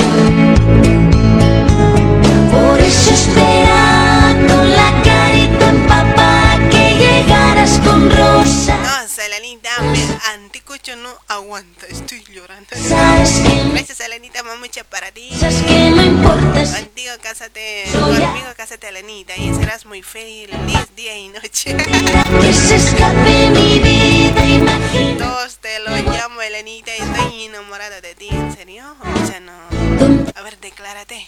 [9.38, 12.66] No, Selenita, me anticucho no aguanta, estoy llorando.
[12.72, 15.30] Gracias, Selenita, mamucha para ti.
[15.30, 20.48] Contigo cásate, conmigo cásate, Elenita, y serás muy feliz
[20.96, 21.76] día y noche.
[21.76, 25.18] que se escape mi vida te imaginas.
[25.18, 28.84] Todos te lo llamo Elenita y estoy enamorada de ti, ¿en serio?
[29.22, 29.52] O sea, no.
[30.34, 31.26] A ver, declárate.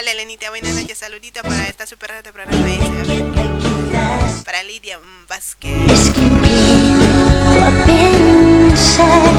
[0.00, 2.66] Hola Elenita, buenas noches, saludita para esta super de programa.
[2.68, 3.24] Ese.
[4.44, 5.90] Para Lidia Vázquez.
[5.90, 9.32] Es que empiezo a pensar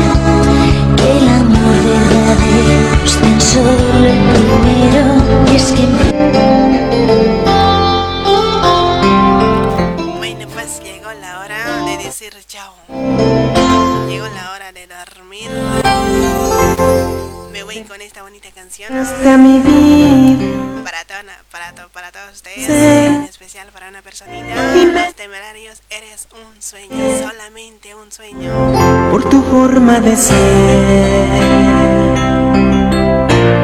[0.95, 5.51] que el amor de verdadero es tan solo el primero.
[5.51, 5.83] Y es que.
[5.83, 7.44] empiezo a pensar.
[12.17, 12.73] decir chao.
[14.07, 15.49] Llegó la hora de dormir.
[17.51, 18.95] Me voy con esta bonita canción.
[18.95, 20.81] Hasta mi vida.
[20.85, 22.67] Para, toda, para, to, para todos ustedes.
[22.67, 22.71] Sí.
[22.71, 24.75] En especial para una personita.
[24.75, 26.95] Los temerarios, eres un sueño.
[27.19, 29.11] Solamente un sueño.
[29.11, 30.35] Por tu forma de ser.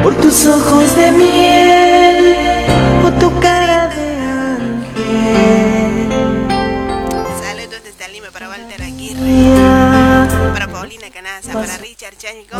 [0.02, 2.36] Por tus ojos de miel.
[3.00, 3.61] Por tu cara
[10.52, 12.56] para Paulina Canaza, para Richard Chánico.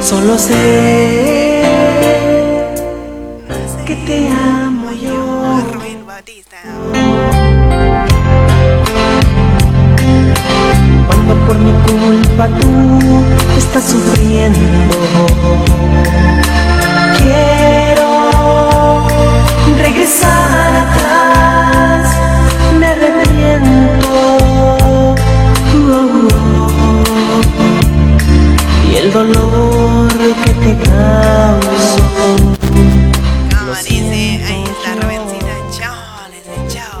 [0.00, 1.62] Solo sé
[3.86, 5.62] que te amo yo.
[5.72, 6.56] Rubén Bautista.
[11.06, 13.24] Cuando por mi culpa tú
[13.56, 14.58] estás sufriendo.
[17.18, 18.10] Quiero
[19.78, 22.08] regresar atrás,
[22.78, 23.95] me arrepiento.
[28.90, 30.08] Y el dolor
[30.44, 32.02] que te causo.
[33.50, 35.54] Como dice, ahí está Rubencita.
[35.76, 37.00] Chao, les dice chao.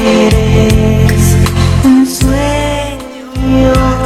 [0.00, 1.26] Eres
[1.84, 3.24] un sueño.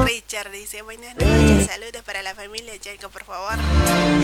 [0.04, 3.54] Richard dice, buenas noches, saludos para la familia Chaco, por favor.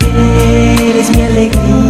[0.01, 1.88] Eres mi alegría,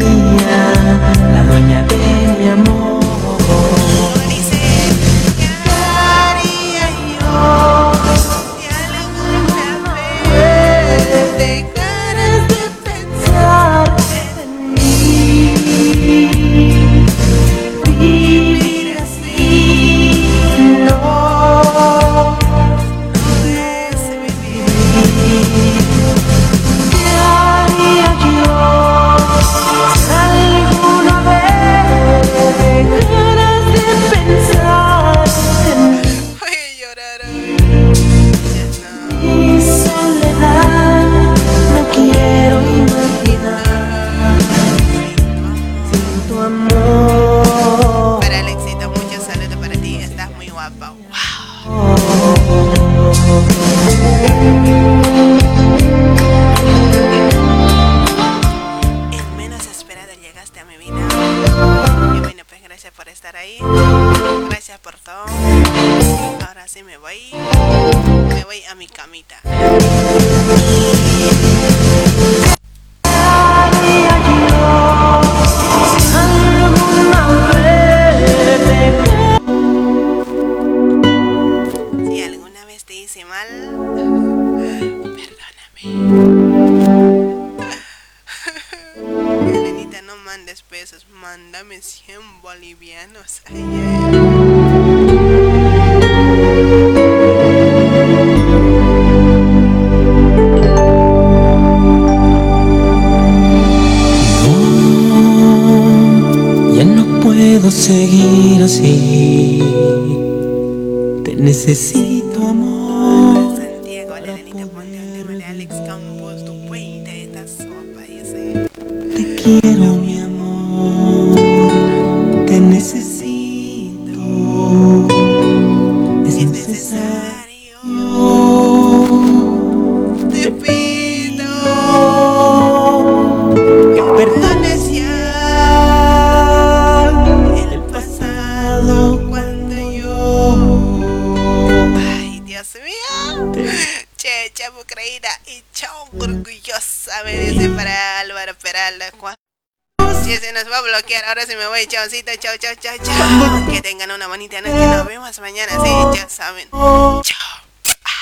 [152.10, 153.66] chaucito, chao, chao, chao, chao.
[153.70, 156.68] Que tengan una bonita noche, nos vemos mañana, sí, ya saben.
[156.72, 157.22] Chao.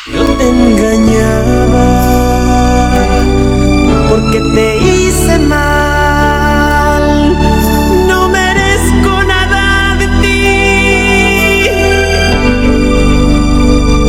[0.08, 1.88] Yo te engañaba
[4.10, 7.02] porque te hice mal.
[8.08, 10.48] No merezco nada de ti.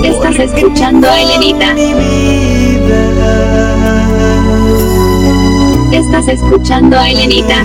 [0.08, 1.74] Estás escuchando a Elenita.
[5.92, 7.64] Estás escuchando a Elenita.